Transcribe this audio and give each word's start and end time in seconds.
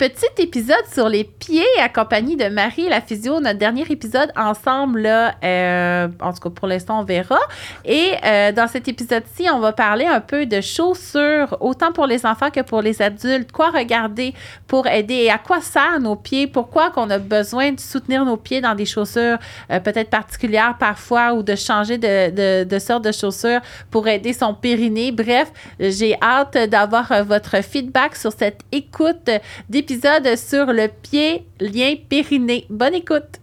petit 0.00 0.42
épisode 0.42 0.86
sur 0.90 1.10
les 1.10 1.24
pieds 1.24 1.62
accompagné 1.78 2.34
de 2.34 2.48
Marie 2.48 2.88
la 2.88 3.02
physio, 3.02 3.38
notre 3.38 3.58
dernier 3.58 3.84
épisode 3.90 4.32
ensemble, 4.34 5.00
là, 5.02 5.34
euh, 5.44 6.08
en 6.22 6.32
tout 6.32 6.40
cas 6.40 6.48
pour 6.48 6.68
l'instant, 6.68 7.00
on 7.00 7.04
verra. 7.04 7.38
Et 7.84 8.12
euh, 8.24 8.50
dans 8.50 8.66
cet 8.66 8.88
épisode-ci, 8.88 9.46
on 9.52 9.60
va 9.60 9.72
parler 9.72 10.06
un 10.06 10.22
peu 10.22 10.46
de 10.46 10.62
chaussures, 10.62 11.54
autant 11.60 11.92
pour 11.92 12.06
les 12.06 12.24
enfants 12.24 12.50
que 12.50 12.60
pour 12.60 12.80
les 12.80 13.02
adultes. 13.02 13.52
Quoi 13.52 13.68
regarder 13.68 14.32
pour 14.66 14.86
aider 14.86 15.16
et 15.16 15.30
à 15.30 15.36
quoi 15.36 15.60
servent 15.60 16.00
nos 16.00 16.16
pieds? 16.16 16.46
Pourquoi 16.46 16.88
qu'on 16.88 17.10
a 17.10 17.18
besoin 17.18 17.72
de 17.72 17.80
soutenir 17.80 18.24
nos 18.24 18.38
pieds 18.38 18.62
dans 18.62 18.74
des 18.74 18.86
chaussures 18.86 19.36
euh, 19.70 19.80
peut-être 19.80 20.08
particulières 20.08 20.76
parfois 20.80 21.34
ou 21.34 21.42
de 21.42 21.54
changer 21.54 21.98
de, 21.98 22.30
de, 22.30 22.64
de 22.64 22.78
sorte 22.78 23.04
de 23.04 23.12
chaussures 23.12 23.60
pour 23.90 24.08
aider 24.08 24.32
son 24.32 24.54
périnée? 24.54 25.12
Bref, 25.12 25.52
j'ai 25.78 26.16
hâte 26.22 26.56
d'avoir 26.70 27.12
euh, 27.12 27.22
votre 27.22 27.62
feedback 27.62 28.16
sur 28.16 28.32
cette 28.32 28.60
écoute 28.72 29.28
d'épisode 29.68 29.89
sur 30.36 30.66
le 30.66 30.86
pied 30.86 31.46
lien 31.58 31.94
périnée. 32.08 32.64
Bonne 32.70 32.94
écoute! 32.94 33.40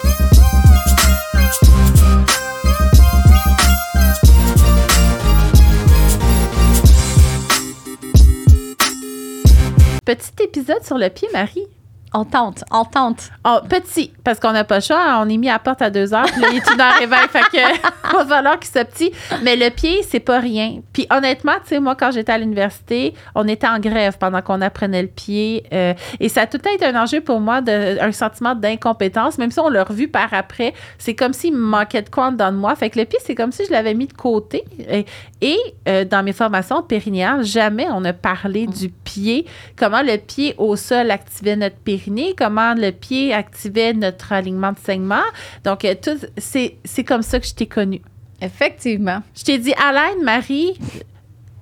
Petit 10.06 10.32
épisode 10.42 10.84
sur 10.86 10.98
le 10.98 11.10
pied, 11.10 11.28
Marie. 11.34 11.68
On 12.14 12.24
tente, 12.24 12.64
on 12.72 12.86
tente. 12.86 13.30
Oh, 13.46 13.60
petit, 13.68 14.14
parce 14.24 14.40
qu'on 14.40 14.54
n'a 14.54 14.64
pas 14.64 14.76
le 14.76 14.82
choix. 14.82 15.20
On 15.22 15.30
est 15.30 15.38
mis 15.38 15.50
à 15.50 15.60
porte 15.60 15.82
à 15.82 15.90
deux 15.90 16.14
heures, 16.14 16.26
puis 16.26 16.42
là, 16.42 16.48
il 16.52 16.58
est 16.58 16.72
une 16.74 16.80
heure 16.80 17.02
et 17.02 17.06
vingt, 17.06 17.28
fait 17.28 17.42
que 17.52 18.14
va 18.18 18.26
falloir 18.26 18.60
qu'il 18.60 18.72
soit 18.72 18.86
petit. 18.86 19.12
Mais 19.44 19.56
le 19.56 19.70
pied, 19.70 20.04
c'est 20.04 20.22
pas 20.22 20.40
rien. 20.40 20.80
Puis 20.94 21.06
honnêtement, 21.12 21.54
tu 21.64 21.70
sais, 21.70 21.80
moi, 21.80 21.96
quand 21.96 22.12
j'étais 22.12 22.32
à 22.32 22.38
l'université, 22.38 23.14
on 23.36 23.48
était 23.48 23.68
en 23.68 23.80
grève 23.80 24.18
pendant 24.18 24.42
qu'on 24.42 24.62
apprenait 24.62 25.02
le 25.02 25.10
pied. 25.10 25.66
euh, 25.74 25.94
et 26.20 26.30
ça 26.30 26.42
a 26.42 26.48
tout 26.48 26.58
été 26.58 26.86
un 26.86 27.02
enjeu 27.02 27.22
pour 27.22 27.40
moi, 27.42 27.62
de, 27.62 28.00
un 28.00 28.12
sentiment 28.12 28.56
d'incompétence, 28.56 29.38
même 29.38 29.52
si 29.52 29.60
on 29.60 29.70
l'a 29.70 29.84
revu 29.84 30.08
par 30.08 30.34
après. 30.34 30.74
C'est 30.98 31.14
comme 31.14 31.34
s'il 31.34 31.54
me 31.54 31.60
manquait 31.60 32.02
de 32.02 32.10
quoi 32.10 32.28
en 32.28 32.32
dedans 32.32 32.52
de 32.52 32.58
moi. 32.58 32.76
Fait 32.76 32.90
que 32.90 33.00
le 33.00 33.06
pied, 33.06 33.20
c'est 33.24 33.36
comme 33.36 33.52
si 33.52 33.66
je 33.66 33.72
l'avais 33.72 33.94
mis 33.94 34.08
de 34.08 34.14
côté. 34.14 34.64
Et, 34.90 35.06
et, 35.42 35.58
euh, 35.88 36.06
dans 36.06 36.24
mes 36.24 36.34
formations 36.34 36.82
périnéales, 36.82 37.44
jamais 37.44 37.88
on 37.92 38.04
a 38.06 38.14
parlé 38.14 38.66
du 38.66 38.90
pied, 38.90 39.46
comment 39.76 40.02
le 40.02 40.18
pied 40.18 40.56
au 40.58 40.76
sol 40.76 41.12
activait 41.12 41.56
notre 41.56 41.76
périnée, 41.76 41.97
comment 42.38 42.74
le 42.74 42.92
pied 42.92 43.34
activait 43.34 43.94
notre 43.94 44.32
alignement 44.34 44.72
de 44.72 44.80
saignement. 44.80 45.24
Donc, 45.64 45.86
euh, 45.86 45.96
tout, 46.02 46.18
c'est, 46.38 46.78
c'est 46.84 47.04
comme 47.04 47.22
ça 47.22 47.40
que 47.40 47.46
je 47.46 47.54
t'ai 47.54 47.68
connue. 47.68 48.02
Effectivement. 48.42 49.22
Je 49.36 49.44
t'ai 49.44 49.58
dit, 49.58 49.74
Alain, 49.74 50.22
Marie, 50.24 50.78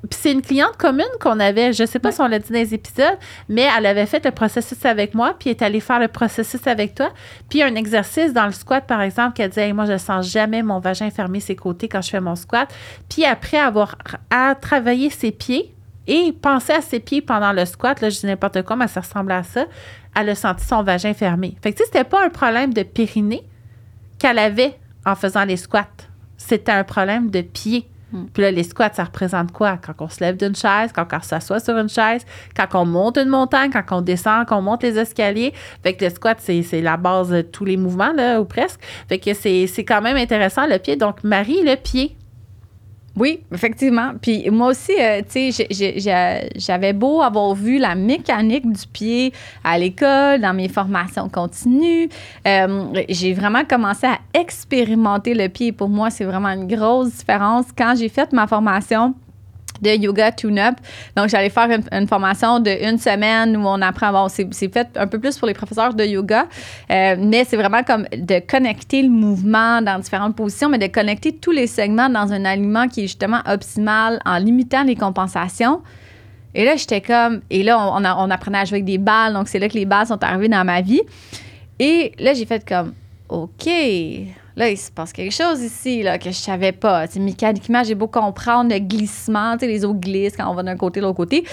puis 0.10 0.20
c'est 0.22 0.32
une 0.32 0.42
cliente 0.42 0.78
commune 0.78 1.06
qu'on 1.20 1.40
avait, 1.40 1.74
je 1.74 1.86
sais 1.86 2.00
pas 2.00 2.12
si 2.12 2.22
on 2.22 2.28
l'a 2.28 2.40
dit 2.40 2.52
dans 2.52 2.60
les 2.60 2.74
épisodes, 2.74 3.18
mais 3.50 3.68
elle 3.76 3.86
avait 3.86 4.06
fait 4.06 4.24
le 4.24 4.32
processus 4.32 4.86
avec 4.86 5.16
moi, 5.16 5.36
puis 5.38 5.50
est 5.50 5.62
allée 5.62 5.80
faire 5.80 6.00
le 6.00 6.08
processus 6.08 6.68
avec 6.68 6.96
toi. 6.96 7.12
Puis 7.50 7.64
un 7.64 7.76
exercice 7.76 8.34
dans 8.34 8.46
le 8.46 8.52
squat, 8.52 8.86
par 8.86 9.02
exemple, 9.02 9.34
qu'elle 9.34 9.50
disait, 9.50 9.68
Hey, 9.68 9.74
moi, 9.74 9.86
je 9.86 9.98
sens 9.98 10.30
jamais 10.30 10.62
mon 10.62 10.80
vagin 10.80 11.10
fermer 11.10 11.40
ses 11.40 11.56
côtés 11.56 11.88
quand 11.88 12.02
je 12.02 12.10
fais 12.10 12.22
mon 12.22 12.36
squat. 12.36 12.72
Puis 13.10 13.26
après 13.26 13.58
avoir 13.58 13.96
à 14.30 14.56
travailler 14.56 15.10
ses 15.10 15.32
pieds, 15.32 15.75
et 16.08 16.32
penser 16.34 16.74
à 16.74 16.82
ses 16.82 17.00
pieds 17.00 17.22
pendant 17.22 17.54
le 17.54 17.66
squat, 17.66 18.00
là, 18.02 18.10
je 18.10 18.20
dis 18.20 18.26
n'importe 18.26 18.62
quoi, 18.64 18.76
mais 18.76 18.88
ça 18.88 19.02
ressemble 19.02 19.32
à 19.32 19.44
ça, 19.44 19.66
elle 20.16 20.30
a 20.30 20.36
senti 20.36 20.66
son 20.66 20.84
vagin 20.84 21.14
fermé. 21.14 21.58
Fait 21.62 21.72
que, 21.72 21.78
tu 21.78 21.84
sais, 21.84 21.90
c'était 21.92 22.04
pas 22.04 22.26
un 22.26 22.30
problème 22.30 22.74
de 22.74 22.84
périnée 22.84 23.44
qu'elle 24.20 24.40
avait 24.40 24.78
en 25.06 25.16
faisant 25.16 25.46
les 25.46 25.58
squats. 25.58 25.88
C'était 26.38 26.72
un 26.72 26.84
problème 26.84 27.30
de 27.30 27.42
pied. 27.42 27.88
Puis 28.34 28.44
là, 28.44 28.52
les 28.52 28.64
squats, 28.64 28.94
ça 28.94 29.04
représente 29.04 29.52
quoi? 29.52 29.78
Quand 29.78 29.94
on 30.00 30.08
se 30.08 30.22
lève 30.22 30.38
d'une 30.38 30.56
chaise, 30.56 30.92
quand 30.94 31.06
on 31.12 31.22
s'assoit 31.22 31.60
sur 31.60 31.78
une 31.78 31.90
chaise, 31.90 32.26
quand 32.56 32.68
on 32.76 32.86
monte 32.86 33.18
une 33.18 33.28
montagne, 33.28 33.70
quand 33.72 33.98
on 33.98 34.02
descend, 34.02 34.46
quand 34.46 34.60
on 34.60 34.62
monte 34.62 34.84
les 34.84 34.98
escaliers. 34.98 35.54
Fait 35.84 35.96
que 35.96 36.06
le 36.06 36.12
squat, 36.12 36.38
c'est 36.40 36.82
la 36.82 36.96
base 36.96 37.30
de 37.30 37.42
tous 37.42 37.66
les 37.66 37.76
mouvements, 37.76 38.14
là, 38.14 38.40
ou 38.40 38.46
presque. 38.46 38.80
Fait 39.10 39.20
que 39.20 39.34
c'est 39.34 39.68
quand 39.86 40.02
même 40.02 40.16
intéressant, 40.16 40.66
le 40.66 40.78
pied. 40.78 40.96
Donc, 40.96 41.26
Marie, 41.26 41.62
le 41.64 41.76
pied. 41.76 42.16
Oui, 43.18 43.40
effectivement. 43.54 44.12
Puis 44.22 44.50
moi 44.50 44.70
aussi, 44.70 44.92
euh, 45.00 45.22
tu 45.22 45.52
sais, 45.52 45.68
j'avais 46.56 46.92
beau 46.92 47.22
avoir 47.22 47.54
vu 47.56 47.78
la 47.78 47.96
mécanique 47.96 48.70
du 48.70 48.88
pied 48.88 49.34
à 49.64 49.80
l'école, 49.80 50.42
dans 50.42 50.54
mes 50.54 50.68
formations 50.68 51.30
continues. 51.30 52.10
euh, 52.46 52.94
j'ai 53.08 53.34
vraiment 53.34 53.64
commencé 53.64 54.06
à 54.08 54.20
expérimenter 54.34 55.34
le 55.34 55.48
pied. 55.48 55.72
Pour 55.72 55.88
moi, 55.90 56.10
c'est 56.10 56.26
vraiment 56.26 56.50
une 56.50 56.68
grosse 56.68 57.12
différence. 57.16 57.66
Quand 57.78 57.96
j'ai 57.98 58.10
fait 58.10 58.32
ma 58.34 58.48
formation, 58.48 59.14
de 59.82 59.90
yoga 59.90 60.32
tune-up. 60.32 60.76
Donc, 61.16 61.30
j'allais 61.30 61.50
faire 61.50 61.70
une, 61.92 62.08
formation 62.08 62.60
de 62.60 62.72
une 62.90 62.98
semaine 62.98 63.56
où 63.58 63.66
on 63.66 63.82
apprend. 63.82 64.12
Bon, 64.12 64.28
c'est 64.30 64.74
fait 64.74 64.88
un 64.96 65.08
peu 65.08 65.20
plus 65.20 65.38
pour 65.38 65.48
les 65.48 65.54
professeurs 65.54 65.94
de 65.94 66.04
yoga, 66.04 66.48
euh, 66.92 67.16
mais 67.20 67.44
c'est 67.46 67.58
vraiment 67.58 67.84
comme 67.84 68.06
de 68.12 68.40
connecter 68.40 69.02
le 69.02 69.10
mouvement 69.10 69.82
dans 69.82 70.00
différentes 70.00 70.36
positions, 70.36 70.70
mais 70.70 70.78
de 70.78 70.88
connecter 70.88 71.34
tous 71.34 71.52
les 71.52 71.68
segments 71.68 72.10
dans 72.10 72.32
un 72.32 72.46
alignement 72.46 72.88
qui 72.88 73.02
est 73.02 73.08
justement 73.08 73.42
optimal 73.46 74.20
en 74.26 74.38
limitant 74.38 74.84
les 74.84 74.96
compensations. 74.96 75.82
Et 76.54 76.64
là, 76.64 76.76
j'étais 76.78 77.02
comme. 77.02 77.42
Et 77.50 77.64
là, 77.64 77.78
on, 77.80 78.04
on 78.04 78.32
apprenait 78.32 78.60
à 78.60 78.66
jouer 78.66 78.78
avec 78.78 78.86
des 78.86 78.98
balles. 78.98 79.34
Donc, 79.34 79.50
c'est 79.50 79.60
là 79.60 79.68
que 79.68 79.74
les 79.74 79.86
balles 79.86 80.08
sont 80.08 80.24
arrivées 80.24 80.48
dans 80.48 80.64
ma 80.64 80.82
vie. 80.82 81.02
Et 81.80 82.14
là, 82.18 82.34
j'ai 82.34 82.46
fait 82.46 82.68
comme. 82.68 82.94
OK. 83.30 83.70
Là, 84.56 84.70
il 84.70 84.78
se 84.78 84.90
passe 84.92 85.12
quelque 85.12 85.34
chose 85.34 85.62
ici 85.62 86.02
là, 86.02 86.18
que 86.18 86.30
je 86.30 86.36
savais 86.36 86.72
pas. 86.72 87.06
Mécaniquement, 87.18 87.84
j'ai 87.84 87.96
beau 87.96 88.08
comprendre 88.08 88.74
le 88.74 88.80
glissement. 88.80 89.56
Les 89.62 89.84
eaux 89.84 89.94
glissent 89.94 90.38
quand 90.38 90.50
on 90.50 90.54
va 90.54 90.64
d'un 90.64 90.78
côté, 90.78 91.02
l'autre 91.02 91.18
côté. 91.18 91.46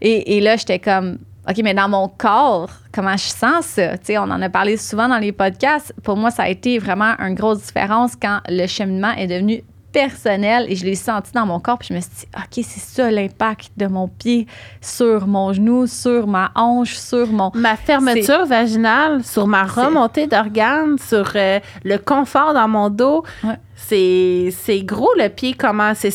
Et, 0.00 0.36
et 0.36 0.40
là, 0.40 0.56
j'étais 0.56 0.78
comme. 0.78 1.18
OK, 1.48 1.56
mais 1.64 1.72
dans 1.72 1.88
mon 1.88 2.06
corps, 2.06 2.70
comment 2.92 3.16
je 3.16 3.28
sens 3.28 3.64
ça? 3.64 3.94
On 4.10 4.30
en 4.30 4.42
a 4.42 4.50
parlé 4.50 4.76
souvent 4.76 5.08
dans 5.08 5.18
les 5.18 5.32
podcasts. 5.32 5.94
Pour 6.02 6.16
moi, 6.16 6.30
ça 6.30 6.42
a 6.42 6.48
été 6.48 6.78
vraiment 6.78 7.14
une 7.18 7.34
grosse 7.34 7.62
différence 7.62 8.12
quand 8.14 8.40
le 8.46 8.66
cheminement 8.66 9.12
est 9.12 9.26
devenu 9.26 9.64
personnel 9.92 10.66
et 10.68 10.76
je 10.76 10.84
l'ai 10.84 10.94
senti 10.94 11.32
dans 11.32 11.46
mon 11.46 11.60
corps. 11.60 11.78
Puis 11.78 11.88
je 11.90 11.94
me 11.94 12.00
suis 12.00 12.10
dit, 12.10 12.26
OK, 12.36 12.64
c'est 12.66 12.80
ça 12.80 13.10
l'impact 13.10 13.70
de 13.76 13.86
mon 13.86 14.08
pied 14.08 14.46
sur 14.80 15.26
mon 15.26 15.52
genou, 15.52 15.86
sur 15.86 16.26
ma 16.26 16.50
hanche, 16.54 16.94
sur 16.94 17.28
mon. 17.28 17.50
Ma 17.54 17.76
fermeture 17.76 18.46
vaginale, 18.46 19.24
sur 19.24 19.46
ma 19.46 19.64
remontée 19.64 20.26
d'organes, 20.26 20.98
sur 20.98 21.32
euh, 21.34 21.60
le 21.84 21.98
confort 21.98 22.54
dans 22.54 22.68
mon 22.68 22.90
dos. 22.90 23.24
Ouais. 23.44 23.58
C'est 23.88 24.82
gros 24.84 25.10
le 25.16 25.28
pied, 25.28 25.54
comment. 25.54 25.92
C'est 25.94 26.10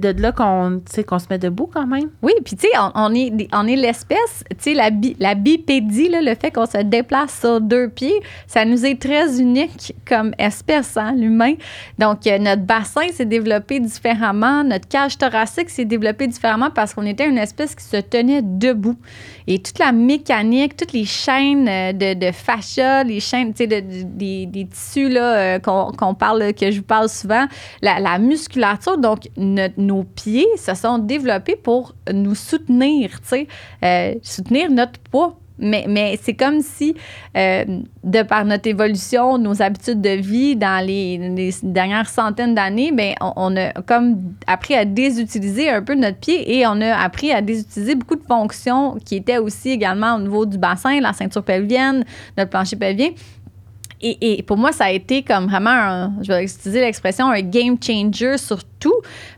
de 0.00 0.22
là 0.22 0.32
qu'on 0.32 0.80
se 0.86 1.24
met 1.28 1.38
debout 1.38 1.68
quand 1.72 1.86
même. 1.86 2.10
Oui, 2.22 2.32
puis 2.44 2.56
tu 2.56 2.66
sais, 2.68 2.78
on, 2.78 2.90
on 2.94 3.14
est, 3.14 3.48
on 3.52 3.66
est 3.66 3.76
l'espèce, 3.76 4.44
tu 4.50 4.56
sais, 4.60 4.74
la, 4.74 4.90
bi- 4.90 5.16
la 5.18 5.34
bipédie, 5.34 6.08
là, 6.08 6.22
le 6.22 6.34
fait 6.34 6.50
qu'on 6.50 6.66
se 6.66 6.78
déplace 6.82 7.40
sur 7.40 7.60
deux 7.60 7.88
pieds, 7.88 8.20
ça 8.46 8.64
nous 8.64 8.86
est 8.86 9.00
très 9.00 9.40
unique 9.40 9.94
comme 10.08 10.32
espèce, 10.38 10.96
hein, 10.96 11.12
l'humain. 11.16 11.54
Donc, 11.98 12.26
euh, 12.26 12.38
notre 12.38 12.62
bassin 12.62 13.08
s'est 13.12 13.26
développé 13.26 13.80
différemment, 13.80 14.64
notre 14.64 14.88
cage 14.88 15.18
thoracique 15.18 15.70
s'est 15.70 15.84
développée 15.84 16.28
différemment 16.28 16.70
parce 16.70 16.94
qu'on 16.94 17.04
était 17.06 17.28
une 17.28 17.38
espèce 17.38 17.74
qui 17.74 17.84
se 17.84 17.96
tenait 17.98 18.42
debout. 18.42 18.96
Et 19.46 19.58
toute 19.60 19.78
la 19.78 19.92
mécanique, 19.92 20.76
toutes 20.76 20.92
les 20.92 21.04
chaînes 21.04 21.68
euh, 21.68 21.92
de, 21.92 22.14
de 22.14 22.32
fascia, 22.32 23.02
les 23.04 23.20
chaînes, 23.20 23.52
tu 23.52 23.64
sais, 23.64 23.66
de- 23.66 23.80
de- 23.80 24.02
des, 24.04 24.46
des 24.46 24.66
tissus 24.66 25.08
là, 25.08 25.56
euh, 25.56 25.58
qu'on 25.58 26.14
parle, 26.14 26.52
que 26.60 26.70
je 26.70 26.78
vous 26.78 26.86
parle 26.86 27.08
souvent, 27.08 27.46
la, 27.82 27.98
la 28.00 28.18
musculature, 28.18 28.98
donc 28.98 29.28
nos 29.36 30.04
pieds 30.04 30.46
se 30.56 30.74
sont 30.74 30.98
développés 30.98 31.56
pour 31.56 31.94
nous 32.12 32.34
soutenir, 32.34 33.20
tu 33.22 33.28
sais, 33.28 33.48
euh, 33.84 34.14
soutenir 34.22 34.70
notre 34.70 35.00
poids. 35.10 35.36
Mais, 35.62 36.18
c'est 36.22 36.32
comme 36.34 36.62
si, 36.62 36.94
euh, 37.36 37.64
de 38.02 38.22
par 38.22 38.46
notre 38.46 38.66
évolution, 38.66 39.36
nos 39.36 39.60
habitudes 39.60 40.00
de 40.00 40.10
vie 40.10 40.56
dans 40.56 40.84
les, 40.84 41.18
les 41.18 41.54
dernières 41.62 42.08
centaines 42.08 42.54
d'années, 42.54 42.92
ben, 42.92 43.14
on, 43.20 43.32
on 43.36 43.56
a 43.56 43.72
comme 43.82 44.34
appris 44.46 44.74
à 44.74 44.86
désutiliser 44.86 45.68
un 45.68 45.82
peu 45.82 45.94
notre 45.94 46.16
pied 46.16 46.58
et 46.58 46.66
on 46.66 46.80
a 46.80 46.96
appris 46.96 47.30
à 47.30 47.42
désutiliser 47.42 47.94
beaucoup 47.94 48.16
de 48.16 48.24
fonctions 48.26 48.96
qui 49.04 49.16
étaient 49.16 49.36
aussi 49.36 49.68
également 49.68 50.14
au 50.16 50.20
niveau 50.20 50.46
du 50.46 50.56
bassin, 50.56 50.98
la 50.98 51.12
ceinture 51.12 51.42
pelvienne, 51.42 52.04
notre 52.38 52.48
plancher 52.48 52.76
pelvien. 52.76 53.10
Et, 54.02 54.38
et 54.38 54.42
pour 54.42 54.56
moi, 54.56 54.72
ça 54.72 54.84
a 54.86 54.90
été 54.90 55.22
comme 55.22 55.46
vraiment, 55.46 55.70
un, 55.70 56.12
je 56.22 56.32
vais 56.32 56.44
utiliser 56.44 56.80
l'expression, 56.80 57.26
un 57.30 57.42
game 57.42 57.76
changer 57.82 58.38
sur 58.38 58.64
tout 58.78 58.94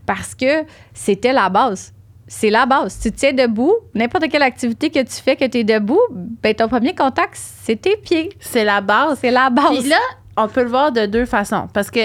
parce 0.06 0.34
que 0.34 0.64
c'était 0.94 1.32
la 1.32 1.48
base. 1.48 1.92
C'est 2.28 2.48
la 2.50 2.64
base. 2.64 2.98
Tu 3.00 3.10
tiens 3.12 3.32
debout, 3.32 3.74
n'importe 3.94 4.28
quelle 4.30 4.42
activité 4.42 4.88
que 4.90 5.00
tu 5.00 5.20
fais, 5.22 5.36
que 5.36 5.44
tu 5.46 5.58
es 5.58 5.64
debout, 5.64 6.00
ben 6.10 6.54
ton 6.54 6.68
premier 6.68 6.94
contact, 6.94 7.34
c'est 7.36 7.76
tes 7.80 7.96
pieds. 7.96 8.30
C'est 8.40 8.64
la 8.64 8.80
base. 8.80 9.18
C'est 9.20 9.30
la 9.32 9.50
base. 9.50 9.78
Puis 9.80 9.88
là, 9.88 9.98
on 10.36 10.48
peut 10.48 10.62
le 10.62 10.68
voir 10.70 10.92
de 10.92 11.06
deux 11.06 11.26
façons. 11.26 11.66
Parce 11.74 11.90
que 11.90 12.00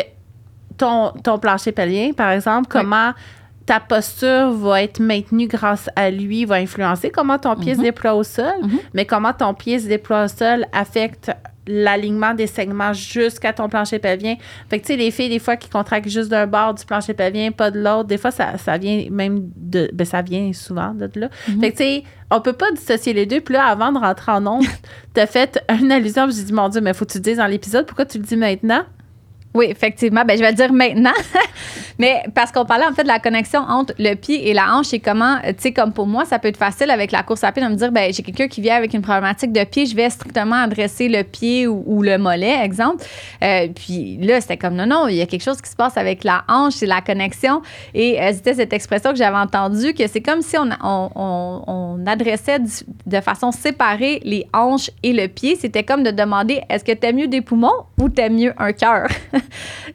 ton, 0.78 1.12
ton 1.24 1.38
plancher 1.40 1.72
pelvien, 1.72 2.12
par 2.14 2.32
exemple, 2.32 2.68
comment 2.70 3.14
ta 3.66 3.80
posture 3.80 4.52
va 4.52 4.82
être 4.84 5.00
maintenue 5.00 5.48
grâce 5.48 5.90
à 5.96 6.10
lui, 6.10 6.46
va 6.46 6.56
influencer 6.56 7.10
comment 7.10 7.38
ton 7.38 7.56
pied 7.56 7.76
se 7.76 7.82
déploie 7.82 8.14
au 8.16 8.24
sol, 8.24 8.54
Mhm. 8.64 8.80
mais 8.94 9.06
comment 9.06 9.34
ton 9.34 9.54
pied 9.54 9.78
se 9.80 9.88
déploie 9.88 10.26
au 10.26 10.28
sol 10.28 10.66
affecte 10.74 11.32
l'alignement 11.68 12.34
des 12.34 12.48
segments 12.48 12.94
jusqu'à 12.94 13.54
ton 13.54 13.70
plancher 13.70 14.00
pelvien. 14.00 14.36
Fait 14.70 14.80
que, 14.80 14.86
tu 14.86 14.94
sais, 14.94 14.98
les 14.98 15.12
filles, 15.12 15.30
des 15.30 15.40
fois, 15.40 15.58
qui 15.58 15.70
contractent 15.70 16.10
juste 16.10 16.30
d'un 16.30 16.48
bord 16.48 16.74
du 16.74 16.86
plancher 16.86 17.14
pelvien, 17.14 17.52
pas 17.52 17.72
de 17.72 17.80
l'autre, 17.80 18.06
des 18.06 18.18
fois, 18.18 18.32
ça, 18.32 18.58
ça 18.58 18.78
vient 18.78 19.06
même 19.12 19.50
de. 19.56 19.90
Ben, 19.94 20.06
ça 20.06 20.22
vient 20.22 20.52
souvent 20.54 20.94
de 20.94 21.10
là. 21.16 21.30
Mhm. 21.48 21.60
Fait 21.62 21.72
que, 21.72 21.78
tu 21.78 21.84
sais, 21.84 22.04
on 22.32 22.42
peut 22.42 22.54
pas 22.54 22.72
dissocier 22.72 23.14
les 23.14 23.26
deux. 23.26 23.42
Puis 23.42 23.54
là, 23.54 23.66
avant 23.66 23.92
de 23.92 23.98
rentrer 23.98 24.32
en 24.32 24.46
onde, 24.46 24.66
t'as 25.14 25.28
fait 25.28 25.64
une 25.70 25.92
allusion, 25.92 26.28
puis 26.28 26.36
j'ai 26.36 26.44
dit, 26.44 26.54
mon 26.54 26.70
Dieu, 26.70 26.82
mais 26.82 26.94
faut 26.94 27.06
que 27.06 27.12
tu 27.12 27.18
le 27.18 27.24
dises 27.24 27.38
dans 27.38 27.48
l'épisode. 27.48 27.86
Pourquoi 27.86 28.06
tu 28.06 28.18
le 28.18 28.24
dis 28.24 28.38
maintenant? 28.38 28.84
Oui, 29.54 29.68
effectivement. 29.70 30.24
Ben, 30.26 30.38
je 30.38 30.44
vais 30.44 30.52
le 30.52 30.56
dire 30.56 30.72
maintenant. 30.72 31.14
Mais 32.00 32.22
parce 32.36 32.52
qu'on 32.52 32.66
parlait 32.66 32.86
en 32.86 32.94
fait 32.94 33.04
de 33.04 33.08
la 33.08 33.20
connexion 33.20 33.60
entre 33.62 33.94
le 33.98 34.14
pied 34.14 34.50
et 34.50 34.54
la 34.54 34.76
hanche 34.76 34.94
et 34.94 35.00
comment, 35.00 35.40
tu 35.42 35.54
sais, 35.58 35.72
comme 35.72 35.94
pour 35.94 36.06
moi, 36.06 36.26
ça 36.26 36.38
peut 36.38 36.48
être 36.48 36.58
facile 36.58 36.92
avec 36.92 37.12
la 37.12 37.24
course 37.24 37.44
à 37.44 37.52
pied 37.52 37.64
de 37.64 37.68
me 37.68 37.76
dire, 37.76 37.92
ben, 37.92 38.14
j'ai 38.14 38.22
quelqu'un 38.22 38.48
qui 38.48 38.62
vient 38.62 38.76
avec 38.76 38.94
une 38.94 39.02
problématique 39.02 39.52
de 39.52 39.64
pied, 39.64 39.88
je 39.88 39.96
vais 39.96 40.10
strictement 40.10 40.58
adresser 40.58 41.10
le 41.10 41.24
pied 41.24 41.68
ou, 41.68 42.04
le 42.04 42.18
mollet, 42.18 42.64
exemple. 42.64 43.04
Euh, 43.44 43.68
puis 43.74 44.18
là, 44.18 44.40
c'était 44.42 44.58
comme, 44.58 44.76
non, 44.76 44.86
non, 44.86 45.08
il 45.08 45.16
y 45.16 45.22
a 45.22 45.26
quelque 45.26 45.44
chose 45.44 45.60
qui 45.60 45.70
se 45.70 45.76
passe 45.76 45.98
avec 45.98 46.24
la 46.24 46.44
hanche, 46.48 46.74
c'est 46.74 46.86
la 46.86 47.02
connexion. 47.02 47.64
Et 47.96 48.22
euh, 48.22 48.32
c'était 48.34 48.54
cette 48.54 48.74
expression 48.74 49.12
que 49.12 49.18
j'avais 49.18 49.38
entendue, 49.38 49.94
que 49.94 50.08
c'est 50.08 50.22
comme 50.22 50.42
si 50.42 50.56
on, 50.58 50.70
on, 50.84 51.10
on, 51.16 51.64
on 51.66 52.06
adressait 52.06 52.60
de 52.60 53.22
façon 53.22 53.52
séparée 53.52 54.22
les 54.24 54.46
hanches 54.54 54.92
et 55.02 55.14
le 55.14 55.28
pied. 55.28 55.56
C'était 55.56 55.84
comme 55.84 56.04
de 56.04 56.12
demander, 56.12 56.62
est-ce 56.70 56.84
que 56.84 56.92
t'aimes 56.92 57.16
mieux 57.16 57.28
des 57.28 57.42
poumons 57.42 57.86
ou 58.00 58.10
t'aimes 58.10 58.36
mieux 58.36 58.54
un 58.60 58.72
cœur? 58.72 59.08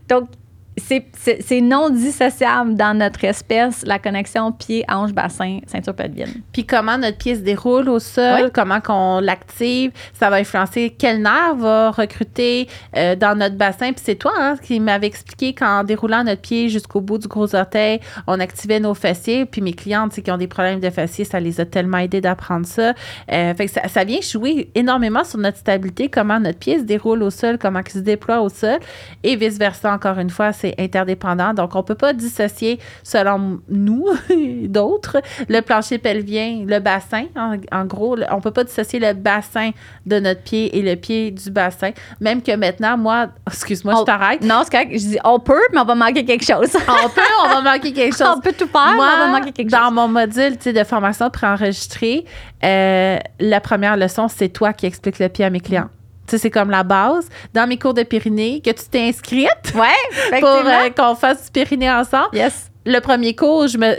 Donc, 0.09 0.31
c'est- 0.77 1.61
non 1.61 1.91
dissociable 1.91 2.75
dans 2.75 2.97
notre 2.97 3.25
espèce, 3.25 3.85
la 3.87 3.99
connexion 3.99 4.53
pied, 4.53 4.85
hanche, 4.89 5.13
bassin, 5.13 5.59
ceinture 5.67 5.95
pelvienne. 5.95 6.33
Puis 6.53 6.65
comment 6.65 6.97
notre 6.99 7.19
pied 7.19 7.35
se 7.35 7.41
déroule 7.41 7.89
au 7.89 7.99
sol, 7.99 8.45
Oui. 8.45 8.51
comment 8.53 8.81
qu'on 8.81 9.21
l'active, 9.21 9.93
ça 10.15 10.31
va 10.31 10.37
influencer 10.37 10.95
quel 10.99 11.21
nerf 11.23 11.55
va 11.57 11.91
recruter 11.91 12.69
euh, 12.97 13.15
dans 13.17 13.39
notre 13.39 13.57
bassin. 13.57 13.93
Puis 13.93 14.03
c'est 14.05 14.15
toi 14.17 14.33
hein, 14.39 14.57
qui 14.63 14.81
m'avais 14.81 15.07
expliqué 15.07 15.55
qu'en 15.55 15.85
déroulant 15.85 16.25
notre 16.25 16.41
pied 16.43 16.69
jusqu'au 16.69 17.01
bout 17.01 17.19
du 17.19 17.29
gros 17.29 17.55
orteil, 17.55 18.01
on 18.27 18.41
activait 18.41 18.81
nos 18.81 18.95
fessiers. 18.95 19.45
Puis 19.47 19.61
mes 19.61 19.73
clientes 19.75 20.13
qui 20.21 20.31
ont 20.31 20.39
des 20.39 20.49
problèmes 20.49 20.81
de 20.81 20.91
fessiers, 20.91 21.25
ça 21.25 21.39
les 21.39 21.61
a 21.61 21.65
tellement 21.67 21.99
aidés 21.99 22.21
d'apprendre 22.21 22.67
ça. 22.67 22.95
Euh, 23.31 23.55
fait 23.55 23.67
que 23.67 23.73
ça, 23.73 23.89
ça 23.89 24.05
vient 24.05 24.21
jouer 24.21 24.71
énormément 24.75 25.25
sur 25.25 25.39
notre 25.39 25.59
stabilité, 25.59 26.09
comment 26.09 26.41
notre 26.41 26.59
pied 26.59 26.79
se 26.79 26.85
déroule 26.85 27.23
au 27.23 27.31
sol, 27.31 27.59
comment 27.59 27.81
il 27.87 27.93
se 27.93 27.99
déploie 27.99 28.41
au 28.41 28.49
sol. 28.49 28.79
Et 29.23 29.37
vice-versa, 29.37 29.93
encore 29.93 30.19
une 30.19 30.31
fois, 30.31 30.53
c'est 30.53 30.72
interdépendant. 30.79 31.55
Donc, 31.55 31.75
on 31.75 31.79
ne 31.79 31.83
peut 31.85 31.95
pas 31.95 32.13
dissocier, 32.13 32.79
selon 33.03 33.61
nous, 33.69 34.07
d'autres, 34.69 35.19
le 35.49 35.61
plancher 35.61 35.99
pelvien, 35.99 36.65
le 36.67 36.79
bassin. 36.79 37.25
En, 37.37 37.57
en 37.73 37.85
gros, 37.85 38.17
on 38.31 38.37
ne 38.37 38.41
peut 38.41 38.51
pas 38.51 38.65
dissocier 38.65 38.99
le 39.01 39.13
bassin 39.13 39.71
de 40.07 40.19
notre 40.21 40.43
pied 40.43 40.77
et 40.77 40.83
le 40.83 40.97
pied 40.97 41.31
du 41.31 41.51
bassin. 41.51 41.91
Même 42.21 42.43
que 42.43 42.55
maintenant, 42.57 42.97
moi, 42.97 43.29
excuse-moi, 43.47 43.95
je 44.01 44.05
t'arrête. 44.05 44.43
Non, 44.43 44.63
c'est 44.65 44.71
correct. 44.73 44.91
Je 44.93 44.99
dis, 45.09 45.19
on 45.25 45.39
peut, 45.39 45.61
mais 45.73 45.81
on 45.81 45.85
va 45.85 45.95
manquer 45.95 46.25
quelque 46.25 46.45
chose. 46.45 46.71
On 46.89 47.09
peut, 47.09 47.21
on 47.45 47.49
va 47.49 47.61
manquer 47.63 47.93
quelque 47.93 48.17
chose. 48.17 48.27
on 48.37 48.41
peut 48.41 48.53
tout 48.53 48.67
faire, 48.67 48.93
mais 48.95 49.01
on 49.01 49.03
va 49.03 49.27
Moi, 49.29 49.39
manquer 49.39 49.53
quelque 49.53 49.71
dans 49.71 49.85
chose. 49.87 49.93
mon 49.95 50.09
module 50.09 50.57
de 50.59 50.85
formation 50.85 51.31
préenregistré, 51.31 52.25
euh, 52.65 53.19
la 53.41 53.61
première 53.61 53.97
leçon, 53.97 54.29
c'est 54.29 54.49
toi 54.49 54.73
qui 54.73 54.87
expliques 54.87 55.19
le 55.19 55.29
pied 55.29 55.45
à 55.45 55.51
mes 55.51 55.61
clients. 55.61 55.89
Tu 56.27 56.31
sais, 56.33 56.39
c'est 56.39 56.51
comme 56.51 56.71
la 56.71 56.83
base. 56.85 57.29
Dans 57.53 57.67
mes 57.67 57.79
cours 57.79 57.95
de 57.95 58.03
périnée, 58.05 58.61
que 58.65 58.71
tu 58.71 58.85
t'es 58.91 59.01
inscrite 59.09 59.49
Ouais, 59.75 60.39
pour 60.41 60.49
euh, 60.49 60.91
qu'on 60.97 61.15
fasse 61.15 61.45
du 61.47 61.51
périnée 61.51 61.91
ensemble. 61.91 62.29
yes. 62.37 62.69
Le 62.85 62.99
premier 62.99 63.37
cours, 63.37 63.69
je 63.69 63.79
me, 63.79 63.95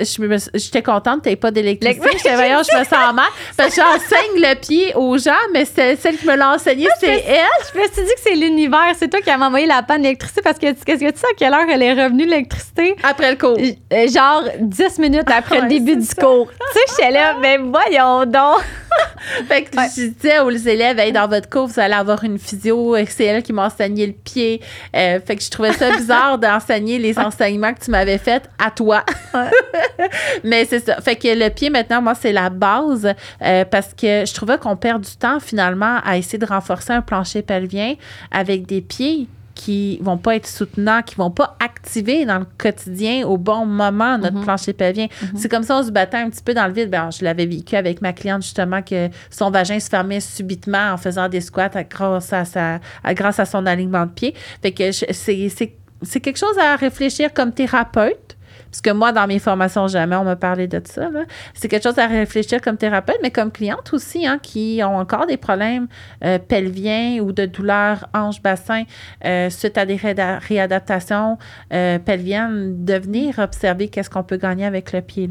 j'étais 0.55 0.81
contente 0.83 1.23
que 1.23 1.29
tu 1.29 1.37
pas 1.37 1.51
d'électricité. 1.51 2.05
J'étais, 2.17 2.35
voyons, 2.35 2.59
je 2.69 2.77
me 2.77 2.83
sens 2.83 3.13
mal. 3.13 3.27
Parce 3.55 3.73
que 3.73 3.81
j'enseigne 3.81 4.41
le 4.41 4.55
pied 4.59 4.93
aux 4.95 5.17
gens, 5.17 5.31
mais 5.53 5.63
c'est 5.63 5.95
celle 5.95 6.17
qui 6.17 6.27
me 6.27 6.35
l'a 6.35 6.51
enseigné, 6.55 6.89
c'est 6.99 7.23
elle. 7.25 7.45
Je 7.73 7.79
me 7.79 7.83
suis 7.85 8.01
dit 8.03 8.13
que 8.13 8.19
c'est 8.21 8.35
l'univers. 8.35 8.91
C'est 8.97 9.07
toi 9.07 9.21
qui 9.21 9.29
as 9.29 9.39
envoyé 9.39 9.67
la 9.67 9.83
panne 9.83 10.01
d'électricité 10.01 10.41
parce 10.41 10.57
que 10.59 10.65
qu'est-ce 10.73 10.83
que 10.99 11.11
tu 11.11 11.17
sais 11.17 11.27
à 11.27 11.33
quelle 11.37 11.53
heure 11.53 11.63
elle 11.71 11.81
est 11.81 11.93
revenue, 11.93 12.25
l'électricité? 12.25 12.97
Après 13.03 13.31
le 13.31 13.37
cours. 13.37 13.55
Euh, 13.57 14.07
Genre 14.09 14.43
10 14.59 14.99
minutes 14.99 15.31
après 15.33 15.59
Ouais, 15.59 15.61
le 15.61 15.69
début 15.69 15.95
du 15.95 16.05
ça. 16.05 16.15
cours. 16.21 16.49
tu 16.49 16.73
sais, 16.73 16.95
j'étais 17.03 17.11
là, 17.13 17.37
mais 17.41 17.59
voyons 17.59 18.25
donc. 18.25 18.63
Fait 19.47 19.63
que 19.63 19.77
Ouais. 19.77 19.87
je 19.95 20.07
disais 20.07 20.39
aux 20.39 20.49
élèves, 20.51 20.99
Hey, 20.99 21.11
dans 21.11 21.27
votre 21.27 21.49
cours, 21.49 21.67
vous 21.67 21.79
allez 21.79 21.93
avoir 21.93 22.23
une 22.23 22.37
physio, 22.37 22.95
c'est 23.07 23.25
elle 23.25 23.41
qui 23.43 23.53
m'a 23.53 23.65
enseigné 23.67 24.05
le 24.07 24.13
pied. 24.13 24.61
Euh, 24.95 25.19
fait 25.25 25.35
que 25.37 25.43
je 25.43 25.49
trouvais 25.49 25.73
ça 25.73 25.91
bizarre 25.91 26.37
d'enseigner 26.39 26.99
les 26.99 27.17
enseignements 27.17 27.73
que 27.73 27.79
tu 27.83 27.91
m'avais 27.91 28.17
faits 28.17 28.49
à 28.63 28.69
toi. 28.71 29.03
Mais 30.43 30.65
c'est 30.65 30.79
ça. 30.85 30.99
Fait 31.01 31.15
que 31.15 31.27
le 31.27 31.49
pied, 31.49 31.69
maintenant, 31.69 32.01
moi, 32.01 32.15
c'est 32.15 32.33
la 32.33 32.49
base 32.49 33.13
euh, 33.41 33.65
parce 33.65 33.93
que 33.93 34.25
je 34.25 34.33
trouvais 34.33 34.57
qu'on 34.57 34.75
perd 34.75 35.01
du 35.01 35.15
temps 35.15 35.39
finalement 35.39 35.99
à 36.03 36.17
essayer 36.17 36.37
de 36.39 36.45
renforcer 36.45 36.93
un 36.93 37.01
plancher 37.01 37.41
pelvien 37.41 37.95
avec 38.31 38.65
des 38.65 38.81
pieds 38.81 39.27
qui 39.55 39.99
vont 40.01 40.17
pas 40.17 40.35
être 40.35 40.47
soutenants, 40.47 41.01
qui 41.03 41.15
vont 41.15 41.29
pas 41.31 41.55
activer 41.63 42.25
dans 42.25 42.39
le 42.39 42.45
quotidien 42.57 43.25
au 43.27 43.37
bon 43.37 43.65
moment 43.65 44.17
notre 44.17 44.37
Mhm. 44.37 44.43
plancher 44.43 44.73
pelvien. 44.73 45.07
C'est 45.35 45.49
comme 45.49 45.63
ça, 45.63 45.77
on 45.77 45.83
se 45.83 45.91
battait 45.91 46.17
un 46.17 46.29
petit 46.29 46.41
peu 46.43 46.53
dans 46.53 46.65
le 46.67 46.73
vide. 46.73 46.89
Ben, 46.89 47.09
je 47.11 47.23
l'avais 47.23 47.45
vécu 47.45 47.75
avec 47.75 48.01
ma 48.01 48.13
cliente 48.13 48.41
justement 48.41 48.81
que 48.81 49.09
son 49.29 49.51
vagin 49.51 49.79
se 49.79 49.89
fermait 49.89 50.19
subitement 50.19 50.91
en 50.93 50.97
faisant 50.97 51.29
des 51.29 51.41
squats 51.41 51.69
à- 51.73 51.83
grâce 51.83 52.33
à, 52.33 52.45
sa, 52.45 52.79
à- 53.03 53.13
grâce 53.13 53.39
à 53.39 53.45
son 53.45 53.65
alignement 53.65 54.05
de 54.05 54.11
pied. 54.11 54.33
Fait 54.61 54.71
que 54.71 54.91
je- 54.91 55.05
c'est, 55.11 55.49
c'est, 55.49 55.75
c'est 56.01 56.19
quelque 56.19 56.37
chose 56.39 56.57
à 56.59 56.75
réfléchir 56.75 57.33
comme 57.33 57.51
thérapeute. 57.53 58.35
Parce 58.73 58.81
que 58.81 58.89
moi, 58.89 59.11
dans 59.11 59.27
mes 59.27 59.37
formations, 59.37 59.87
jamais 59.87 60.15
on 60.15 60.23
m'a 60.23 60.35
parlé 60.35 60.65
de 60.65 60.81
ça. 60.83 61.07
C'est 61.53 61.67
quelque 61.67 61.83
chose 61.83 61.99
à 61.99 62.07
réfléchir 62.07 62.59
comme 62.59 62.75
thérapeute, 62.75 63.19
mais 63.21 63.29
comme 63.29 63.51
cliente 63.51 63.93
aussi, 63.93 64.25
hein, 64.25 64.39
qui 64.41 64.81
ont 64.83 64.97
encore 64.97 65.27
des 65.27 65.37
problèmes 65.37 65.87
euh, 66.23 66.39
pelviens 66.39 67.19
ou 67.21 67.31
de 67.33 67.45
douleurs 67.45 68.09
hanche-bassin 68.15 68.85
euh, 69.25 69.51
suite 69.51 69.77
à 69.77 69.85
des 69.85 69.95
réadaptations 69.95 71.37
euh, 71.71 71.99
pelviennes, 71.99 72.83
de 72.83 72.95
venir 72.95 73.37
observer 73.37 73.89
qu'est-ce 73.89 74.09
qu'on 74.09 74.23
peut 74.23 74.37
gagner 74.37 74.65
avec 74.65 74.91
le 74.91 75.01
pied. 75.01 75.27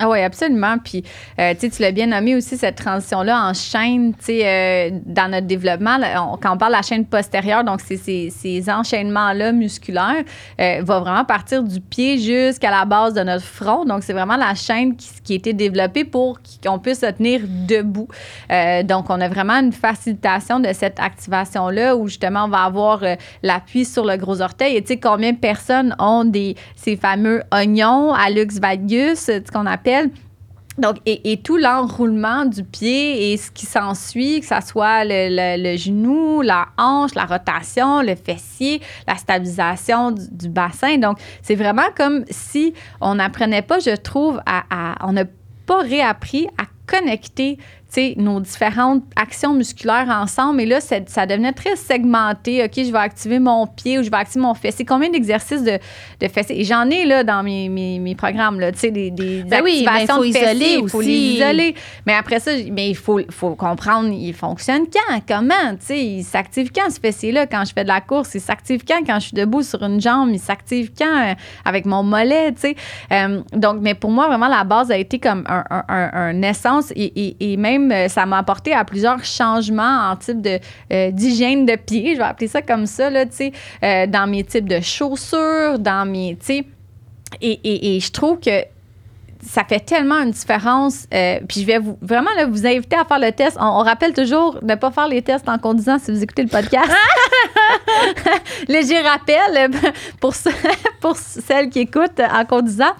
Ah 0.00 0.08
oui, 0.08 0.20
absolument. 0.22 0.76
Puis, 0.78 1.04
euh, 1.38 1.54
tu 1.54 1.70
l'as 1.78 1.92
bien 1.92 2.08
nommé 2.08 2.34
aussi, 2.34 2.56
cette 2.56 2.74
transition-là 2.74 3.48
en 3.48 3.54
chaîne, 3.54 4.12
tu 4.14 4.24
sais, 4.24 4.40
euh, 4.44 4.98
dans 5.06 5.30
notre 5.30 5.46
développement, 5.46 5.98
quand 6.42 6.54
on 6.54 6.56
parle 6.56 6.72
de 6.72 6.78
la 6.78 6.82
chaîne 6.82 7.06
postérieure, 7.06 7.62
donc 7.62 7.80
c'est 7.80 7.96
ces, 7.96 8.64
enchaînements-là 8.68 9.52
musculaires, 9.52 10.24
euh, 10.60 10.80
va 10.82 10.98
vraiment 10.98 11.24
partir 11.24 11.62
du 11.62 11.80
pied 11.80 12.18
jusqu'à 12.18 12.72
la 12.72 12.84
base 12.84 13.14
de 13.14 13.22
notre 13.22 13.44
front. 13.44 13.84
Donc, 13.84 14.02
c'est 14.02 14.12
vraiment 14.12 14.36
la 14.36 14.56
chaîne 14.56 14.96
qui, 14.96 15.08
qui 15.22 15.32
a 15.34 15.36
été 15.36 15.52
développée 15.52 16.02
pour 16.02 16.40
qu'on 16.60 16.80
puisse 16.80 17.00
se 17.00 17.12
tenir 17.12 17.42
debout. 17.46 18.08
Euh, 18.50 18.82
donc, 18.82 19.10
on 19.10 19.20
a 19.20 19.28
vraiment 19.28 19.60
une 19.60 19.72
facilitation 19.72 20.58
de 20.58 20.72
cette 20.72 20.98
activation-là 20.98 21.94
où 21.94 22.08
justement, 22.08 22.46
on 22.46 22.48
va 22.48 22.64
avoir 22.64 23.00
l'appui 23.44 23.84
sur 23.84 24.04
le 24.04 24.16
gros 24.16 24.40
orteil. 24.40 24.74
Et 24.74 24.82
tu 24.82 24.88
sais, 24.88 24.96
combien 24.98 25.30
de 25.30 25.38
personnes 25.38 25.94
ont 26.00 26.24
des, 26.24 26.56
ces 26.74 26.96
fameux 26.96 27.44
oignons, 27.52 28.12
valgus, 28.60 29.28
euh, 29.28 29.40
ce 29.44 29.52
qu'on 29.52 29.66
appelle. 29.66 29.83
Donc, 30.76 30.96
et, 31.06 31.36
tout 31.36 31.56
l'enroulement 31.56 32.44
du 32.46 32.64
pied 32.64 33.32
et 33.32 33.36
ce 33.36 33.50
qui 33.52 33.64
s'ensuit, 33.64 34.40
que 34.40 34.46
ça 34.46 34.60
soit 34.60 35.04
le, 35.04 35.62
le- 35.62 35.76
genou, 35.76 36.42
la 36.42 36.66
hanche, 36.76 37.14
la 37.14 37.26
rotation, 37.26 38.02
le 38.02 38.16
fessier, 38.16 38.80
la 39.06 39.14
stabilisation 39.16 40.10
du, 40.10 40.48
bassin. 40.48 40.98
Donc, 40.98 41.18
c'est 41.42 41.54
vraiment 41.54 41.86
comme 41.96 42.24
si 42.28 42.74
on 43.00 43.14
n'apprenait 43.14 43.62
pas, 43.62 43.78
je 43.78 43.94
trouve, 43.94 44.40
à, 44.46 44.64
à- 44.68 45.06
on 45.06 45.12
n'a 45.12 45.24
pas 45.66 45.78
réappris 45.78 46.48
à 46.58 46.64
connecter 46.86 47.58
nos 48.16 48.40
différentes 48.40 49.02
actions 49.16 49.54
musculaires 49.54 50.08
ensemble. 50.08 50.60
Et 50.60 50.66
là, 50.66 50.80
ça, 50.80 51.26
devenait 51.26 51.52
très 51.52 51.76
segmenté. 51.76 52.62
OK, 52.64 52.72
je 52.76 52.92
vais 52.92 52.98
activer 52.98 53.38
mon 53.38 53.66
pied 53.66 53.98
ou 53.98 54.02
je 54.02 54.10
vais 54.10 54.16
activer 54.16 54.42
mon 54.42 54.54
fessier. 54.54 54.84
Combien 54.84 55.10
d'exercices 55.10 55.62
de, 55.62 55.78
de 56.20 56.28
fessier? 56.28 56.60
Et 56.60 56.64
j'en 56.64 56.88
ai 56.90 57.04
là 57.06 57.24
dans 57.24 57.42
mes, 57.42 57.68
mes, 57.68 57.98
mes 57.98 58.14
programmes, 58.14 58.60
là, 58.60 58.72
tu 58.72 58.78
sais, 58.78 58.90
des, 58.90 59.10
des 59.10 59.42
Ben 59.44 59.62
oui, 59.62 59.84
mais 59.90 60.06
faut 60.06 60.24
de 60.24 60.32
fessiers. 60.32 60.50
isoler 60.52 60.78
Il 60.82 60.88
faut 60.88 61.00
les 61.00 61.08
isoler. 61.08 61.74
Mais 62.06 62.14
après 62.14 62.40
ça, 62.40 62.50
mais 62.70 62.90
il 62.90 62.96
faut, 62.96 63.20
faut 63.30 63.54
comprendre, 63.54 64.08
il 64.12 64.34
fonctionne 64.34 64.82
quand, 64.92 65.20
comment, 65.26 65.72
tu 65.78 65.86
sais, 65.86 66.04
il 66.04 66.22
s'active 66.24 66.70
quand 66.74 66.90
ce 66.90 67.00
fessier-là? 67.00 67.46
Quand 67.46 67.64
je 67.64 67.72
fais 67.72 67.84
de 67.84 67.88
la 67.88 68.00
course, 68.00 68.34
il 68.34 68.40
s'active 68.40 68.82
quand? 68.86 69.00
Quand 69.06 69.20
je 69.20 69.26
suis 69.26 69.34
debout 69.36 69.62
sur 69.62 69.82
une 69.82 70.00
jambe, 70.00 70.30
il 70.32 70.38
s'active 70.40 70.90
quand 70.96 71.04
euh, 71.30 71.34
avec 71.64 71.86
mon 71.86 72.02
mollet, 72.02 72.52
tu 72.52 72.60
sais? 72.60 72.76
Euh, 73.12 73.40
donc, 73.52 73.78
mais 73.80 73.94
pour 73.94 74.10
moi, 74.10 74.26
vraiment, 74.28 74.48
la 74.48 74.64
base 74.64 74.90
a 74.90 74.96
été 74.96 75.18
comme 75.18 75.44
un, 75.48 75.64
un, 75.70 75.84
un- 75.88 76.10
un 76.14 76.42
essence 76.42 76.90
et, 76.96 77.04
et, 77.04 77.52
et 77.52 77.56
même, 77.56 77.83
euh, 77.92 78.08
ça 78.08 78.26
m'a 78.26 78.38
apporté 78.38 78.72
à 78.72 78.84
plusieurs 78.84 79.24
changements 79.24 80.10
en 80.10 80.16
type 80.16 80.46
euh, 80.92 81.10
d'hygiène 81.10 81.66
de 81.66 81.76
pied, 81.76 82.14
je 82.14 82.18
vais 82.18 82.24
appeler 82.24 82.48
ça 82.48 82.62
comme 82.62 82.86
ça, 82.86 83.10
là, 83.10 83.24
euh, 83.82 84.06
dans 84.06 84.26
mes 84.28 84.44
types 84.44 84.68
de 84.68 84.80
chaussures, 84.80 85.78
dans 85.78 86.08
mes, 86.08 86.36
et, 87.40 87.96
et 87.96 88.00
je 88.00 88.12
trouve 88.12 88.38
que 88.38 88.73
ça 89.46 89.64
fait 89.64 89.80
tellement 89.80 90.20
une 90.20 90.30
différence. 90.30 91.06
euh, 91.12 91.38
puis 91.48 91.60
je 91.60 91.66
vais 91.66 91.78
vraiment 92.00 92.30
vous 92.48 92.66
inviter 92.66 92.96
à 92.96 93.04
faire 93.04 93.18
le 93.18 93.32
test. 93.32 93.56
On, 93.60 93.84
rappelle 93.84 94.12
toujours 94.12 94.60
de 94.62 94.66
ne 94.66 94.74
pas 94.74 94.90
faire 94.90 95.08
les 95.08 95.22
tests 95.22 95.48
en 95.48 95.58
conduisant 95.58 95.98
si 95.98 96.10
vous 96.10 96.22
écoutez 96.22 96.42
le 96.42 96.48
podcast. 96.48 96.90
Léger 98.68 99.00
rappel 99.00 99.70
pour, 100.20 100.32
pour 101.00 101.16
celles 101.16 101.68
qui 101.68 101.80
écoutent 101.80 102.20
en 102.20 102.44
conduisant. 102.44 102.92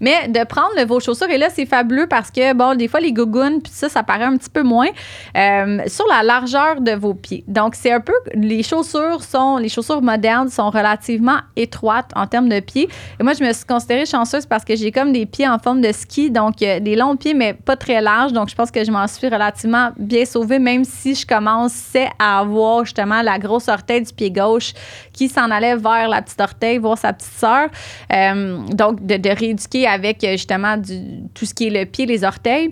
Mais 0.00 0.28
de 0.28 0.44
prendre 0.44 0.82
vos 0.84 1.00
chaussures, 1.00 1.30
et 1.30 1.38
là, 1.38 1.48
c'est 1.50 1.66
fabuleux 1.66 2.06
parce 2.06 2.30
que, 2.30 2.52
bon, 2.54 2.74
des 2.74 2.88
fois, 2.88 3.00
les 3.00 3.12
gougounes, 3.12 3.62
puis 3.62 3.72
ça, 3.72 3.88
ça 3.88 4.02
paraît 4.02 4.24
un 4.24 4.36
petit 4.36 4.50
peu 4.50 4.62
moins, 4.62 4.88
euh, 5.36 5.78
sur 5.86 6.06
la 6.08 6.22
largeur 6.22 6.80
de 6.80 6.92
vos 6.92 7.14
pieds. 7.14 7.44
Donc, 7.46 7.74
c'est 7.74 7.92
un 7.92 8.00
peu, 8.00 8.14
les 8.34 8.62
chaussures 8.62 9.22
sont, 9.22 9.58
les 9.58 9.68
chaussures 9.68 10.02
modernes 10.02 10.48
sont 10.48 10.70
relativement 10.70 11.38
étroites 11.56 12.10
en 12.16 12.26
termes 12.26 12.48
de 12.48 12.60
pieds. 12.60 12.88
Et 13.20 13.22
moi, 13.22 13.32
je 13.34 13.44
me 13.44 13.52
suis 13.52 13.64
considérée 13.64 14.06
chanceuse 14.06 14.46
parce 14.46 14.64
que 14.64 14.74
j'ai 14.74 14.90
comme 14.90 15.12
des 15.12 15.26
pieds 15.26 15.48
en 15.48 15.58
forme 15.58 15.80
de 15.80 15.91
ski, 15.92 16.30
donc 16.30 16.62
euh, 16.62 16.80
des 16.80 16.96
longs 16.96 17.16
pieds, 17.16 17.34
mais 17.34 17.54
pas 17.54 17.76
très 17.76 18.00
larges. 18.00 18.32
Donc, 18.32 18.48
je 18.48 18.54
pense 18.54 18.70
que 18.70 18.84
je 18.84 18.90
m'en 18.90 19.06
suis 19.06 19.28
relativement 19.28 19.90
bien 19.98 20.24
sauvée, 20.24 20.58
même 20.58 20.84
si 20.84 21.14
je 21.14 21.26
commençais 21.26 22.08
à 22.18 22.40
avoir 22.40 22.84
justement 22.84 23.22
la 23.22 23.38
grosse 23.38 23.68
orteil 23.68 24.02
du 24.02 24.12
pied 24.12 24.30
gauche 24.30 24.72
qui 25.12 25.28
s'en 25.28 25.50
allait 25.50 25.76
vers 25.76 26.08
la 26.08 26.22
petite 26.22 26.40
orteil, 26.40 26.78
voir 26.78 26.98
sa 26.98 27.12
petite 27.12 27.32
sœur. 27.32 27.68
Euh, 28.12 28.58
donc, 28.68 29.04
de, 29.04 29.32
rééduquer 29.32 29.86
avec 29.86 30.20
justement 30.20 30.76
du, 30.76 30.98
tout 31.34 31.46
ce 31.46 31.54
qui 31.54 31.68
est 31.68 31.70
le 31.70 31.86
pied, 31.86 32.06
les 32.06 32.24
orteils. 32.24 32.70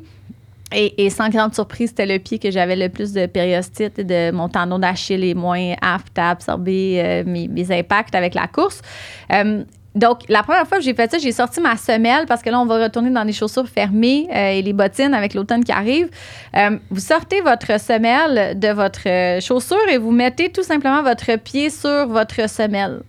Et, 0.72 1.10
sans 1.10 1.28
grande 1.28 1.52
surprise, 1.52 1.88
c'était 1.88 2.06
le 2.06 2.20
pied 2.20 2.38
que 2.38 2.50
j'avais 2.50 2.76
le 2.76 2.88
plus 2.88 3.12
de 3.12 3.26
périostite 3.26 3.98
et 3.98 4.04
de 4.04 4.30
mon 4.30 4.48
tendon 4.48 4.78
d'Achille 4.78 5.24
est 5.24 5.34
moins 5.34 5.74
apte 5.82 6.16
à 6.16 6.30
absorber 6.30 7.02
euh, 7.04 7.24
mes, 7.26 7.72
impacts 7.72 8.14
avec 8.14 8.34
la 8.34 8.46
course. 8.46 8.80
Euh, 9.32 9.64
donc, 9.94 10.20
la 10.28 10.42
première 10.42 10.66
fois 10.66 10.78
que 10.78 10.84
j'ai 10.84 10.94
fait 10.94 11.10
ça, 11.10 11.18
j'ai 11.18 11.32
sorti 11.32 11.60
ma 11.60 11.76
semelle 11.76 12.26
parce 12.26 12.42
que 12.42 12.50
là, 12.50 12.60
on 12.60 12.66
va 12.66 12.82
retourner 12.82 13.10
dans 13.10 13.24
des 13.24 13.32
chaussures 13.32 13.68
fermées 13.68 14.28
euh, 14.32 14.50
et 14.52 14.62
les 14.62 14.72
bottines 14.72 15.14
avec 15.14 15.34
l'automne 15.34 15.64
qui 15.64 15.72
arrive. 15.72 16.08
vous 16.90 17.00
sortez 17.00 17.40
votre 17.40 17.80
semelle 17.80 18.58
de 18.58 18.68
votre 18.68 19.40
chaussure 19.40 19.88
et 19.90 19.98
vous 19.98 20.12
mettez 20.12 20.50
tout 20.50 20.62
simplement 20.62 21.02
votre 21.02 21.36
pied 21.36 21.70
sur 21.70 22.06
votre 22.06 22.48
semelle. 22.48 23.00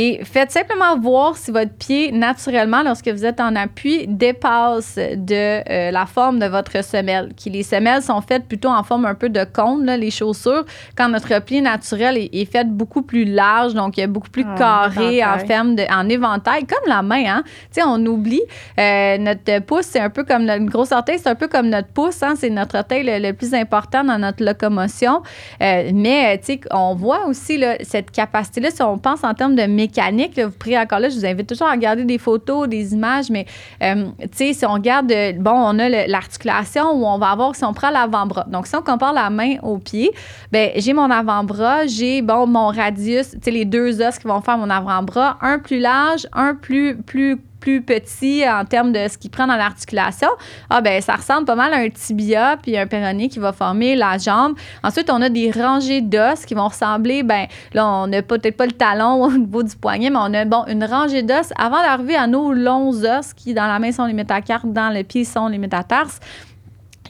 Et 0.00 0.20
faites 0.22 0.52
simplement 0.52 0.96
voir 0.96 1.36
si 1.36 1.50
votre 1.50 1.72
pied, 1.72 2.12
naturellement, 2.12 2.84
lorsque 2.84 3.08
vous 3.08 3.24
êtes 3.24 3.40
en 3.40 3.56
appui, 3.56 4.06
dépasse 4.06 4.94
de 4.94 5.68
euh, 5.68 5.90
la 5.90 6.06
forme 6.06 6.38
de 6.38 6.46
votre 6.46 6.84
semelle. 6.84 7.30
Qui 7.34 7.50
les 7.50 7.64
semelles 7.64 8.02
sont 8.02 8.20
faites 8.20 8.46
plutôt 8.46 8.68
en 8.68 8.84
forme 8.84 9.06
un 9.06 9.16
peu 9.16 9.28
de 9.28 9.42
cône, 9.42 9.90
les 9.90 10.12
chaussures, 10.12 10.64
quand 10.96 11.08
notre 11.08 11.40
pied 11.42 11.60
naturel 11.60 12.16
est, 12.16 12.44
fait 12.44 12.68
beaucoup 12.68 13.02
plus 13.02 13.24
large, 13.24 13.74
donc 13.74 14.00
beaucoup 14.06 14.30
plus 14.30 14.44
ah, 14.46 14.56
carré 14.56 15.24
en 15.24 15.36
forme 15.40 15.74
de, 15.74 15.82
en 15.92 16.08
éventail, 16.08 16.64
comme 16.64 16.88
la 16.88 17.02
main. 17.02 17.24
Hein? 17.26 17.42
Tu 17.44 17.80
sais, 17.80 17.82
on 17.84 17.96
oublie. 18.06 18.42
Euh, 18.78 19.18
notre 19.18 19.58
pouce, 19.64 19.86
c'est 19.86 19.98
un 19.98 20.10
peu 20.10 20.22
comme 20.22 20.44
notre 20.44 20.64
grosse 20.66 20.92
orteil, 20.92 21.18
c'est 21.18 21.28
un 21.28 21.34
peu 21.34 21.48
comme 21.48 21.70
notre 21.70 21.88
pouce. 21.88 22.22
Hein? 22.22 22.34
C'est 22.36 22.50
notre 22.50 22.78
orteil 22.78 23.02
le, 23.04 23.32
plus 23.32 23.52
important 23.52 24.04
dans 24.04 24.18
notre 24.18 24.44
locomotion. 24.44 25.24
Euh, 25.60 25.90
mais, 25.92 26.38
tu 26.38 26.52
sais, 26.52 26.60
on 26.70 26.94
voit 26.94 27.26
aussi 27.26 27.58
là, 27.58 27.74
cette 27.82 28.12
capacité-là, 28.12 28.70
si 28.70 28.82
on 28.82 28.96
pense 28.96 29.24
en 29.24 29.34
termes 29.34 29.56
de 29.56 29.66
mécanique. 29.88 30.38
vous 30.38 30.50
priez 30.50 30.78
encore 30.78 31.00
là, 31.00 31.08
je 31.08 31.16
vous 31.16 31.26
invite 31.26 31.46
toujours 31.46 31.68
à 31.68 31.72
regarder 31.72 32.04
des 32.04 32.18
photos, 32.18 32.68
des 32.68 32.92
images, 32.92 33.30
mais 33.30 33.46
euh, 33.82 34.06
tu 34.22 34.28
sais, 34.32 34.52
si 34.52 34.66
on 34.66 34.74
regarde, 34.74 35.10
euh, 35.10 35.32
bon, 35.32 35.52
on 35.52 35.78
a 35.78 35.88
l'articulation 36.06 36.92
où 36.92 37.06
on 37.06 37.18
va 37.18 37.30
avoir, 37.30 37.54
si 37.54 37.64
on 37.64 37.72
prend 37.72 37.90
l'avant-bras. 37.90 38.46
Donc, 38.48 38.66
si 38.66 38.76
on 38.76 38.82
compare 38.82 39.12
la 39.12 39.30
main 39.30 39.56
au 39.62 39.78
pied, 39.78 40.10
ben 40.52 40.70
j'ai 40.76 40.92
mon 40.92 41.10
avant-bras, 41.10 41.86
j'ai, 41.86 42.22
bon, 42.22 42.46
mon 42.46 42.68
radius, 42.68 43.30
tu 43.30 43.38
sais, 43.42 43.50
les 43.50 43.64
deux 43.64 44.00
os 44.02 44.18
qui 44.18 44.28
vont 44.28 44.40
faire 44.40 44.58
mon 44.58 44.70
avant-bras, 44.70 45.38
un 45.40 45.58
plus 45.58 45.80
large, 45.80 46.26
un 46.32 46.54
plus, 46.54 46.96
plus 46.96 47.38
petit 47.80 48.44
en 48.48 48.64
termes 48.64 48.92
de 48.92 49.08
ce 49.08 49.18
qu'il 49.18 49.30
prend 49.30 49.46
dans 49.46 49.56
l'articulation, 49.56 50.28
ah 50.70 50.80
ben 50.80 51.00
ça 51.00 51.16
ressemble 51.16 51.46
pas 51.46 51.54
mal 51.54 51.72
à 51.72 51.78
un 51.78 51.88
tibia 51.88 52.56
puis 52.62 52.76
un 52.76 52.86
péroné 52.86 53.28
qui 53.28 53.38
va 53.38 53.52
former 53.52 53.96
la 53.96 54.18
jambe. 54.18 54.54
Ensuite, 54.82 55.10
on 55.10 55.20
a 55.22 55.28
des 55.28 55.50
rangées 55.50 56.00
d'os 56.00 56.44
qui 56.44 56.54
vont 56.54 56.68
ressembler, 56.68 57.22
ben 57.22 57.46
là, 57.72 57.86
on 57.86 58.06
n'a 58.06 58.22
peut-être 58.22 58.56
pas 58.56 58.66
le 58.66 58.72
talon 58.72 59.24
au 59.24 59.32
niveau 59.32 59.62
du 59.62 59.76
poignet, 59.76 60.10
mais 60.10 60.18
on 60.18 60.34
a 60.34 60.70
une 60.70 60.84
rangée 60.84 61.22
d'os 61.22 61.52
avant 61.56 61.82
d'arriver 61.82 62.16
à 62.16 62.26
nos 62.26 62.52
longs 62.52 63.04
os 63.04 63.32
qui 63.34 63.54
dans 63.54 63.66
la 63.66 63.78
main 63.78 63.92
sont 63.92 64.06
les 64.06 64.12
métacarpes, 64.12 64.72
dans 64.72 64.92
le 64.94 65.02
pied 65.02 65.24
sont 65.24 65.48
les 65.48 65.58
métatarses. 65.58 66.20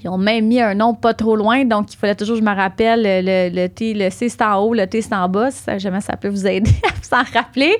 Ils 0.05 0.09
ont 0.09 0.19
même 0.19 0.47
mis 0.47 0.61
un 0.61 0.75
nom 0.75 0.95
pas 0.95 1.15
trop 1.15 1.37
loin, 1.37 1.65
donc 1.65 1.93
il 1.93 1.97
fallait 1.97 2.15
toujours, 2.15 2.37
je 2.37 2.43
me 2.43 2.55
rappelle, 2.55 3.03
le, 3.03 3.51
le, 3.55 3.69
T, 3.69 3.95
le 3.95 4.11
C 4.11 4.29
c'est 4.29 4.43
en 4.43 4.57
haut, 4.59 4.75
le 4.75 4.87
T 4.87 5.03
c'est 5.03 5.15
en 5.15 5.29
bas. 5.29 5.51
Si 5.51 5.65
jamais 5.79 6.01
ça 6.01 6.17
peut 6.17 6.29
vous 6.29 6.47
aider 6.47 6.71
à 6.85 6.89
vous 6.89 7.17
en 7.17 7.39
rappeler. 7.39 7.77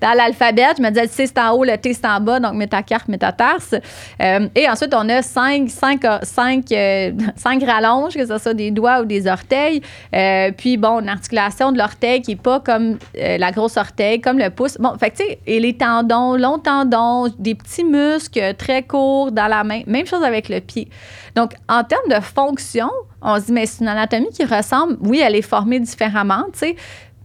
Dans 0.00 0.12
l'alphabet, 0.16 0.66
je 0.76 0.82
me 0.82 0.88
disais 0.88 1.04
le 1.04 1.08
C 1.08 1.26
c'est 1.26 1.38
en 1.38 1.52
haut, 1.52 1.64
le 1.64 1.76
T 1.76 1.92
c'est 1.94 2.06
en 2.06 2.20
bas, 2.20 2.40
donc 2.40 2.54
métacarpe, 2.54 3.08
métatarse. 3.08 3.74
Euh, 4.20 4.48
et 4.54 4.68
ensuite, 4.68 4.94
on 4.94 5.08
a 5.08 5.22
cinq, 5.22 5.68
cinq, 5.70 6.02
cinq, 6.22 6.72
euh, 6.72 7.12
cinq 7.36 7.62
rallonges, 7.64 8.14
que 8.14 8.26
ce 8.26 8.38
soit 8.38 8.54
des 8.54 8.70
doigts 8.70 9.00
ou 9.00 9.04
des 9.04 9.26
orteils. 9.26 9.82
Euh, 10.14 10.50
puis, 10.56 10.76
bon, 10.76 11.00
une 11.00 11.08
articulation 11.08 11.72
de 11.72 11.78
l'orteil 11.78 12.22
qui 12.22 12.32
n'est 12.32 12.36
pas 12.36 12.60
comme 12.60 12.98
euh, 13.18 13.38
la 13.38 13.50
grosse 13.50 13.76
orteil, 13.76 14.20
comme 14.20 14.38
le 14.38 14.50
pouce. 14.50 14.76
Bon, 14.78 14.96
fait 14.98 15.10
que, 15.10 15.16
tu 15.16 15.24
sais, 15.24 15.38
et 15.46 15.60
les 15.60 15.76
tendons, 15.76 16.36
longs 16.36 16.58
tendons, 16.58 17.32
des 17.38 17.54
petits 17.54 17.84
muscles 17.84 18.54
très 18.54 18.82
courts 18.82 19.32
dans 19.32 19.46
la 19.46 19.64
main. 19.64 19.82
Même 19.86 20.06
chose 20.06 20.22
avec 20.22 20.48
le 20.48 20.60
pied. 20.60 20.88
Donc, 21.34 21.54
en 21.68 21.82
termes 21.82 22.08
de 22.08 22.20
fonction, 22.20 22.90
on 23.20 23.40
se 23.40 23.46
dit, 23.46 23.52
mais 23.52 23.66
c'est 23.66 23.82
une 23.82 23.88
anatomie 23.88 24.30
qui 24.30 24.44
ressemble, 24.44 24.96
oui, 25.00 25.20
elle 25.24 25.34
est 25.34 25.42
formée 25.42 25.80
différemment, 25.80 26.44
tu 26.52 26.60
sais, 26.60 26.76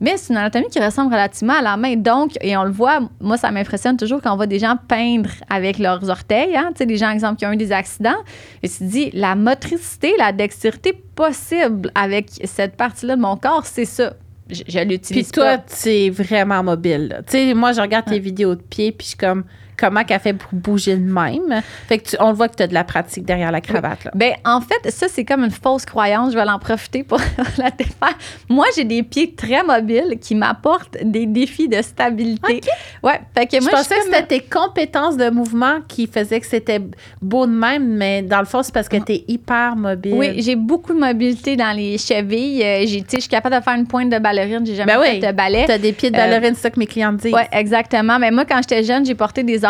mais 0.01 0.15
c'est 0.17 0.31
une 0.31 0.37
anatomie 0.37 0.69
qui 0.69 0.79
ressemble 0.79 1.11
relativement 1.11 1.55
à 1.55 1.61
la 1.61 1.77
main. 1.77 1.95
Donc, 1.95 2.37
et 2.41 2.55
on 2.55 2.63
le 2.63 2.71
voit, 2.71 3.01
moi, 3.19 3.37
ça 3.37 3.51
m'impressionne 3.51 3.97
toujours 3.97 4.21
quand 4.21 4.31
on 4.31 4.37
voit 4.37 4.47
des 4.47 4.59
gens 4.59 4.77
peindre 4.87 5.29
avec 5.49 5.77
leurs 5.77 6.09
orteils. 6.09 6.55
Hein, 6.55 6.69
tu 6.71 6.79
sais, 6.79 6.85
des 6.85 6.95
gens, 6.95 7.09
exemple, 7.09 7.37
qui 7.37 7.45
ont 7.45 7.51
eu 7.51 7.57
des 7.57 7.71
accidents. 7.71 8.17
Et 8.63 8.69
tu 8.69 8.85
dis, 8.85 9.09
la 9.13 9.35
motricité, 9.35 10.13
la 10.17 10.31
dextérité 10.31 10.93
possible 10.93 11.91
avec 11.95 12.29
cette 12.45 12.77
partie-là 12.77 13.17
de 13.17 13.21
mon 13.21 13.35
corps, 13.35 13.65
c'est 13.65 13.85
ça. 13.85 14.13
Je, 14.49 14.79
l'utilise. 14.79 15.25
Puis 15.25 15.31
toi, 15.31 15.59
tu 15.59 15.89
es 15.89 16.09
vraiment 16.09 16.63
mobile. 16.63 17.21
Tu 17.27 17.33
sais, 17.33 17.53
moi, 17.53 17.71
je 17.73 17.81
regarde 17.81 18.05
tes 18.05 18.19
vidéos 18.19 18.55
de 18.55 18.61
pied, 18.61 18.91
puis 18.91 19.05
je 19.05 19.09
suis 19.09 19.17
comme 19.17 19.43
comment 19.79 20.03
qu'elle 20.03 20.19
fait 20.19 20.33
pour 20.33 20.51
bouger 20.53 20.97
de 20.97 21.11
même. 21.11 21.61
Fait 21.87 21.99
que 21.99 22.09
on 22.19 22.29
le 22.29 22.35
voit 22.35 22.49
que 22.49 22.55
tu 22.55 22.63
as 22.63 22.67
de 22.67 22.73
la 22.73 22.83
pratique 22.83 23.25
derrière 23.25 23.51
la 23.51 23.61
cravate. 23.61 24.03
Là. 24.05 24.11
Ben, 24.15 24.33
en 24.45 24.61
fait, 24.61 24.91
ça, 24.91 25.07
c'est 25.07 25.25
comme 25.25 25.43
une 25.43 25.51
fausse 25.51 25.85
croyance. 25.85 26.33
Je 26.33 26.37
vais 26.37 26.49
en 26.49 26.59
profiter 26.59 27.03
pour 27.03 27.19
la 27.57 27.71
défaire. 27.71 28.17
Moi, 28.49 28.65
j'ai 28.75 28.83
des 28.83 29.03
pieds 29.03 29.33
très 29.33 29.63
mobiles 29.63 30.17
qui 30.19 30.35
m'apportent 30.35 30.97
des 31.01 31.25
défis 31.25 31.67
de 31.67 31.81
stabilité. 31.81 32.61
Ouais. 33.03 33.21
Fait 33.35 33.47
que 33.47 33.61
moi, 33.61 33.71
je 33.71 33.75
pensais 33.77 33.95
que 33.95 34.03
c'était 34.05 34.27
tes 34.27 34.39
compétences 34.41 35.17
de 35.17 35.29
mouvement 35.29 35.79
qui 35.87 36.07
faisaient 36.07 36.39
que 36.39 36.47
c'était 36.47 36.81
beau 37.21 37.45
de 37.45 37.51
même, 37.51 37.87
mais 37.87 38.21
dans 38.21 38.39
le 38.39 38.45
fond, 38.45 38.63
c'est 38.63 38.73
parce 38.73 38.89
que 38.89 38.97
tu 38.97 39.13
es 39.13 39.25
hyper 39.27 39.75
mobile. 39.75 40.15
Oui, 40.15 40.41
j'ai 40.41 40.55
beaucoup 40.55 40.93
de 40.93 40.99
mobilité 40.99 41.55
dans 41.55 41.75
les 41.75 41.97
chevilles. 41.97 42.63
Euh, 42.63 42.85
j'ai, 42.85 43.03
je 43.11 43.19
suis 43.19 43.29
capable 43.29 43.55
de 43.55 43.61
faire 43.61 43.75
une 43.75 43.87
pointe 43.87 44.09
de 44.09 44.19
ballerine. 44.19 44.65
J'ai 44.65 44.75
jamais 44.75 44.95
ben 44.95 45.03
fait 45.03 45.19
de 45.19 45.31
ballet. 45.31 45.65
Tu 45.65 45.71
as 45.71 45.77
des 45.77 45.93
pieds 45.93 46.11
de 46.11 46.15
ballerine, 46.15 46.55
c'est 46.55 46.61
ça 46.61 46.69
que 46.69 46.79
mes 46.79 46.87
clients 46.87 47.13
disent. 47.13 47.33
Oui, 47.33 47.41
exactement. 47.51 48.19
Mais 48.19 48.31
moi, 48.31 48.45
quand 48.45 48.57
j'étais 48.57 48.83
jeune, 48.83 49.05
j'ai 49.05 49.15
porté 49.15 49.43
des 49.43 49.65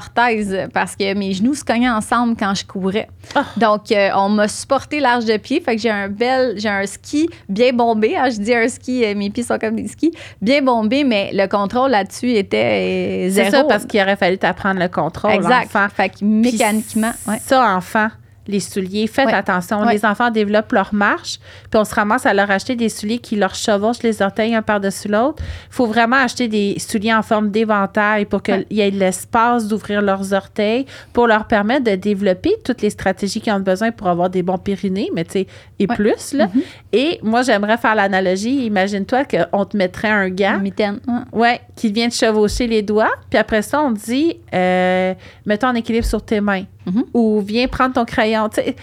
parce 0.74 0.96
que 0.96 1.14
mes 1.14 1.34
genoux 1.34 1.56
se 1.56 1.64
cognaient 1.64 1.90
ensemble 1.90 2.36
quand 2.38 2.54
je 2.56 2.66
courais. 2.66 3.08
Ah. 3.36 3.46
Donc, 3.58 3.92
euh, 3.92 4.10
on 4.16 4.30
m'a 4.30 4.48
supporté 4.48 5.00
large 5.00 5.26
de 5.26 5.38
pied. 5.38 5.62
Fait 5.62 5.76
que 5.76 5.82
j'ai 5.82 5.90
un 5.90 6.08
bel, 6.08 6.54
j'ai 6.58 6.70
un 6.70 6.86
ski 6.86 7.30
bien 7.48 7.74
bombé. 7.74 8.16
Hein, 8.16 8.30
je 8.30 8.40
dis 8.40 8.54
un 8.54 8.68
ski, 8.68 9.06
euh, 9.06 9.16
mes 9.16 9.30
pieds 9.30 9.44
sont 9.44 9.58
comme 9.58 9.76
des 9.76 9.88
skis, 9.88 10.12
bien 10.42 10.62
bombé, 10.62 11.04
mais 11.04 11.32
le 11.34 11.48
contrôle 11.48 11.92
là-dessus 11.92 12.32
était 12.32 13.28
zéro. 13.30 13.50
C'est 13.50 13.58
ça, 13.58 13.64
parce 13.64 13.86
qu'il 13.86 14.02
aurait 14.02 14.16
fallu 14.16 14.38
t'apprendre 14.38 14.80
le 14.80 14.88
contrôle. 14.88 15.32
Exact. 15.32 15.72
Fait 15.96 16.10
que 16.10 16.24
mécaniquement. 16.24 17.12
Ça, 17.42 17.76
enfant 17.76 18.10
les 18.50 18.60
souliers. 18.60 19.08
Faites 19.08 19.34
attention. 19.34 19.84
Les 19.86 20.04
enfants 20.06 20.32
développent 20.32 20.72
leur 20.72 20.94
marche, 20.94 21.40
puis 21.70 21.80
on 21.80 21.86
se 21.86 21.94
ramasse 21.94 22.26
à 22.26 22.34
leur 22.34 22.50
acheter 22.52 22.76
des 22.76 22.90
souliers 22.90 23.20
qui 23.20 23.36
leur 23.36 23.56
chevauchent 23.56 24.04
les 24.04 24.22
orteils 24.22 24.56
un 24.56 24.62
par-dessus 24.62 25.08
l'autre. 25.08 25.42
Il 25.42 25.74
faut 25.74 25.86
vraiment 25.86 26.18
acheter 26.18 26.48
des 26.48 26.78
souliers 26.80 27.14
en 27.14 27.22
forme 27.22 27.52
d'éventail 27.52 28.26
pour 28.26 28.42
qu'il 28.42 28.66
y 28.72 28.82
ait 28.82 28.90
l'espace 28.90 29.68
d'ouvrir 29.68 30.02
leurs 30.02 30.34
orteils, 30.34 30.86
pour 31.14 31.28
leur 31.28 31.46
permettre 31.46 31.86
de 31.86 31.96
développer 31.96 32.56
toutes 32.66 32.82
les 32.82 32.90
stratégies 32.90 33.40
qu'ils 33.40 33.54
ont 33.54 33.60
besoin 33.60 33.92
pour 33.92 34.08
avoir 34.08 34.30
des 34.30 34.44
bons 34.44 34.58
périnées, 34.58 35.10
mais 35.14 35.24
tu 35.24 35.32
sais, 35.32 35.48
et 35.78 35.88
plus. 35.88 36.34
Là. 36.34 36.48
Mm-hmm. 36.48 36.62
Et 36.94 37.20
moi, 37.24 37.42
j'aimerais 37.44 37.78
faire 37.78 37.96
l'analogie. 37.96 38.66
Imagine-toi 38.66 39.24
qu'on 39.26 39.66
te 39.66 39.78
mettrait 39.78 40.10
un 40.10 40.30
gant. 40.30 40.60
mitaine. 40.60 41.00
Ouais, 41.32 41.62
qui 41.76 41.92
vient 41.92 42.08
de 42.08 42.14
chevaucher 42.14 42.68
les 42.68 42.82
doigts, 42.82 43.12
puis 43.30 43.40
après 43.40 43.62
ça, 43.62 43.82
on 43.82 43.92
dit, 43.92 44.38
euh, 44.54 45.14
mets-toi 45.46 45.70
en 45.70 45.76
équilibre 45.76 46.06
sur 46.06 46.22
tes 46.22 46.42
mains. 46.42 46.64
Mm-hmm. 46.88 47.04
Ou 47.14 47.42
viens 47.42 47.68
prendre 47.68 47.94
ton 47.94 48.06
crayon. 48.06 48.39
know, 48.40 48.46
it's, 48.46 48.58
it, 48.58 48.80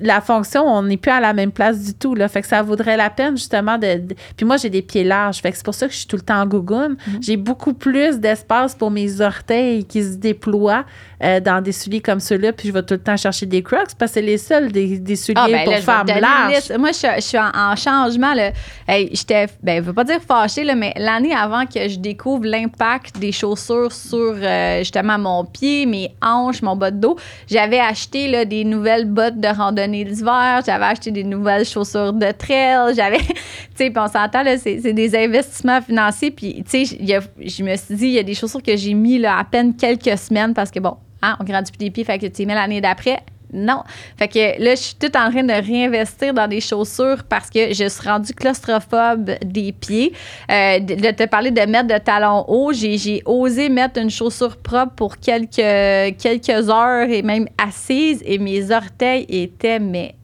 la 0.00 0.20
fonction, 0.20 0.64
on 0.64 0.82
n'est 0.82 0.96
plus 0.96 1.10
à 1.10 1.20
la 1.20 1.32
même 1.32 1.52
place 1.52 1.80
du 1.80 1.94
tout. 1.94 2.14
Là. 2.14 2.28
Fait 2.28 2.42
que 2.42 2.46
ça 2.46 2.62
vaudrait 2.62 2.96
la 2.96 3.10
peine, 3.10 3.36
justement, 3.36 3.78
de. 3.78 4.02
Puis 4.36 4.46
moi, 4.46 4.56
j'ai 4.56 4.70
des 4.70 4.82
pieds 4.82 5.04
larges. 5.04 5.38
Fait 5.40 5.50
que 5.50 5.56
c'est 5.56 5.64
pour 5.64 5.74
ça 5.74 5.86
que 5.86 5.92
je 5.92 5.98
suis 5.98 6.06
tout 6.06 6.16
le 6.16 6.22
temps 6.22 6.40
en 6.40 6.46
gougoune. 6.46 6.96
Mm-hmm. 6.96 7.22
J'ai 7.22 7.36
beaucoup 7.36 7.74
plus 7.74 8.18
d'espace 8.18 8.74
pour 8.74 8.90
mes 8.90 9.20
orteils 9.20 9.84
qui 9.84 10.02
se 10.02 10.16
déploient 10.16 10.84
euh, 11.22 11.38
dans 11.38 11.62
des 11.62 11.72
souliers 11.72 12.00
comme 12.00 12.18
ceux-là, 12.20 12.52
puis 12.54 12.68
je 12.68 12.72
vais 12.72 12.82
tout 12.82 12.94
le 12.94 13.00
temps 13.00 13.16
chercher 13.16 13.44
des 13.44 13.62
crocs 13.62 13.94
parce 13.98 14.12
que 14.12 14.20
c'est 14.20 14.22
les 14.22 14.38
seuls 14.38 14.72
des, 14.72 14.98
des 14.98 15.16
souliers 15.16 15.38
ah, 15.38 15.48
ben 15.48 15.64
pour 15.64 15.76
femmes 15.78 16.06
larges. 16.06 16.72
Moi, 16.78 16.92
je, 16.92 17.20
suis 17.20 17.38
en, 17.38 17.76
changement. 17.76 18.32
Là. 18.32 18.52
Hey, 18.88 19.10
j'étais, 19.12 19.46
ben, 19.62 19.82
je 19.82 19.88
veux 19.88 19.92
pas 19.92 20.04
dire 20.04 20.20
fâchée, 20.26 20.64
là, 20.64 20.74
mais 20.74 20.94
l'année 20.96 21.34
avant 21.34 21.66
que 21.66 21.88
je 21.88 21.98
découvre 21.98 22.46
l'impact 22.46 23.18
des 23.18 23.32
chaussures 23.32 23.92
sur 23.92 24.34
euh, 24.34 24.78
justement 24.78 25.18
mon 25.18 25.44
pied, 25.44 25.84
mes 25.84 26.14
hanches, 26.22 26.62
mon 26.62 26.74
bas 26.74 26.90
de 26.90 26.96
dos, 26.98 27.16
j'avais 27.48 27.80
acheté 27.80 28.26
là, 28.28 28.46
des 28.46 28.64
nouvelles 28.64 29.04
bottes 29.06 29.38
de 29.38 29.48
randonnée 29.60 30.04
l'hiver, 30.04 30.62
j'avais 30.64 30.84
acheté 30.84 31.10
des 31.10 31.24
nouvelles 31.24 31.64
chaussures 31.64 32.12
de 32.12 32.30
trail, 32.32 32.94
j'avais, 32.94 33.18
tu 33.18 33.34
sais, 33.74 33.92
on 33.96 34.08
s'entend, 34.08 34.42
là, 34.42 34.58
c'est, 34.58 34.76
des 34.76 35.16
investissements 35.16 35.80
financiers. 35.80 36.30
Puis, 36.30 36.64
tu 36.68 36.84
sais, 36.84 36.98
je 37.38 37.62
me 37.62 37.76
suis 37.76 37.94
dit, 37.94 38.06
il 38.06 38.12
y 38.12 38.18
a 38.18 38.22
des 38.22 38.34
chaussures 38.34 38.62
que 38.62 38.76
j'ai 38.76 38.94
mis 38.94 39.18
là, 39.18 39.38
à 39.38 39.44
peine 39.44 39.76
quelques 39.76 40.18
semaines 40.18 40.54
parce 40.54 40.70
que, 40.70 40.80
bon, 40.80 40.96
hein, 41.22 41.36
on 41.40 41.44
grandit 41.44 41.70
plus 41.70 41.78
des 41.78 41.90
pieds, 41.90 42.04
fait 42.04 42.18
que 42.18 42.26
tu 42.26 42.46
mets 42.46 42.54
l'année 42.54 42.80
d'après. 42.80 43.20
Non. 43.52 43.82
Fait 44.16 44.28
que 44.28 44.62
là, 44.62 44.74
je 44.74 44.80
suis 44.80 44.94
tout 44.94 45.14
en 45.16 45.30
train 45.30 45.42
de 45.42 45.52
réinvestir 45.52 46.32
dans 46.32 46.46
des 46.46 46.60
chaussures 46.60 47.24
parce 47.28 47.50
que 47.50 47.72
je 47.72 47.88
suis 47.88 48.08
rendue 48.08 48.32
claustrophobe 48.32 49.32
des 49.44 49.72
pieds. 49.72 50.12
Euh, 50.50 50.78
de 50.78 51.10
te 51.10 51.26
parler 51.26 51.50
de 51.50 51.62
mettre 51.62 51.88
de 51.88 51.98
talons 51.98 52.44
hauts, 52.48 52.72
j'ai 52.72 53.22
osé 53.24 53.68
mettre 53.68 54.00
une 54.00 54.10
chaussure 54.10 54.56
propre 54.56 54.94
pour 54.94 55.16
quelques, 55.18 55.58
heures 55.58 57.08
et 57.08 57.22
même 57.22 57.48
assise 57.58 58.22
et 58.24 58.38
mes 58.38 58.70
orteils 58.70 59.26
étaient, 59.28 59.78
mais 59.78 60.14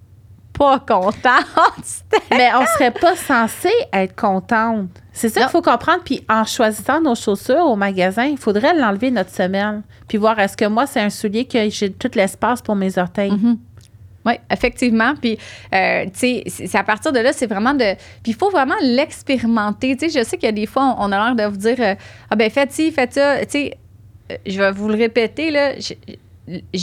pas 0.57 0.79
contentes. 0.81 2.05
mais 2.31 2.51
on 2.55 2.67
serait 2.67 2.91
pas 2.91 3.17
censé 3.17 3.71
être 3.93 4.15
contente. 4.15 4.89
C'est 5.13 5.29
ça 5.29 5.43
qu'il 5.43 5.51
faut 5.51 5.63
comprendre. 5.63 6.03
Puis 6.05 6.23
en 6.29 6.45
choisissant 6.45 7.01
nos 7.01 7.15
chaussures 7.15 7.67
au 7.67 7.77
magasin, 7.77 8.25
il 8.25 8.39
faudrait 8.39 8.75
l'enlever 8.75 9.11
notre 9.11 9.31
semelle. 9.31 9.83
Puis 10.09 10.19
voir 10.19 10.39
est-ce 10.39 10.57
que 10.57 10.67
moi, 10.67 10.87
c'est 10.87 11.01
un 11.01 11.11
soulier 11.11 11.47
que 11.47 11.69
j'ai 11.71 11.93
tout 11.93 12.11
l'espace 12.15 12.63
pour 12.63 12.77
mes 12.77 12.99
orteils. 12.99 13.33
Mm-hmm. 13.33 13.57
Oui, 14.27 14.35
effectivement. 14.51 15.15
Puis, 15.15 15.39
euh, 15.73 16.05
tu 16.07 16.11
sais, 16.15 16.43
c'est 16.47 16.75
à 16.77 16.83
partir 16.83 17.13
de 17.13 17.21
là, 17.21 17.33
c'est 17.33 17.47
vraiment 17.47 17.75
de. 17.75 17.95
Puis, 18.23 18.33
il 18.33 18.35
faut 18.35 18.51
vraiment 18.51 18.75
l'expérimenter. 18.83 19.97
Tu 19.97 20.11
sais, 20.11 20.19
je 20.19 20.25
sais 20.25 20.37
qu'il 20.37 20.47
y 20.47 20.51
a 20.51 20.53
des 20.53 20.67
fois, 20.67 20.97
on, 20.99 21.13
a 21.13 21.33
l'air 21.33 21.37
de 21.37 21.53
vous 21.53 21.59
dire 21.59 21.77
euh, 21.79 21.95
Ah, 22.29 22.35
ben, 22.35 22.51
faites 22.51 22.73
ci, 22.73 22.91
faites 22.91 23.15
ça. 23.15 23.39
Tu 23.47 23.51
sais, 23.51 23.79
euh, 24.33 24.37
je 24.45 24.59
vais 24.59 24.73
vous 24.73 24.89
le 24.89 24.97
répéter, 24.97 25.53
là 25.53 25.79
je 25.79 25.95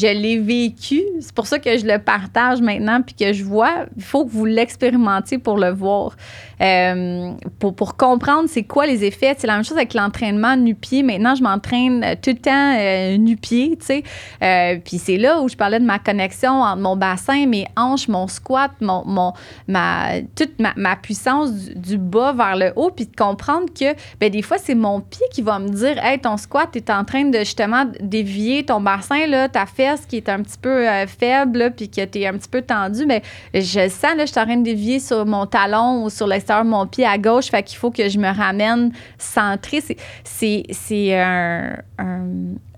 l'ai 0.05 0.39
vécu. 0.39 1.01
C'est 1.19 1.33
pour 1.33 1.47
ça 1.47 1.59
que 1.59 1.77
je 1.77 1.85
le 1.85 1.99
partage 1.99 2.61
maintenant 2.61 3.01
puis 3.01 3.15
que 3.15 3.33
je 3.33 3.43
vois. 3.43 3.85
Il 3.95 4.03
faut 4.03 4.25
que 4.25 4.31
vous 4.31 4.45
l'expérimentiez 4.45 5.37
pour 5.37 5.57
le 5.57 5.69
voir. 5.69 6.15
Euh, 6.63 7.33
pour, 7.59 7.97
comprendre 7.97 8.47
c'est 8.47 8.63
quoi 8.63 8.85
les 8.85 9.03
effets. 9.03 9.35
C'est 9.37 9.47
la 9.47 9.55
même 9.55 9.65
chose 9.65 9.77
avec 9.77 9.93
l'entraînement 9.93 10.55
nu-pied. 10.55 11.03
Maintenant, 11.03 11.35
je 11.35 11.43
m'entraîne 11.43 12.15
tout 12.21 12.29
le 12.29 12.37
temps 12.37 12.75
euh, 12.77 13.17
nu-pied, 13.17 13.77
tu 13.79 13.85
sais. 13.85 14.03
Euh, 14.41 14.79
puis 14.83 14.97
c'est 14.97 15.17
là 15.17 15.41
où 15.41 15.49
je 15.49 15.55
parlais 15.55 15.79
de 15.79 15.85
ma 15.85 15.99
connexion 15.99 16.61
entre 16.61 16.81
mon 16.81 16.95
bassin, 16.95 17.45
mes 17.47 17.67
hanches, 17.75 18.07
mon 18.07 18.27
squat, 18.27 18.71
mon, 18.79 19.33
ma, 19.67 20.21
toute 20.35 20.53
ma, 20.59 20.95
puissance 20.95 21.51
du, 21.51 21.97
bas 21.97 22.31
vers 22.31 22.55
le 22.55 22.71
haut, 22.75 22.91
puis 22.91 23.07
de 23.07 23.15
comprendre 23.15 23.65
que 23.67 23.93
ben, 24.19 24.29
des 24.29 24.41
fois, 24.41 24.57
c'est 24.57 24.75
mon 24.75 25.01
pied 25.01 25.25
qui 25.31 25.41
va 25.41 25.59
me 25.59 25.69
dire 25.69 26.03
Hey, 26.03 26.19
ton 26.19 26.37
squat, 26.37 26.69
tu 26.71 26.79
es 26.79 26.91
en 26.91 27.03
train 27.03 27.25
de 27.25 27.39
justement 27.39 27.85
dévier 27.99 28.63
ton 28.63 28.79
bassin, 28.79 29.27
là, 29.27 29.49
ta 29.49 29.65
fesse 29.65 30.05
qui 30.05 30.17
est 30.17 30.29
un 30.29 30.41
petit 30.41 30.57
peu 30.61 30.87
euh, 30.87 31.07
faible, 31.07 31.73
puis 31.75 31.89
que 31.89 32.05
tu 32.05 32.19
es 32.19 32.27
un 32.27 32.33
petit 32.33 32.49
peu 32.49 32.61
tendu, 32.61 33.05
mais 33.05 33.21
je 33.53 33.89
sens, 33.89 34.15
là, 34.15 34.25
je 34.25 34.31
suis 34.31 34.39
en 34.39 34.45
train 34.45 34.57
de 34.57 34.63
dévier 34.63 34.99
sur 34.99 35.25
mon 35.25 35.45
talon 35.45 36.03
ou 36.03 36.09
sur 36.09 36.27
l'extérieur 36.27 36.52
mon 36.63 36.85
pied 36.87 37.05
à 37.05 37.17
gauche, 37.17 37.49
fait 37.49 37.63
qu'il 37.63 37.77
faut 37.77 37.91
que 37.91 38.09
je 38.09 38.19
me 38.19 38.31
ramène 38.35 38.91
centré. 39.17 39.81
C'est 40.23 41.15
un, 41.15 41.77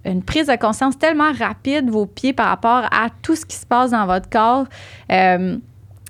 une 0.05 0.23
prise 0.23 0.47
de 0.47 0.55
conscience 0.55 0.97
tellement 0.97 1.31
rapide, 1.33 1.89
vos 1.89 2.05
pieds, 2.05 2.33
par 2.33 2.47
rapport 2.47 2.85
à 2.91 3.09
tout 3.21 3.35
ce 3.35 3.45
qui 3.45 3.55
se 3.55 3.65
passe 3.65 3.91
dans 3.91 4.05
votre 4.05 4.29
corps. 4.29 4.65
Euh, 5.11 5.57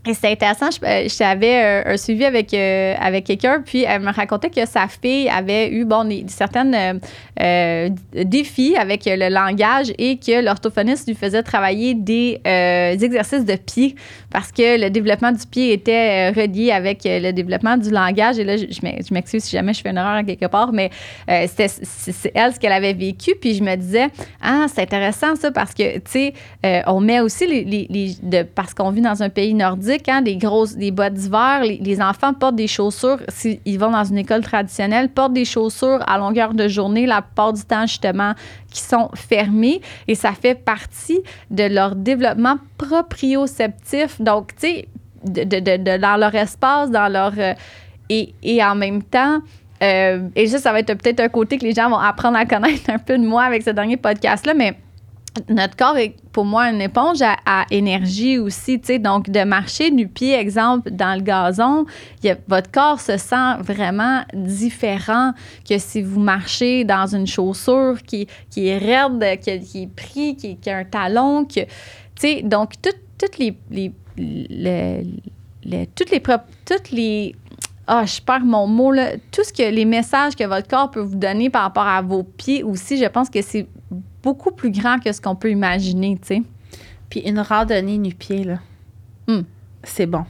et 0.07 0.13
c'était 0.13 0.27
intéressant, 0.27 0.69
j'avais 1.07 1.63
euh, 1.63 1.93
un, 1.93 1.97
suivi 1.97 2.25
avec, 2.25 2.53
euh, 2.53 2.93
avec 2.99 3.25
quelqu'un, 3.25 3.63
puis 3.65 3.85
elle 3.87 4.01
me 4.01 4.11
racontait 4.11 4.51
que 4.51 4.63
sa 4.67 4.87
fille 4.87 5.27
avait 5.29 5.71
eu 5.71 5.83
bon, 5.83 6.05
des, 6.07 6.25
certaines 6.27 6.99
euh, 7.41 7.89
défis 8.13 8.75
avec 8.77 9.05
le 9.05 9.29
langage 9.29 9.91
et 9.97 10.17
que 10.17 10.43
l'orthophoniste 10.43 11.07
lui 11.07 11.15
faisait 11.15 11.41
travailler 11.41 11.95
des, 11.95 12.39
exercices 12.45 13.45
de 13.45 13.55
pied 13.55 13.95
parce 14.29 14.51
que 14.51 14.79
le 14.79 14.89
développement 14.89 15.31
du 15.31 15.45
pied 15.47 15.73
était 15.73 16.29
relié 16.29 16.71
avec 16.71 17.01
le 17.05 17.31
développement 17.31 17.77
du 17.77 17.89
langage. 17.89 18.37
Et 18.37 18.43
là, 18.43 18.57
je, 18.57 19.13
m'excuse 19.13 19.43
si 19.43 19.51
jamais 19.51 19.73
je 19.73 19.81
fais 19.81 19.89
une 19.89 19.97
erreur 19.97 20.23
quelque 20.25 20.47
part, 20.47 20.71
mais 20.71 20.89
c'était 21.47 21.67
c'est 21.67 22.31
elle 22.35 22.53
ce 22.53 22.59
qu'elle 22.59 22.71
avait 22.71 22.93
vécu. 22.93 23.33
Puis 23.39 23.55
je 23.55 23.63
me 23.63 23.75
disais, 23.75 24.07
ah, 24.41 24.65
c'est 24.73 24.81
intéressant 24.81 25.35
ça 25.35 25.51
parce 25.51 25.73
que, 25.73 25.95
tu 25.99 26.01
sais, 26.05 26.33
on 26.87 26.99
met 26.99 27.21
aussi 27.21 27.47
les, 27.47 27.87
les 27.89 28.43
parce 28.43 28.73
qu'on 28.73 28.91
vit 28.91 29.01
dans 29.01 29.23
un 29.23 29.29
pays 29.29 29.53
nordique, 29.53 29.94
quand 30.03 30.21
des 30.21 30.37
grosses, 30.37 30.75
des 30.75 30.91
bottes 30.91 31.13
d'hiver, 31.13 31.61
les, 31.63 32.01
enfants 32.01 32.33
portent 32.33 32.55
des 32.55 32.67
chaussures, 32.67 33.19
s'ils 33.27 33.79
vont 33.79 33.91
dans 33.91 34.03
une 34.03 34.17
école 34.17 34.41
traditionnelle, 34.41 35.09
portent 35.09 35.33
des 35.33 35.45
chaussures 35.45 36.03
à 36.07 36.17
longueur 36.17 36.53
de 36.53 36.67
journée, 36.67 37.05
la 37.05 37.21
plupart 37.21 37.53
du 37.53 37.63
temps, 37.63 37.85
justement, 37.85 38.33
qui 38.71 38.81
sont 38.81 39.09
fermées. 39.15 39.81
Et 40.07 40.15
ça 40.15 40.31
fait 40.33 40.55
partie 40.55 41.19
de 41.51 41.63
leur 41.63 41.95
développement 41.95 42.57
proprioceptif. 42.77 44.19
Donc, 44.21 44.55
tu 44.55 44.67
sais, 44.67 44.87
de, 45.23 45.97
dans 45.97 46.17
leur 46.17 46.35
espace, 46.35 46.91
dans 46.91 47.11
leur. 47.11 47.33
Euh, 47.37 47.53
et, 48.09 48.33
et, 48.43 48.63
en 48.63 48.75
même 48.75 49.01
temps, 49.01 49.39
euh, 49.83 50.29
et 50.35 50.47
ça, 50.47 50.59
ça 50.59 50.71
va 50.71 50.79
être 50.79 50.93
peut-être 50.93 51.19
un 51.19 51.29
côté 51.29 51.57
que 51.57 51.63
les 51.63 51.73
gens 51.73 51.89
vont 51.89 51.97
apprendre 51.97 52.37
à 52.37 52.45
connaître 52.45 52.89
un 52.89 52.99
peu 52.99 53.17
de 53.17 53.25
moi 53.25 53.43
avec 53.43 53.63
ce 53.63 53.71
dernier 53.71 53.97
podcast-là, 53.97 54.53
mais 54.53 54.75
notre 55.49 55.75
corps 55.75 55.97
est 55.97 56.15
pour 56.31 56.45
moi 56.45 56.69
une 56.69 56.81
éponge 56.81 57.21
à, 57.21 57.65
énergie 57.71 58.37
aussi, 58.37 58.79
tu 58.79 58.87
sais. 58.87 58.99
Donc, 58.99 59.29
de 59.29 59.43
marcher 59.43 59.91
du 59.91 60.07
pied, 60.07 60.33
exemple, 60.33 60.91
dans 60.91 61.15
le 61.15 61.21
gazon, 61.21 61.85
votre 62.47 62.71
corps 62.71 62.99
se 62.99 63.17
sent 63.17 63.57
vraiment 63.59 64.23
différent 64.33 65.33
que 65.67 65.77
si 65.77 66.01
vous 66.01 66.19
marchez 66.19 66.83
dans 66.83 67.07
une 67.13 67.27
chaussure 67.27 68.01
qui, 68.05 68.27
qui 68.49 68.67
est 68.67 68.77
raide, 68.77 69.39
qui, 69.39 69.49
est 69.49 69.93
pris, 69.93 70.35
qui, 70.35 70.57
qui, 70.57 70.69
a 70.69 70.77
un 70.77 70.85
talon. 70.85 71.45
Tu 71.45 71.63
sais, 72.15 72.41
donc, 72.41 72.73
toutes 72.81 73.37
les, 73.37 73.57
toutes 75.95 76.11
les, 76.11 76.21
toutes 76.65 76.91
les 76.91 77.35
ah, 77.87 78.03
je 78.05 78.19
perds 78.19 78.45
mon 78.45 78.65
mot, 78.65 78.91
là. 78.91 79.11
Tout 79.31 79.43
ce 79.43 79.53
que 79.53 79.69
les 79.69 79.85
messages 79.85 80.35
que 80.35 80.43
votre 80.43 80.67
corps 80.67 80.89
peut 80.89 81.01
vous 81.01 81.15
donner 81.15 81.51
par 81.51 81.61
rapport 81.63 81.85
à 81.85 82.01
vos 82.01 82.23
pieds 82.23 82.63
aussi, 82.63 82.97
je 82.97 83.05
pense 83.05 83.29
que 83.29 83.41
c'est 83.43 83.67
beaucoup 84.25 84.51
plus 84.51 84.71
grand 84.71 84.99
que 84.99 85.11
ce 85.11 85.21
qu'on 85.21 85.35
peut 85.35 85.51
imaginer, 85.51 86.17
tu 86.19 86.27
sais. 86.27 86.41
Puis 87.09 87.19
une 87.21 87.39
randonnée 87.39 87.99
nu-pied, 87.99 88.43
là, 88.43 88.57
hmm. 89.27 89.43
c'est 89.83 90.07
bon. 90.07 90.25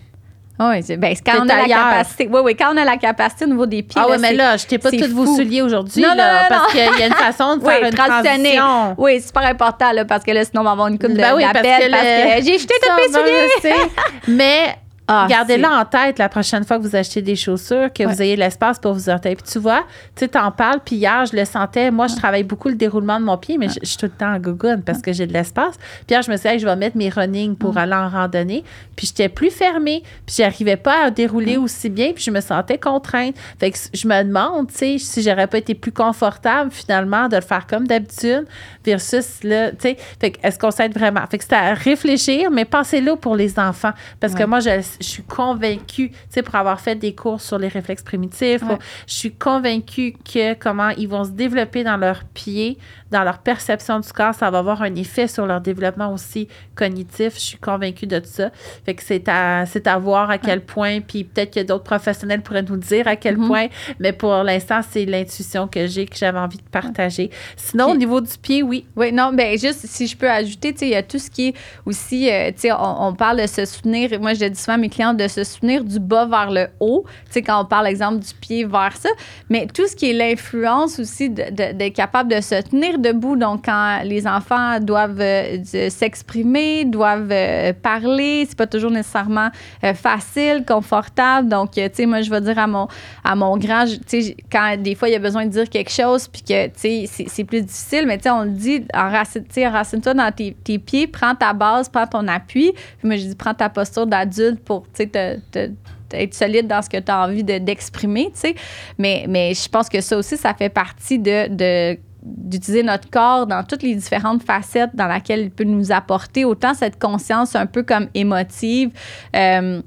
Oui, 0.58 0.98
ben, 0.98 1.14
quand 1.26 1.46
on 1.46 1.50
a 1.50 1.56
la 1.58 1.68
capacité. 1.68 2.30
Oui, 2.32 2.40
oui, 2.44 2.56
quand 2.56 2.74
on 2.74 2.78
a 2.78 2.86
la 2.86 2.96
capacité 2.96 3.44
au 3.44 3.50
niveau 3.50 3.66
des 3.66 3.84
pieds. 3.84 4.02
Ah 4.02 4.08
oui, 4.10 4.18
mais 4.20 4.34
là, 4.34 4.56
je 4.56 4.66
t'ai 4.66 4.78
pas 4.78 4.90
tous 4.90 5.14
vos 5.14 5.26
souliers 5.26 5.62
aujourd'hui. 5.62 6.02
Non, 6.02 6.10
non, 6.10 6.24
non, 6.24 6.48
parce 6.48 6.72
qu'il 6.72 6.80
y 6.80 7.04
a 7.04 7.08
une 7.08 7.14
façon 7.14 7.58
de 7.58 7.64
faire 7.66 7.84
une 7.84 7.94
transition. 7.94 8.96
Oui, 8.98 9.20
c'est 9.20 9.28
super 9.28 9.44
important, 9.44 9.92
là, 9.92 10.06
parce 10.06 10.24
que 10.24 10.32
là, 10.32 10.46
sinon, 10.46 10.62
on 10.62 10.66
va 10.66 10.72
avoir 10.72 10.88
une 10.88 10.98
coupe 10.98 11.12
de 11.12 11.18
ben 11.18 11.36
oui, 11.36 11.44
parce 11.52 11.68
que, 11.68 12.46
j'ai 12.46 12.58
jeté 12.58 12.74
tous 12.82 12.96
mes 12.96 13.18
souliers. 13.18 13.76
mais 14.30 14.78
ah, 15.08 15.28
Gardez-le 15.30 15.66
en 15.66 15.86
tête 15.86 16.18
la 16.18 16.30
prochaine 16.30 16.64
fois 16.64 16.78
que 16.78 16.84
vous 16.84 16.96
achetez 16.96 17.22
des 17.22 17.36
chaussures, 17.36 17.94
que 17.94 18.04
vous 18.04 18.22
ayez 18.22 18.36
l'espace 18.36 18.80
pour 18.80 18.94
vous 18.94 19.08
orteils. 19.10 19.36
Puis 19.36 19.52
tu 19.52 19.60
vois, 19.60 19.84
tu 20.16 20.28
t'en 20.28 20.52
parles, 20.52 20.80
puis 20.84 20.96
hier, 20.96 21.26
je 21.28 21.36
le 21.36 21.46
sentais. 21.46 21.92
Moi, 21.92 22.08
je 22.08 22.16
travaille 22.16 22.44
beaucoup 22.44 22.70
le 22.70 22.76
déroulement 22.76 23.20
de 23.20 23.26
mon 23.26 23.38
pied, 23.38 23.58
mais 23.60 23.68
je, 23.70 23.86
suis 23.86 23.98
tout 23.98 24.08
le 24.08 24.12
temps 24.12 24.34
en 24.34 24.40
gougoune 24.40 24.82
parce 24.84 25.02
que 25.02 25.14
j'ai 25.14 25.28
de 25.28 25.34
l'espace. 25.34 25.76
Puis 25.78 26.16
hier, 26.16 26.24
je 26.24 26.32
me 26.32 26.38
suis 26.38 26.50
dit, 26.50 26.60
je 26.60 26.66
vais 26.66 26.76
mettre 26.76 26.98
mes 26.98 27.10
running 27.10 27.56
pour 27.56 27.78
aller 27.78 27.94
en 27.94 28.10
randonnée. 28.10 28.64
Puis 28.96 29.08
j'étais 29.08 29.30
plus 29.30 29.52
fermée, 29.52 30.02
puis 30.26 30.38
j'arrivais 30.38 30.78
pas 30.78 31.06
à 31.06 31.12
dérouler 31.12 31.58
aussi 31.58 31.90
bien, 31.90 32.14
puis 32.14 32.24
je 32.24 32.32
me 32.32 32.42
sentais 32.42 32.80
contrainte. 32.80 33.36
Fait 33.60 33.70
que 33.70 33.78
je 33.94 34.08
me 34.08 34.24
demande, 34.24 34.70
tu 34.70 34.76
sais, 34.76 34.98
si 34.98 35.22
j'aurais 35.22 35.48
pas 35.48 35.60
été 35.60 35.76
plus 35.76 35.92
confortable 35.92 36.72
finalement 36.72 37.28
de 37.28 37.36
le 37.36 37.42
faire 37.42 37.68
comme 37.68 37.88
d'habitude 37.88 38.46
versus 38.84 39.44
là, 39.44 39.70
tu 39.72 39.78
sais. 39.82 39.98
Fait 40.20 40.32
que 40.32 40.40
est-ce 40.42 40.58
qu'on 40.58 40.72
s'aide 40.72 40.98
vraiment? 40.98 41.26
Fait 41.30 41.38
que 41.38 41.44
c'est 41.44 41.56
à 41.56 41.76
réfléchir, 41.76 42.50
mais 42.50 42.66
pensez-le 42.66 43.16
pour 43.16 43.36
les 43.36 43.60
enfants. 43.60 43.94
Parce 44.20 44.34
que 44.34 44.44
moi, 44.44 44.60
je 44.62 44.82
je 45.00 45.06
suis 45.06 45.24
convaincue, 45.24 46.10
tu 46.10 46.18
sais, 46.30 46.42
pour 46.42 46.56
avoir 46.56 46.80
fait 46.80 46.96
des 46.96 47.14
cours 47.14 47.42
sur 47.42 47.58
les 47.58 47.68
réflexes 47.68 48.04
primitifs, 48.04 48.64
je 49.08 49.14
suis 49.14 49.34
convaincue 49.34 50.14
que 50.14 50.54
comment 50.54 50.90
ils 50.90 51.08
vont 51.08 51.24
se 51.24 51.32
développer 51.32 51.84
dans 51.84 51.98
leurs 51.98 52.24
pieds, 52.24 52.78
dans 53.16 53.24
leur 53.24 53.38
perception 53.38 54.02
du 54.02 54.12
corps, 54.12 54.34
ça 54.34 54.52
va 54.52 54.60
avoir 54.60 54.82
un 54.82 54.94
effet 54.96 55.30
sur 55.30 55.46
leur 55.46 55.62
développement 55.62 56.12
aussi 56.12 56.50
cognitif. 56.76 57.36
Je 57.36 57.40
suis 57.40 57.58
convaincue 57.58 58.08
de 58.08 58.22
ça. 58.26 58.50
Fait 58.86 58.94
que 58.94 59.02
c'est 59.02 59.30
à, 59.30 59.66
c'est 59.66 59.88
à 59.88 59.98
voir 59.98 60.30
à 60.30 60.38
quel 60.38 60.60
point, 60.60 61.00
puis 61.00 61.24
peut-être 61.24 61.54
que 61.54 61.62
d'autres 61.62 61.86
professionnels 61.86 62.42
pourraient 62.42 62.64
nous 62.64 62.76
dire 62.76 63.08
à 63.08 63.16
quel 63.16 63.38
mm-hmm. 63.38 63.48
point, 63.48 63.68
mais 64.02 64.12
pour 64.12 64.34
l'instant, 64.44 64.82
c'est 64.90 65.06
l'intuition 65.06 65.66
que 65.70 65.88
j'ai, 65.88 66.06
que 66.06 66.18
j'avais 66.18 66.40
envie 66.40 66.58
de 66.58 66.70
partager. 66.70 67.30
Sinon, 67.56 67.92
au 67.92 67.96
niveau 67.96 68.20
du 68.20 68.38
pied, 68.38 68.62
oui. 68.64 68.86
Oui, 68.98 69.14
non, 69.14 69.32
ben 69.32 69.58
juste 69.58 69.86
si 69.86 70.08
je 70.08 70.18
peux 70.18 70.30
ajouter, 70.30 70.74
tu 70.74 70.80
sais, 70.80 70.88
il 70.88 70.92
y 70.92 70.96
a 70.96 71.04
tout 71.04 71.20
ce 71.20 71.30
qui 71.30 71.48
est 71.48 71.54
aussi, 71.86 72.30
euh, 72.30 72.52
tu 72.52 72.68
sais, 72.68 72.72
on, 72.78 73.14
parle 73.14 73.42
de 73.42 73.48
se 73.48 73.64
soutenir. 73.64 74.20
Moi, 74.20 74.34
je 74.34 74.46
dis 74.46 74.60
souvent 74.60 74.78
mes 74.78 74.90
clients 74.90 75.14
de 75.14 75.28
se 75.30 75.46
soutenir 75.46 75.86
du 75.86 76.02
bas 76.02 76.26
vers 76.26 76.52
le 76.52 76.68
haut. 76.82 77.06
Tu 77.28 77.34
sais, 77.34 77.42
quand 77.42 77.62
on 77.62 77.66
parle, 77.66 77.88
exemple, 77.88 78.20
du 78.20 78.34
pied 78.34 78.66
vers 78.66 78.98
ça. 78.98 79.10
Mais 79.50 79.68
tout 79.68 79.88
ce 79.88 79.96
qui 79.96 80.10
est 80.10 80.14
l'influence 80.14 81.00
aussi 81.00 81.30
d'être 81.30 81.94
capable 81.94 82.30
de 82.30 82.42
se 82.42 82.62
tenir 82.62 83.00
debout. 83.06 83.36
Donc, 83.36 83.66
quand 83.66 84.02
les 84.04 84.28
enfants 84.28 84.80
doivent 84.80 85.20
euh, 85.20 85.90
s'exprimer, 85.90 86.86
doivent 86.86 87.32
euh, 87.32 87.74
parler, 87.74 88.46
c'est 88.48 88.58
pas 88.58 88.68
toujours 88.68 88.92
nécessairement 88.92 89.50
euh, 89.84 89.94
facile, 89.94 90.64
confortable. 90.68 91.50
Donc, 91.50 91.72
tu 91.72 91.82
sais, 91.94 92.06
moi, 92.06 92.22
je 92.22 92.30
vais 92.30 92.42
dire 92.42 92.58
à 92.58 92.68
mon, 92.68 92.88
à 93.24 93.36
mon 93.36 93.58
grand, 93.58 93.86
tu 93.86 94.22
sais, 94.22 94.38
quand 94.52 94.76
des 94.82 94.96
fois, 94.96 95.10
il 95.10 95.14
y 95.14 95.16
a 95.16 95.20
besoin 95.20 95.46
de 95.46 95.52
dire 95.52 95.70
quelque 95.70 95.92
chose, 95.92 96.28
puis 96.28 96.42
que, 96.42 96.68
tu 96.68 97.08
sais, 97.08 97.26
c'est 97.28 97.44
plus 97.44 97.62
difficile, 97.62 98.06
mais 98.08 98.18
tu 98.18 98.24
sais, 98.24 98.32
on 98.32 98.44
le 98.44 98.52
dit, 98.52 98.86
enracine-toi 98.94 100.14
dans 100.14 100.32
tes, 100.32 100.56
tes, 100.64 100.80
pieds, 100.80 101.08
prends 101.08 101.36
ta 101.36 101.54
base, 101.54 101.90
prends 101.90 102.08
ton 102.08 102.28
appui. 102.28 102.72
Puis 102.74 103.08
moi, 103.08 103.18
je 103.18 103.28
dis, 103.28 103.36
prends 103.36 103.54
ta 103.54 103.70
posture 103.70 104.08
d'adulte 104.08 104.60
pour, 104.64 104.84
tu 104.94 105.10
sais, 105.14 105.72
être 106.14 106.34
solide 106.34 106.68
dans 106.68 106.82
ce 106.82 106.90
que 106.90 106.98
tu 106.98 107.12
as 107.12 107.22
envie 107.22 107.44
d'exprimer, 107.44 108.26
tu 108.34 108.40
sais. 108.40 108.56
Mais, 108.98 109.26
mais 109.28 109.54
je 109.54 109.68
pense 109.70 109.90
que 109.90 110.02
ça 110.02 110.18
aussi, 110.18 110.38
ça 110.38 110.54
fait 110.54 110.70
partie 110.70 111.20
de, 111.20 111.98
d'utiliser 112.26 112.84
notre 112.84 113.10
corps 113.10 113.48
dans 113.48 113.64
toutes 113.64 113.84
les 113.84 113.96
différentes 113.96 114.44
facettes 114.44 114.96
dans 114.96 115.08
lesquelles 115.08 115.42
il 115.42 115.52
peut 115.52 115.64
nous 115.64 115.92
apporter 115.92 116.44
autant 116.44 116.74
cette 116.74 117.00
conscience 117.00 117.56
un 117.56 117.68
peu 117.68 117.84
comme 117.84 118.08
émotive. 118.14 118.90
Euh, 119.36 119.82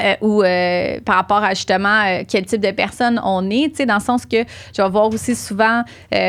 euh, 0.00 0.14
ou 0.22 0.42
euh, 0.42 0.98
par 1.04 1.16
rapport 1.16 1.44
à 1.44 1.50
justement 1.50 2.02
euh, 2.04 2.22
quel 2.28 2.44
type 2.46 2.60
de 2.60 2.72
personne 2.72 3.20
on 3.22 3.48
est, 3.48 3.70
tu 3.70 3.76
sais, 3.76 3.86
dans 3.86 3.94
le 3.94 4.00
sens 4.00 4.26
que 4.26 4.38
je 4.76 4.82
vais 4.82 4.88
voir 4.88 5.06
aussi 5.06 5.36
souvent, 5.36 5.82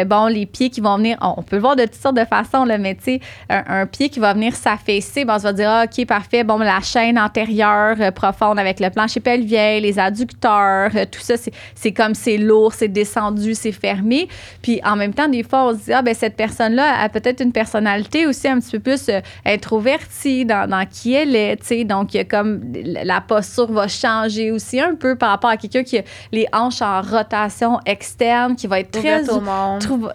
bon, 0.06 0.28
les 0.28 0.46
pieds 0.46 0.70
qui 0.70 0.82
vont 0.82 0.98
venir, 0.98 1.18
on 1.22 1.42
peut 1.42 1.56
le 1.56 1.62
voir 1.62 1.76
de 1.76 1.84
toutes 1.84 1.96
sortes 1.96 2.18
de 2.18 2.26
façons, 2.26 2.66
là, 2.66 2.78
mais 2.78 2.96
tu 2.96 3.04
sais, 3.04 3.20
un, 3.50 3.86
pied 3.86 4.10
qui 4.10 4.20
va 4.20 4.34
venir 4.34 4.56
s'affaisser, 4.56 5.26
bon, 5.26 5.34
on 5.34 5.38
va 5.38 5.54
dire, 5.54 5.70
ah, 5.70 5.86
OK, 5.86 6.06
parfait, 6.06 6.44
bon, 6.44 6.58
la 6.58 6.80
chaîne 6.82 7.18
antérieure 7.18 7.96
profonde 8.14 8.60
avec 8.60 8.80
le 8.80 8.90
plancher 8.90 9.20
pelvien, 9.20 9.80
les 9.80 9.98
adducteurs, 9.98 10.92
tout 11.12 11.22
ça, 11.22 11.36
c'est 11.76 11.92
comme 11.92 12.14
c'est 12.14 12.38
lourd, 12.38 12.74
c'est 12.74 12.88
descendu, 12.88 13.56
c'est 13.56 13.72
fermé. 13.72 14.28
Puis 14.62 14.80
en 14.84 14.96
même 14.96 15.14
temps, 15.14 15.28
des 15.28 15.44
fois, 15.44 15.68
on 15.68 15.74
se 15.74 15.86
dit, 15.86 15.94
ah, 15.94 16.02
ben 16.02 16.14
cette 16.14 16.36
personne-là 16.36 17.02
a 17.02 17.10
peut-être 17.10 17.42
une 17.42 17.52
personnalité 17.52 18.28
aussi 18.28 18.48
un 18.48 18.60
petit 18.60 18.78
peu 18.78 18.92
plus 18.92 19.10
introvertie 19.46 20.46
dans, 20.46 20.70
dans 20.70 20.86
qui 20.86 21.14
elle 21.14 21.36
est, 21.36 21.58
tu 21.58 21.68
sais, 21.68 21.84
donc 21.84 22.16
comme 22.30 22.62
la 22.74 23.22
posture 23.22 23.55
va 23.64 23.88
changer 23.88 24.52
aussi 24.52 24.80
un 24.80 24.96
peu 24.96 25.16
par 25.16 25.30
rapport 25.30 25.50
à 25.50 25.58
quelqu'un 25.58 25.84
qui 25.84 25.98
a 26.00 26.04
les 26.32 26.48
hanches 26.54 26.82
en 26.82 27.02
rotation 27.02 27.80
externe, 27.86 28.56
qui 28.56 28.68
va 28.68 28.80
être 28.80 28.92
très, 28.92 29.24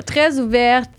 très 0.07 0.39
ouverte. 0.39 0.91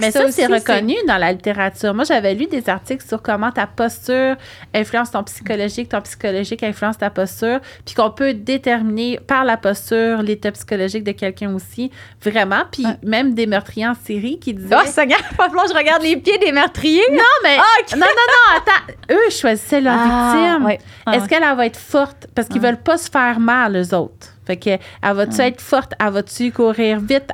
Mais 0.00 0.10
ça, 0.10 0.30
c'est 0.30 0.46
reconnu 0.46 0.94
dans 1.06 1.18
la 1.18 1.32
littérature. 1.32 1.94
Moi, 1.94 2.04
j'avais 2.04 2.34
lu 2.34 2.46
des 2.46 2.68
articles 2.68 3.06
sur 3.06 3.22
comment 3.22 3.50
ta 3.50 3.66
posture 3.66 4.36
influence 4.74 5.10
ton 5.10 5.22
psychologique, 5.24 5.88
ton 5.88 6.00
psychologique 6.02 6.62
influence 6.62 6.98
ta 6.98 7.10
posture, 7.10 7.60
puis 7.84 7.94
qu'on 7.94 8.10
peut 8.10 8.34
déterminer 8.34 9.18
par 9.26 9.44
la 9.44 9.56
posture 9.56 10.22
l'état 10.22 10.52
psychologique 10.52 11.04
de 11.04 11.12
quelqu'un 11.12 11.54
aussi, 11.54 11.90
vraiment. 12.22 12.62
Puis 12.70 12.86
même 13.02 13.34
des 13.34 13.46
meurtriers 13.46 13.86
en 13.86 13.94
série 13.94 14.38
qui 14.38 14.54
disaient... 14.54 14.76
Oh, 14.76 14.86
ça 14.86 15.04
pas 15.36 15.48
je 15.48 15.74
regarde 15.74 16.02
les 16.02 16.16
pieds 16.16 16.38
des 16.38 16.52
meurtriers. 16.52 17.02
Non, 17.10 17.22
mais... 17.42 17.56
Ah, 17.58 17.96
non, 17.96 18.06
non, 18.06 18.06
non, 18.06 18.56
attends. 18.56 18.92
Eux 19.10 19.30
choisissaient 19.30 19.80
leur 19.80 19.96
ah, 19.98 20.58
victime. 20.60 21.12
Est-ce 21.12 21.28
qu'elle 21.28 21.42
va 21.42 21.66
être 21.66 21.75
forte 21.76 22.26
parce 22.34 22.48
qu'ils 22.48 22.60
veulent 22.60 22.82
pas 22.82 22.98
se 22.98 23.10
faire 23.10 23.40
mal, 23.40 23.76
eux 23.76 23.94
autres. 23.94 24.36
Fait 24.46 24.56
que, 24.56 24.70
elle 24.70 24.80
va-tu 25.14 25.40
être 25.40 25.60
forte? 25.60 25.92
Elle 25.98 26.12
va-tu 26.12 26.52
courir 26.52 27.00
vite? 27.00 27.30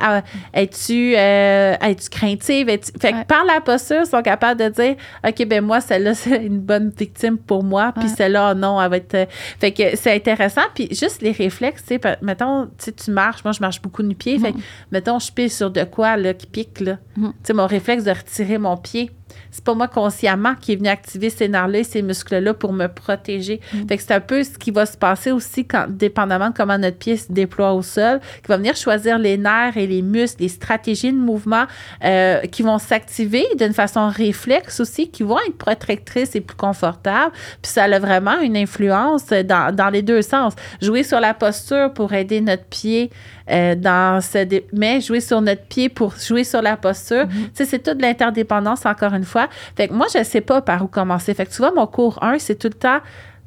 Es-tu 0.51 1.13
euh, 1.15 1.75
es 1.79 1.95
craintive? 2.09 2.65
fait 2.65 3.11
que 3.11 3.23
par 3.25 3.45
la 3.45 3.61
posture, 3.61 4.01
ils 4.01 4.09
sont 4.09 4.23
capables 4.23 4.59
de 4.59 4.69
dire, 4.69 4.95
OK, 5.25 5.45
ben 5.45 5.63
moi, 5.63 5.79
celle-là, 5.79 6.13
c'est 6.15 6.43
une 6.43 6.59
bonne 6.59 6.89
victime 6.89 7.37
pour 7.37 7.63
moi. 7.63 7.93
Puis 7.99 8.09
celle-là, 8.09 8.55
non, 8.55 8.81
elle 8.81 8.89
va 8.89 8.97
être. 8.97 9.13
Euh, 9.13 9.25
fait 9.59 9.71
que 9.71 9.95
c'est 9.95 10.15
intéressant. 10.15 10.63
Puis 10.73 10.87
juste 10.89 11.21
les 11.21 11.31
réflexes, 11.31 11.83
tu 11.85 11.99
sais, 11.99 12.17
mettons, 12.23 12.67
tu 12.77 13.11
marches. 13.11 13.43
Moi, 13.43 13.51
je 13.51 13.59
marche 13.59 13.79
beaucoup 13.81 14.01
du 14.01 14.15
pied. 14.15 14.39
Fait 14.39 14.53
que, 14.53 14.57
mettons, 14.91 15.19
je 15.19 15.31
pisse 15.31 15.55
sur 15.55 15.69
de 15.69 15.83
quoi, 15.83 16.17
là, 16.17 16.33
qui 16.33 16.47
pique, 16.47 16.79
là. 16.79 16.97
Tu 17.15 17.23
sais, 17.43 17.53
mon 17.53 17.67
réflexe 17.67 18.05
de 18.05 18.11
retirer 18.11 18.57
mon 18.57 18.75
pied 18.75 19.11
c'est 19.51 19.63
pas 19.63 19.73
moi 19.73 19.87
consciemment 19.87 20.55
qui 20.59 20.73
est 20.73 20.75
venu 20.75 20.89
activer 20.89 21.29
ces 21.29 21.47
nerfs-là 21.47 21.83
ces 21.83 22.01
muscles-là 22.01 22.53
pour 22.53 22.73
me 22.73 22.87
protéger. 22.87 23.59
Mm. 23.73 23.87
Fait 23.87 23.97
que 23.97 24.03
c'est 24.03 24.13
un 24.13 24.19
peu 24.19 24.43
ce 24.43 24.57
qui 24.57 24.71
va 24.71 24.85
se 24.85 24.97
passer 24.97 25.31
aussi 25.31 25.65
quand, 25.65 25.85
dépendamment 25.89 26.49
de 26.49 26.53
comment 26.53 26.77
notre 26.77 26.97
pied 26.97 27.17
se 27.17 27.31
déploie 27.31 27.73
au 27.73 27.81
sol, 27.81 28.19
qui 28.41 28.47
va 28.47 28.57
venir 28.57 28.75
choisir 28.75 29.17
les 29.17 29.37
nerfs 29.37 29.77
et 29.77 29.87
les 29.87 30.01
muscles, 30.01 30.41
les 30.41 30.49
stratégies 30.49 31.11
de 31.11 31.17
mouvement 31.17 31.65
euh, 32.03 32.41
qui 32.41 32.63
vont 32.63 32.77
s'activer 32.77 33.45
d'une 33.57 33.73
façon 33.73 34.09
réflexe 34.09 34.79
aussi, 34.79 35.09
qui 35.09 35.23
vont 35.23 35.39
être 35.47 35.57
protectrices 35.57 36.35
et 36.35 36.41
plus 36.41 36.57
confortables. 36.57 37.31
Puis 37.61 37.71
ça 37.71 37.83
a 37.83 37.99
vraiment 37.99 38.39
une 38.39 38.57
influence 38.57 39.27
dans, 39.27 39.73
dans 39.73 39.89
les 39.89 40.01
deux 40.01 40.21
sens. 40.21 40.53
Jouer 40.81 41.03
sur 41.03 41.19
la 41.19 41.33
posture 41.33 41.93
pour 41.93 42.13
aider 42.13 42.41
notre 42.41 42.65
pied 42.65 43.09
euh, 43.49 43.75
dans 43.75 44.21
ce 44.21 44.61
mais 44.73 45.01
jouer 45.01 45.19
sur 45.19 45.41
notre 45.41 45.63
pied 45.63 45.89
pour 45.89 46.15
jouer 46.15 46.43
sur 46.43 46.61
la 46.61 46.77
posture. 46.77 47.25
Mm-hmm. 47.25 47.65
C'est 47.65 47.83
toute 47.83 48.01
l'interdépendance, 48.01 48.85
encore 48.85 49.13
une 49.13 49.25
fois. 49.25 49.47
Fait 49.75 49.87
que 49.87 49.93
moi, 49.93 50.07
je 50.13 50.19
ne 50.19 50.23
sais 50.23 50.41
pas 50.41 50.61
par 50.61 50.83
où 50.83 50.87
commencer. 50.87 51.33
Fait 51.33 51.45
que 51.45 51.51
tu 51.51 51.57
vois, 51.57 51.71
mon 51.73 51.87
cours 51.87 52.19
1, 52.23 52.39
c'est 52.39 52.55
tout 52.55 52.69
le 52.69 52.73
temps 52.73 52.99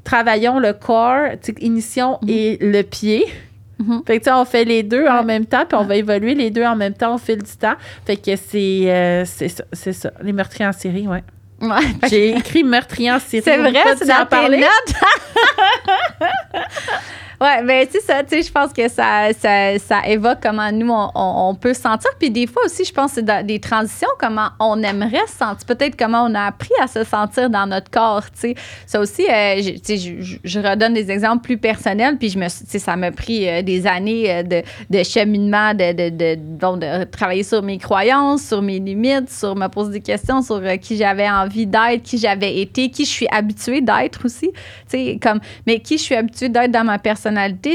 travaillons 0.06 0.58
le 0.58 0.72
corps, 0.72 1.26
inition 1.58 2.18
mm-hmm. 2.22 2.30
et 2.30 2.58
le 2.60 2.82
pied. 2.82 3.26
Mm-hmm. 3.82 4.06
Fait 4.06 4.20
que, 4.20 4.30
on 4.30 4.44
fait 4.46 4.64
les 4.64 4.82
deux 4.82 5.06
en 5.06 5.22
même 5.22 5.44
temps, 5.44 5.66
puis 5.68 5.76
on 5.78 5.84
va 5.84 5.96
évoluer 5.96 6.34
les 6.34 6.50
deux 6.50 6.64
en 6.64 6.76
même 6.76 6.94
temps 6.94 7.16
au 7.16 7.18
fil 7.18 7.42
du 7.42 7.56
temps. 7.56 7.74
Fait 8.06 8.16
que 8.16 8.36
c'est 8.36 8.84
euh, 8.86 9.24
c'est 9.26 9.92
ça, 9.92 10.12
les 10.22 10.32
meurtriers 10.32 10.66
en 10.66 10.72
série, 10.72 11.06
ouais. 11.06 11.22
ouais 11.60 11.84
J'ai 12.08 12.36
écrit 12.36 12.64
meurtrier 12.64 13.12
en 13.12 13.18
série. 13.18 13.42
C'est 13.44 13.58
vrai, 13.58 13.74
c'est 13.98 14.06
dans 14.06 14.24
tes 14.24 14.56
notes? 14.56 14.94
Ouais, 17.38 17.62
ben 17.64 17.86
c'est 17.90 18.00
ça, 18.00 18.22
tu 18.22 18.30
sais, 18.30 18.42
je 18.42 18.50
pense 18.50 18.72
que 18.72 18.88
ça, 18.88 19.28
ça, 19.38 19.78
ça, 19.78 20.06
évoque 20.08 20.38
comment 20.42 20.72
nous, 20.72 20.88
on, 20.90 21.10
on, 21.14 21.54
peut 21.54 21.74
se 21.74 21.82
sentir. 21.82 22.10
Puis 22.18 22.30
des 22.30 22.46
fois 22.46 22.62
aussi, 22.64 22.82
je 22.82 22.92
pense 22.92 23.12
que 23.12 23.20
c'est 23.26 23.44
des 23.44 23.60
transitions, 23.60 24.08
comment 24.18 24.48
on 24.58 24.82
aimerait 24.82 25.26
se 25.26 25.36
sentir, 25.36 25.66
peut-être 25.66 25.96
comment 25.98 26.24
on 26.24 26.34
a 26.34 26.44
appris 26.44 26.72
à 26.80 26.86
se 26.86 27.04
sentir 27.04 27.50
dans 27.50 27.66
notre 27.66 27.90
corps, 27.90 28.24
tu 28.30 28.40
sais. 28.40 28.54
Ça 28.86 29.00
aussi, 29.00 29.22
euh, 29.28 29.60
sais, 29.82 29.98
je, 29.98 30.36
je, 30.42 30.60
redonne 30.60 30.94
des 30.94 31.10
exemples 31.10 31.42
plus 31.42 31.58
personnels, 31.58 32.16
puis 32.16 32.30
je 32.30 32.38
me, 32.38 32.48
ça 32.48 32.96
m'a 32.96 33.10
pris 33.10 33.46
euh, 33.46 33.60
des 33.60 33.86
années 33.86 34.32
euh, 34.32 34.42
de, 34.42 34.62
de 34.88 35.02
cheminement, 35.02 35.74
de, 35.74 35.92
de, 35.92 36.08
de, 36.08 36.38
donc 36.40 36.78
de 36.80 37.04
travailler 37.04 37.42
sur 37.42 37.62
mes 37.62 37.76
croyances, 37.76 38.46
sur 38.46 38.62
mes 38.62 38.78
limites, 38.78 39.30
sur 39.30 39.54
me 39.56 39.68
poser 39.68 39.92
des 39.92 40.00
questions 40.00 40.40
sur 40.40 40.62
qui 40.80 40.96
j'avais 40.96 41.28
envie 41.28 41.66
d'être, 41.66 42.02
qui 42.02 42.16
j'avais 42.16 42.60
été, 42.60 42.88
qui 42.88 43.04
je 43.04 43.10
suis 43.10 43.28
habituée 43.30 43.82
d'être 43.82 44.24
aussi, 44.24 44.50
tu 44.52 44.54
sais, 44.88 45.18
comme, 45.22 45.40
mais 45.66 45.80
qui 45.80 45.98
je 45.98 46.02
suis 46.02 46.14
habituée 46.14 46.48
d'être 46.48 46.70
dans 46.70 46.84
ma 46.84 46.98
personne 46.98 47.25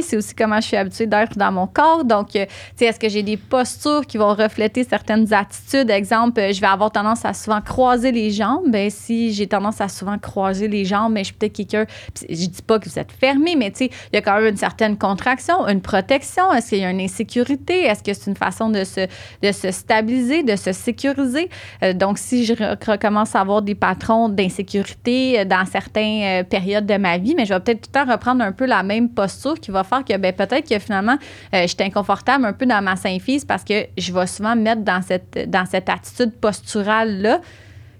c'est 0.01 0.17
aussi 0.17 0.33
comment 0.33 0.59
je 0.61 0.67
suis 0.67 0.77
habituée 0.77 1.07
d'être 1.07 1.37
dans 1.37 1.51
mon 1.51 1.67
corps. 1.67 2.05
Donc, 2.05 2.35
euh, 2.35 2.45
tu 2.45 2.51
sais, 2.77 2.85
est-ce 2.85 2.99
que 2.99 3.09
j'ai 3.09 3.23
des 3.23 3.37
postures 3.37 4.05
qui 4.05 4.17
vont 4.17 4.33
refléter 4.33 4.83
certaines 4.83 5.33
attitudes? 5.33 5.89
Exemple, 5.89 6.39
euh, 6.39 6.53
je 6.53 6.61
vais 6.61 6.67
avoir 6.67 6.91
tendance 6.91 7.25
à 7.25 7.33
souvent 7.33 7.61
croiser 7.61 8.11
les 8.11 8.31
jambes. 8.31 8.65
Ben, 8.67 8.89
si 8.89 9.33
j'ai 9.33 9.47
tendance 9.47 9.81
à 9.81 9.87
souvent 9.87 10.17
croiser 10.17 10.67
les 10.67 10.85
jambes, 10.85 11.13
mais 11.13 11.21
ben, 11.21 11.23
je 11.23 11.25
suis 11.25 11.35
peut-être 11.35 11.53
quelqu'un. 11.53 11.85
Je 12.29 12.35
dis 12.35 12.61
pas 12.65 12.79
que 12.79 12.89
vous 12.89 12.99
êtes 12.99 13.11
fermé, 13.11 13.55
mais 13.55 13.71
tu 13.71 13.85
sais, 13.85 13.89
il 14.11 14.15
y 14.15 14.17
a 14.17 14.21
quand 14.21 14.35
même 14.35 14.47
une 14.47 14.57
certaine 14.57 14.97
contraction, 14.97 15.67
une 15.67 15.81
protection. 15.81 16.51
Est-ce 16.53 16.69
qu'il 16.69 16.79
y 16.79 16.85
a 16.85 16.89
une 16.89 17.01
insécurité? 17.01 17.83
Est-ce 17.83 18.03
que 18.03 18.13
c'est 18.13 18.29
une 18.29 18.37
façon 18.37 18.69
de 18.69 18.83
se, 18.83 19.07
de 19.41 19.51
se 19.51 19.71
stabiliser, 19.71 20.43
de 20.43 20.55
se 20.55 20.71
sécuriser? 20.71 21.49
Euh, 21.83 21.93
donc, 21.93 22.17
si 22.17 22.45
je 22.45 22.53
recommence 22.89 23.35
à 23.35 23.41
avoir 23.41 23.61
des 23.61 23.75
patrons 23.75 24.29
d'insécurité 24.29 25.45
dans 25.45 25.65
certaines 25.65 26.45
périodes 26.45 26.85
de 26.85 26.97
ma 26.97 27.17
vie, 27.17 27.35
mais 27.35 27.45
je 27.45 27.53
vais 27.53 27.59
peut-être 27.59 27.81
tout 27.81 27.89
le 27.93 28.05
temps 28.05 28.11
reprendre 28.11 28.43
un 28.43 28.51
peu 28.51 28.65
la 28.65 28.83
même 28.83 29.09
posture 29.09 29.40
qui 29.61 29.71
va 29.71 29.83
faire 29.83 30.03
que 30.03 30.15
ben, 30.17 30.33
peut-être 30.33 30.67
que 30.67 30.79
finalement, 30.79 31.17
euh, 31.53 31.63
je 31.63 31.67
suis 31.67 31.77
inconfortable 31.81 32.45
un 32.45 32.53
peu 32.53 32.65
dans 32.65 32.81
ma 32.83 32.95
symphyse 32.95 33.45
parce 33.45 33.63
que 33.63 33.85
je 33.97 34.13
vais 34.13 34.27
souvent 34.27 34.55
me 34.55 34.61
mettre 34.61 34.81
dans 34.81 35.01
cette, 35.01 35.49
dans 35.49 35.65
cette 35.65 35.89
attitude 35.89 36.33
posturale-là 36.33 37.41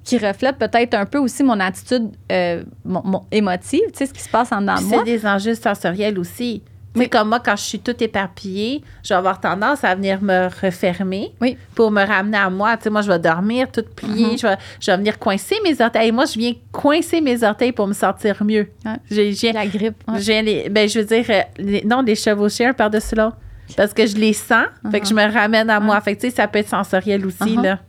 qui 0.04 0.17
reflète 0.17 0.58
peut-être 0.58 0.95
un 0.95 1.06
peu 1.06 1.19
aussi 1.19 1.43
mon 1.43 1.60
attitude 1.60 2.10
euh, 2.32 2.63
mon, 2.84 3.23
émotive, 3.32 3.82
tu 3.91 3.99
sais, 3.99 4.06
ce 4.08 4.13
qui 4.13 4.21
se 4.21 4.30
passe 4.30 4.51
en 4.51 4.62
dedans 4.62 4.82
moi. 4.82 4.99
C'est 4.99 5.12
des 5.12 5.25
enjeux 5.25 5.56
sensoriels 5.56 6.17
aussi. 6.17 6.63
Mais 6.95 7.08
comme 7.08 7.30
moi, 7.30 7.39
quand 7.39 7.56
je 7.56 7.63
suis 7.63 7.80
tout 7.80 7.95
éparpillée, 8.04 8.84
je 9.04 9.10
vais 9.10 9.15
avoir 9.15 9.39
tendance 9.39 9.84
à 9.84 9.95
venir 9.95 10.21
me 10.21 10.49
refermer 10.62 11.32
pour 11.73 11.91
me 11.91 12.06
ramener 12.06 12.38
à 12.38 12.49
moi. 12.49 12.75
Tu 12.77 12.84
sais, 12.84 12.89
moi, 12.89 13.01
je 13.01 13.12
vais 13.12 13.19
dormir 13.19 13.71
toute 13.71 13.89
pliée. 13.95 14.36
Mm-hmm. 14.36 14.58
je, 14.80 14.91
vais, 14.91 14.97
venir 14.97 15.17
coincer 15.17 15.56
mes 15.63 15.80
orteils. 15.82 16.12
Moi, 16.12 16.25
je 16.25 16.38
viens 16.38 16.54
coincer 16.71 17.21
mes 17.21 17.43
orteils 17.43 17.71
pour 17.71 17.88
me 17.88 17.93
sentir 17.93 18.43
mieux. 18.43 18.67
J'ai, 19.10 19.51
la 19.54 19.65
grippe. 19.65 19.95
Les, 20.27 20.69
ben, 20.69 20.88
je 20.88 20.99
veux 20.99 21.06
dire, 21.06 21.25
euh, 21.30 21.80
non, 21.86 22.04
des 22.04 22.15
chevauchés 22.15 22.73
par-dessus 22.73 23.15
l'autre 23.15 23.38
parce 23.75 23.93
que 23.93 24.05
je 24.05 24.15
les 24.15 24.34
sens, 24.34 24.65
fait 24.91 24.99
que 24.99 25.07
je 25.07 25.13
me 25.13 25.31
ramène 25.31 25.69
à 25.69 25.79
moi. 25.79 25.99
Fait 26.01 26.15
que, 26.15 26.21
tu 26.21 26.29
sais, 26.29 26.36
ça 26.36 26.47
peut 26.47 26.60
être 26.60 26.69
sensoriel 26.69 27.25
aussi, 27.25 27.55
là. 27.55 27.79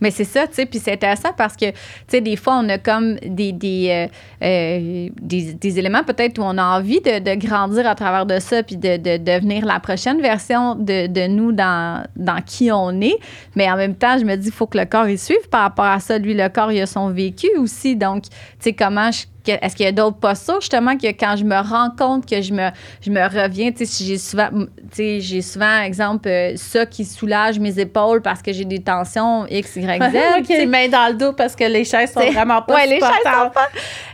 Mais 0.00 0.10
c'est 0.10 0.24
ça, 0.24 0.46
tu 0.46 0.54
sais, 0.54 0.66
puis 0.66 0.78
c'est 0.78 0.92
intéressant 0.92 1.30
parce 1.36 1.56
que, 1.56 1.70
tu 1.70 1.76
sais, 2.08 2.20
des 2.20 2.36
fois, 2.36 2.58
on 2.62 2.68
a 2.68 2.78
comme 2.78 3.16
des, 3.16 3.52
des, 3.52 4.08
euh, 4.42 4.46
euh, 4.46 5.08
des, 5.20 5.78
éléments 5.78 6.04
peut-être 6.04 6.38
où 6.38 6.42
on 6.42 6.56
a 6.58 6.64
envie 6.78 7.00
de, 7.00 7.34
grandir 7.36 7.86
à 7.86 7.94
travers 7.94 8.26
de 8.26 8.38
ça, 8.38 8.62
puis 8.62 8.76
de, 8.76 8.96
de, 8.96 9.16
devenir 9.16 9.64
la 9.64 9.80
prochaine 9.80 10.20
version 10.20 10.74
de, 10.74 11.26
nous 11.28 11.52
dans, 11.52 12.04
dans 12.16 12.40
qui 12.42 12.70
on 12.72 13.00
est. 13.00 13.18
Mais 13.54 13.70
en 13.70 13.76
même 13.76 13.94
temps, 13.94 14.18
je 14.18 14.24
me 14.24 14.36
dis, 14.36 14.48
il 14.48 14.52
faut 14.52 14.66
que 14.66 14.78
le 14.78 14.84
corps 14.84 15.08
y 15.08 15.18
suive 15.18 15.48
par 15.50 15.62
rapport 15.62 15.84
à 15.84 16.00
ça. 16.00 16.18
Lui, 16.18 16.34
le 16.34 16.48
corps, 16.48 16.72
il 16.72 16.80
a 16.80 16.86
son 16.86 17.10
vécu 17.10 17.48
aussi. 17.58 17.96
Donc, 17.96 18.24
tu 18.24 18.30
sais, 18.60 18.72
comment 18.72 19.10
je 19.10 19.24
que- 19.52 19.64
est-ce 19.64 19.74
qu'il 19.76 19.86
y 19.86 19.88
a 19.88 19.92
d'autres 19.92 20.18
postures, 20.18 20.60
justement, 20.60 20.96
que 20.96 21.06
quand 21.08 21.36
je 21.36 21.44
me 21.44 21.56
rends 21.56 21.90
compte 21.96 22.26
que 22.28 22.40
je 22.42 22.52
me, 22.52 22.68
je 23.00 23.10
me 23.10 23.22
reviens, 23.22 23.70
tu 23.72 23.78
sais, 23.78 23.84
si 23.86 24.06
j'ai 24.06 24.18
souvent, 24.18 24.48
tu 24.50 24.66
sais, 24.92 25.20
j'ai 25.20 25.42
souvent, 25.42 25.80
exemple, 25.82 26.28
euh, 26.28 26.52
ça 26.56 26.86
qui 26.86 27.04
soulage 27.04 27.58
mes 27.58 27.78
épaules 27.78 28.20
parce 28.22 28.42
que 28.42 28.52
j'ai 28.52 28.64
des 28.64 28.80
tensions 28.82 29.46
X, 29.48 29.76
Y, 29.76 30.10
Z. 30.10 30.12
Sais. 30.46 30.58
les 30.58 30.66
mains 30.66 30.88
dans 30.88 31.08
le 31.08 31.14
dos 31.14 31.32
parce 31.32 31.54
que 31.56 31.64
les 31.64 31.84
chaises 31.84 32.12
sont 32.12 32.20
vraiment 32.30 32.62
pas 32.62 32.74
ouais, 32.74 32.86
les 32.86 33.00
chaises 33.00 33.08
supportables. 33.16 33.44
sont 33.46 33.50
pas. 33.52 33.68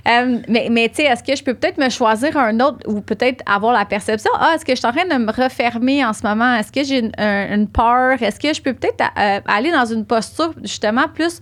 Euh, 0.06 0.38
mais 0.48 0.68
mais 0.70 0.88
tu 0.88 0.96
sais, 0.96 1.04
est-ce 1.04 1.22
que 1.22 1.34
je 1.34 1.42
peux 1.42 1.54
peut-être 1.54 1.78
me 1.78 1.88
choisir 1.88 2.36
un 2.36 2.60
autre 2.60 2.78
ou 2.86 3.00
peut-être 3.00 3.42
avoir 3.46 3.72
la 3.72 3.84
perception, 3.84 4.30
ah, 4.38 4.52
est-ce 4.54 4.64
que 4.64 4.72
je 4.72 4.78
suis 4.78 4.86
en 4.86 4.92
train 4.92 5.06
de 5.06 5.14
me 5.24 5.32
refermer 5.32 6.04
en 6.04 6.12
ce 6.12 6.22
moment? 6.26 6.54
Est-ce 6.56 6.70
que 6.70 6.84
j'ai 6.84 6.98
une, 6.98 7.12
un- 7.18 7.54
une 7.54 7.68
peur? 7.68 8.22
Est-ce 8.22 8.38
que 8.38 8.52
je 8.52 8.60
peux 8.60 8.74
peut-être 8.74 9.02
euh, 9.18 9.40
aller 9.46 9.70
dans 9.72 9.86
une 9.86 10.04
posture 10.04 10.52
justement 10.62 11.06
plus 11.12 11.40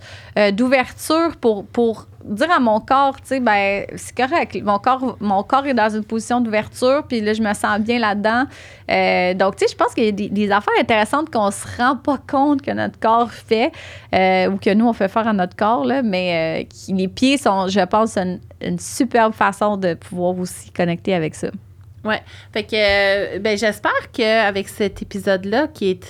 d'ouverture 0.51 1.35
pour, 1.39 1.65
pour 1.65 2.07
dire 2.23 2.51
à 2.51 2.59
mon 2.59 2.79
corps, 2.79 3.15
tu 3.17 3.27
sais, 3.27 3.39
ben, 3.39 3.85
c'est 3.95 4.15
correct. 4.15 4.57
Mon 4.63 4.79
corps, 4.79 5.17
mon 5.19 5.43
corps 5.43 5.65
est 5.65 5.73
dans 5.73 5.89
une 5.89 6.03
position 6.03 6.41
d'ouverture, 6.41 7.03
puis 7.07 7.21
là, 7.21 7.33
je 7.33 7.41
me 7.41 7.53
sens 7.53 7.79
bien 7.79 7.99
là-dedans. 7.99 8.45
Euh, 8.89 9.33
donc, 9.33 9.55
tu 9.55 9.65
sais, 9.65 9.71
je 9.71 9.75
pense 9.75 9.93
qu'il 9.93 10.05
y 10.05 10.07
a 10.07 10.11
des, 10.11 10.51
affaires 10.51 10.73
intéressantes 10.79 11.29
qu'on 11.29 11.51
se 11.51 11.65
rend 11.77 11.95
pas 11.95 12.17
compte 12.17 12.61
que 12.61 12.71
notre 12.71 12.99
corps 12.99 13.31
fait 13.31 13.71
euh, 14.13 14.49
ou 14.49 14.57
que 14.57 14.73
nous, 14.73 14.87
on 14.87 14.93
fait 14.93 15.07
faire 15.07 15.27
à 15.27 15.33
notre 15.33 15.55
corps, 15.55 15.85
là, 15.85 16.01
mais 16.01 16.65
euh, 16.65 16.93
les 16.93 17.07
pieds 17.07 17.37
sont, 17.37 17.67
je 17.67 17.81
pense, 17.85 18.17
une, 18.17 18.39
une 18.61 18.79
superbe 18.79 19.33
façon 19.33 19.77
de 19.77 19.93
pouvoir 19.93 20.37
aussi 20.37 20.71
connecter 20.71 21.13
avec 21.13 21.35
ça. 21.35 21.49
Ouais. 22.03 22.21
Fait 22.51 22.63
que, 22.63 22.75
euh, 22.75 23.39
ben, 23.39 23.57
j'espère 23.57 24.11
qu'avec 24.11 24.67
cet 24.67 25.01
épisode-là, 25.01 25.67
qui 25.67 25.91
est 25.91 26.05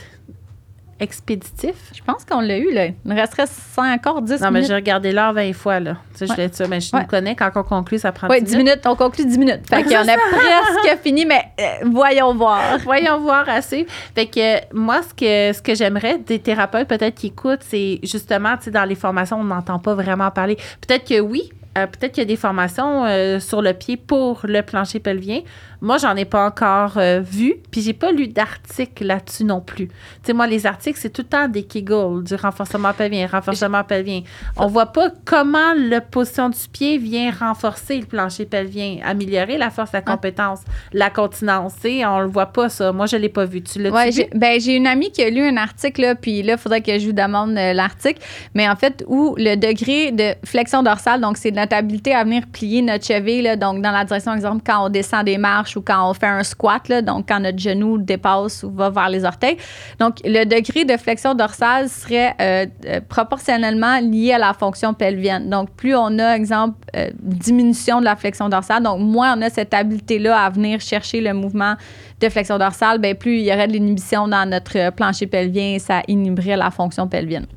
expéditif. 1.00 1.76
Je 1.96 2.02
pense 2.04 2.26
qu'on 2.26 2.40
l'a 2.42 2.58
eu, 2.58 2.72
là. 2.74 2.86
Il 2.88 2.96
nous 3.06 3.16
resterait 3.16 3.46
100 3.48 3.94
encore 3.94 4.22
10 4.22 4.42
Non, 4.42 4.48
mais 4.48 4.52
minutes. 4.60 4.68
j'ai 4.68 4.76
regardé 4.76 5.12
l'heure 5.12 5.34
20 5.34 5.54
fois, 5.54 5.80
là. 5.80 5.98
Tu 6.14 6.20
sais, 6.20 6.28
je 6.28 6.34
Ouais. 6.34 6.44
être 6.46 6.56
sûre, 6.56 6.68
mais 6.70 6.80
je 6.80 6.96
Ouais. 6.96 7.02
nous 7.02 7.08
connais, 7.08 7.36
quand 7.36 7.50
on 7.56 7.64
conclut, 7.64 8.00
ça 8.00 8.12
prend 8.12 8.28
Oui, 8.30 8.42
10 8.42 8.52
10 8.52 8.58
minutes. 8.58 8.82
On 8.86 8.96
conclut 8.96 9.26
10 9.26 9.38
minutes. 9.38 9.62
Fait 9.70 9.78
Ouais, 9.78 9.84
qu'on 9.84 10.02
a 10.02 10.06
ça. 10.06 10.16
presque 10.32 11.00
fini, 11.04 11.26
mais 11.26 11.42
euh, 11.60 11.64
voyons 11.92 12.34
voir. 12.36 12.78
Voyons 12.84 13.20
voir 13.20 13.48
assez. 13.50 13.86
Fait 14.16 14.28
que 14.28 14.40
euh, 14.58 14.60
moi, 14.74 15.02
ce 15.04 15.14
que, 15.14 15.56
ce 15.56 15.62
que 15.62 15.76
j'aimerais 15.76 16.18
des 16.20 16.40
thérapeutes 16.40 16.88
peut-être 16.88 17.16
qui 17.16 17.28
écoutent, 17.28 17.64
c'est 17.68 18.00
justement, 18.04 18.56
tu 18.58 18.66
sais, 18.66 18.72
dans 18.72 18.86
les 18.86 18.96
formations, 18.96 19.38
on 19.40 19.44
n'entend 19.44 19.80
pas 19.80 19.96
vraiment 19.96 20.30
parler. 20.32 20.58
Peut-être 20.86 21.08
que 21.08 21.20
oui, 21.20 21.50
euh, 21.78 21.88
peut-être 21.88 22.12
qu'il 22.14 22.22
y 22.24 22.26
a 22.26 22.28
des 22.28 22.36
formations 22.36 23.06
euh, 23.06 23.40
sur 23.40 23.62
le 23.62 23.74
pied 23.74 23.98
pour 23.98 24.42
le 24.44 24.62
plancher 24.62 25.00
pelvien. 25.00 25.42
Moi, 25.84 25.98
j'en 25.98 26.16
ai 26.16 26.24
pas 26.24 26.46
encore 26.46 26.98
euh, 26.98 27.20
vu, 27.20 27.56
puis 27.70 27.82
j'ai 27.82 27.92
pas 27.92 28.14
lu 28.14 28.30
d'article 28.30 29.06
là-dessus 29.06 29.44
non 29.44 29.60
plus. 29.60 29.90
Tu 29.90 29.94
sais, 30.24 30.34
moi, 30.34 30.48
les 30.48 30.66
articles, 30.66 30.98
c'est 30.98 31.10
tout 31.10 31.24
le 31.24 31.28
temps 31.28 31.50
des 31.50 31.64
Kegel, 31.64 32.24
du 32.24 32.36
renforcement 32.36 32.94
pelvien, 32.94 33.28
renforcement 33.28 33.84
pelvien. 33.84 34.22
On 34.56 34.68
voit 34.68 34.94
pas 34.94 35.10
comment 35.26 35.74
la 35.76 36.00
position 36.00 36.48
du 36.48 36.70
pied 36.72 36.98
vient 36.98 37.32
renforcer 37.38 38.00
le 38.00 38.06
plancher 38.06 38.46
pelvien, 38.46 39.00
améliorer 39.04 39.58
la 39.58 39.70
force, 39.72 39.92
la 39.92 40.02
compétence, 40.02 40.62
la 40.94 41.10
continence. 41.10 41.74
Tu 41.76 41.82
sais, 41.82 42.06
on 42.06 42.22
le 42.22 42.28
voit 42.28 42.46
pas, 42.46 42.70
ça. 42.70 42.94
Moi, 42.94 43.06
je 43.06 43.18
l'ai 43.18 43.28
pas 43.28 43.44
vu. 43.44 43.62
Tu 43.62 43.82
l'as 43.82 43.92
Ouais, 43.92 44.10
j'ai 44.14 44.30
ben, 44.34 44.62
j'ai 44.62 44.78
une 44.78 44.88
amie 44.88 45.12
qui 45.12 45.22
a 45.22 45.30
lu 45.30 45.42
un 45.42 45.58
article, 45.58 46.00
là, 46.00 46.16
puis 46.16 46.44
là, 46.44 46.54
il 46.54 46.60
faudrait 46.60 46.82
que 46.82 46.98
je 46.98 47.08
vous 47.08 47.12
demande 47.12 47.58
euh, 47.58 47.74
l'article. 47.74 48.22
Mais 48.54 48.70
en 48.70 48.78
fait, 48.78 49.04
où 49.06 49.36
le 49.38 49.56
degré 49.56 50.14
de 50.14 50.34
flexion 50.46 50.82
dorsale, 50.82 51.20
donc 51.20 51.36
c'est 51.36 51.52
notre 51.52 51.76
habilité 51.76 52.16
à 52.16 52.24
venir 52.24 52.44
plier 52.54 52.82
notre 52.82 53.06
cheville, 53.06 53.42
là, 53.42 53.58
donc 53.58 53.82
dans 53.82 53.92
la 53.92 54.06
direction, 54.06 54.34
exemple, 54.34 54.64
quand 54.66 54.86
on 54.86 54.88
descend 54.88 55.26
des 55.26 55.38
marches 55.38 55.73
ou 55.76 55.82
quand 55.82 56.10
on 56.10 56.14
fait 56.14 56.28
un 56.28 56.44
squat, 56.44 56.88
là, 56.90 57.02
donc 57.02 57.28
quand 57.28 57.40
notre 57.40 57.60
genou 57.60 57.98
dépasse 57.98 58.64
ou 58.64 58.72
va 58.72 58.90
vers 58.90 59.10
les 59.10 59.26
orteils. 59.26 59.58
Donc, 60.00 60.18
le 60.24 60.46
degré 60.46 60.86
de 60.86 60.98
flexion 60.98 61.36
dorsale 61.36 61.90
serait 61.90 62.36
euh, 62.42 62.66
euh, 62.86 63.02
proportionnellement 63.08 64.00
lié 64.00 64.34
à 64.34 64.38
la 64.38 64.54
fonction 64.54 64.94
pelvienne. 64.94 65.50
Donc, 65.50 65.72
plus 65.72 65.96
on 65.96 66.20
a, 66.20 66.36
exemple, 66.36 66.78
euh, 66.96 67.10
diminution 67.20 68.00
de 68.00 68.06
la 68.06 68.16
flexion 68.16 68.50
dorsale, 68.50 68.84
donc 68.84 69.00
moins 69.00 69.38
on 69.38 69.42
a 69.42 69.50
cette 69.50 69.74
habilité-là 69.74 70.40
à 70.40 70.50
venir 70.50 70.80
chercher 70.80 71.22
le 71.22 71.34
mouvement 71.34 71.76
de 72.20 72.30
flexion 72.30 72.58
dorsale, 72.58 73.00
ben 73.00 73.16
plus 73.16 73.40
il 73.40 73.46
y 73.46 73.54
aurait 73.54 73.68
de 73.68 73.74
l'inhibition 73.74 74.28
dans 74.28 74.50
notre 74.50 74.92
plancher 74.92 75.28
pelvien 75.28 75.76
et 75.76 75.80
ça 75.80 76.02
inhiberait 76.08 76.56
la 76.56 76.72
fonction 76.72 77.08
pelvienne. 77.08 77.48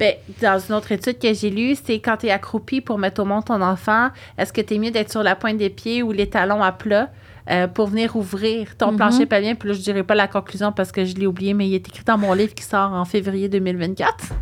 Ben, 0.00 0.14
dans 0.40 0.58
une 0.58 0.74
autre 0.74 0.92
étude 0.92 1.18
que 1.18 1.34
j'ai 1.34 1.50
lue, 1.50 1.74
c'est 1.74 1.98
quand 1.98 2.16
tu 2.16 2.26
es 2.28 2.30
accroupi 2.30 2.80
pour 2.80 2.96
mettre 2.96 3.20
au 3.20 3.26
monde 3.26 3.44
ton 3.44 3.60
enfant, 3.60 4.08
est-ce 4.38 4.50
que 4.50 4.62
tu 4.62 4.74
es 4.74 4.78
mieux 4.78 4.90
d'être 4.90 5.10
sur 5.10 5.22
la 5.22 5.36
pointe 5.36 5.58
des 5.58 5.68
pieds 5.68 6.02
ou 6.02 6.10
les 6.10 6.26
talons 6.26 6.62
à 6.62 6.72
plat? 6.72 7.10
Euh, 7.48 7.66
pour 7.68 7.86
venir 7.86 8.16
ouvrir 8.16 8.76
ton 8.76 8.90
Mhm. 8.90 8.96
plancher 8.96 9.26
pelvien? 9.26 9.54
Puis 9.54 9.68
là, 9.68 9.74
je 9.74 9.80
dirais 9.80 10.02
pas 10.02 10.14
la 10.14 10.26
conclusion 10.28 10.72
parce 10.72 10.90
que 10.92 11.04
je 11.04 11.14
l'ai 11.14 11.26
oublié, 11.26 11.54
mais 11.54 11.68
il 11.68 11.74
est 11.74 11.88
écrit 11.88 12.04
dans 12.04 12.18
mon 12.18 12.32
livre 12.32 12.54
qui 12.54 12.64
sort 12.64 12.92
en 12.92 13.04
février 13.04 13.48
2024. 13.48 14.32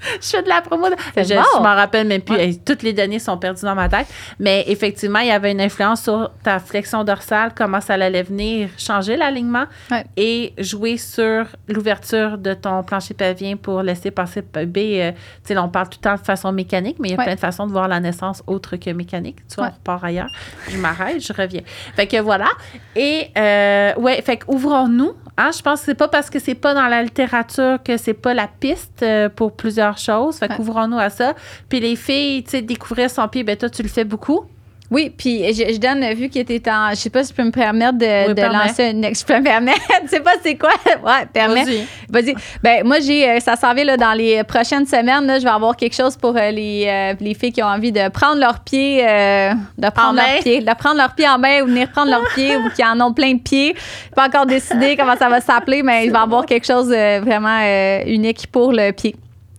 Je 0.20 0.26
fais 0.28 0.42
de 0.42 0.48
la 0.48 0.60
promo. 0.60 0.86
Je, 1.16 1.22
je 1.22 1.34
m'en 1.58 1.74
rappelle 1.74 2.06
même 2.06 2.22
plus. 2.22 2.36
Ouais. 2.36 2.54
Toutes 2.64 2.82
les 2.82 2.92
données 2.92 3.18
sont 3.18 3.36
perdues 3.36 3.62
dans 3.62 3.74
ma 3.74 3.88
tête. 3.88 4.06
Mais 4.38 4.64
effectivement, 4.68 5.18
il 5.18 5.28
y 5.28 5.30
avait 5.32 5.52
une 5.52 5.60
influence 5.60 6.02
sur 6.04 6.30
ta 6.42 6.58
flexion 6.60 7.02
dorsale, 7.04 7.52
comment 7.56 7.80
ça 7.80 7.94
allait 7.94 8.22
venir 8.22 8.68
changer 8.78 9.16
l'alignement 9.16 9.64
Ouais. 9.90 10.04
et 10.16 10.54
jouer 10.58 10.96
sur 10.96 11.46
l'ouverture 11.68 12.38
de 12.38 12.54
ton 12.54 12.82
plancher 12.82 13.14
pelvien 13.14 13.56
pour 13.56 13.82
laisser 13.82 14.10
passer 14.10 14.40
le 14.40 14.46
bébé. 14.66 15.02
Euh, 15.02 15.12
tu 15.44 15.52
sais, 15.54 15.58
on 15.58 15.68
parle 15.68 15.88
tout 15.88 15.98
le 16.00 16.04
temps 16.08 16.14
de 16.14 16.24
façon 16.24 16.52
mécanique, 16.52 16.96
mais 17.00 17.08
il 17.08 17.10
y 17.12 17.14
a 17.14 17.18
Ouais. 17.18 17.24
plein 17.24 17.34
de 17.34 17.40
façons 17.40 17.66
de 17.66 17.72
voir 17.72 17.88
la 17.88 17.98
naissance 18.00 18.42
autre 18.46 18.76
que 18.76 18.90
mécanique. 18.90 19.38
Tu 19.48 19.56
vois, 19.56 19.66
on 19.68 19.70
repart 19.70 20.04
ailleurs. 20.04 20.28
Je 20.68 20.76
m'arrête, 20.76 21.20
je 21.20 21.32
reviens. 21.32 21.62
Fait 21.96 22.06
que 22.06 22.18
voilà. 22.20 22.48
Et, 22.94 23.28
euh, 23.36 23.94
ouais, 23.96 24.22
fait 24.22 24.40
ouvrons-nous. 24.46 25.14
Hein, 25.40 25.50
je 25.56 25.62
pense 25.62 25.78
que 25.80 25.86
c'est 25.86 25.94
pas 25.94 26.08
parce 26.08 26.28
que 26.30 26.40
c'est 26.40 26.56
pas 26.56 26.74
dans 26.74 26.86
la 26.88 27.00
littérature 27.02 27.78
que 27.84 27.96
c'est 27.96 28.12
pas 28.12 28.34
la 28.34 28.48
piste 28.48 29.02
euh, 29.04 29.28
pour 29.28 29.52
plusieurs 29.56 29.96
choses. 29.96 30.36
Fait 30.38 30.50
Ouais. 30.50 30.56
qu'ouvrons-nous 30.56 30.98
à 30.98 31.10
ça. 31.10 31.34
Puis 31.68 31.78
les 31.78 31.94
filles, 31.94 32.42
tu 32.42 32.50
sais, 32.50 32.62
découvrir 32.62 33.08
son 33.08 33.26
pied, 33.28 33.44
ben 33.44 33.56
toi, 33.56 33.70
tu 33.70 33.82
le 33.82 33.88
fais 33.88 34.04
beaucoup. 34.04 34.46
Oui, 34.90 35.12
puis 35.16 35.44
je, 35.52 35.74
je 35.74 35.78
donne, 35.78 36.02
vu 36.14 36.30
qu'il 36.30 36.40
était 36.40 36.70
en. 36.70 36.90
Je 36.90 36.94
sais 36.96 37.10
pas 37.10 37.22
si 37.22 37.30
je 37.30 37.34
peux 37.34 37.44
me 37.44 37.50
permettre 37.50 37.98
de, 37.98 38.28
Oui, 38.28 38.34
de 38.34 38.40
permets. 38.40 38.58
lancer 38.68 38.84
une. 38.90 39.04
Je 39.14 39.22
peux 39.24 39.36
me 39.38 39.44
permettre. 39.44 39.80
je 40.04 40.08
sais 40.08 40.20
pas 40.20 40.32
c'est 40.42 40.56
quoi. 40.56 40.70
Ouais, 41.04 41.26
permets. 41.30 41.64
Vas-y. 41.64 41.86
Vas-y. 42.08 42.34
Ben, 42.62 42.86
moi, 42.86 42.98
j'ai, 43.00 43.28
euh, 43.28 43.40
ça 43.40 43.56
s'en 43.56 43.74
vient 43.74 43.84
là, 43.84 43.96
dans 43.98 44.14
les 44.14 44.42
prochaines 44.44 44.86
semaines. 44.86 45.26
Là, 45.26 45.38
je 45.38 45.44
vais 45.44 45.50
avoir 45.50 45.76
quelque 45.76 45.94
chose 45.94 46.16
pour 46.16 46.34
euh, 46.36 46.50
les, 46.50 46.86
euh, 46.88 47.14
les 47.20 47.34
filles 47.34 47.52
qui 47.52 47.62
ont 47.62 47.66
envie 47.66 47.92
de 47.92 48.08
prendre 48.08 48.40
leurs 48.40 48.60
pieds, 48.60 49.06
euh, 49.06 49.52
de 49.76 49.90
prendre 49.90 50.08
En 50.08 50.12
leurs 50.24 50.40
pieds, 50.42 50.60
de 50.62 50.74
prendre 50.74 50.96
leurs 50.96 51.14
pieds 51.14 51.28
en 51.28 51.38
main 51.38 51.60
ou 51.62 51.66
venir 51.66 51.90
prendre 51.90 52.10
leurs 52.10 52.26
pieds 52.34 52.56
ou 52.56 52.70
qui 52.70 52.82
en 52.82 52.98
ont 53.00 53.12
plein 53.12 53.34
de 53.34 53.40
pieds. 53.40 53.76
Pas 54.16 54.26
encore 54.28 54.46
décidé 54.46 54.96
comment 54.96 55.16
ça 55.16 55.28
va 55.28 55.40
s'appeler, 55.42 55.82
mais 55.82 56.06
il 56.06 56.12
va 56.12 56.20
y 56.20 56.22
avoir 56.22 56.46
quelque 56.46 56.66
chose 56.66 56.88
vraiment 56.88 57.60
unique 58.06 58.46
pour 58.50 58.72
le 58.72 58.90
pied. 58.92 59.14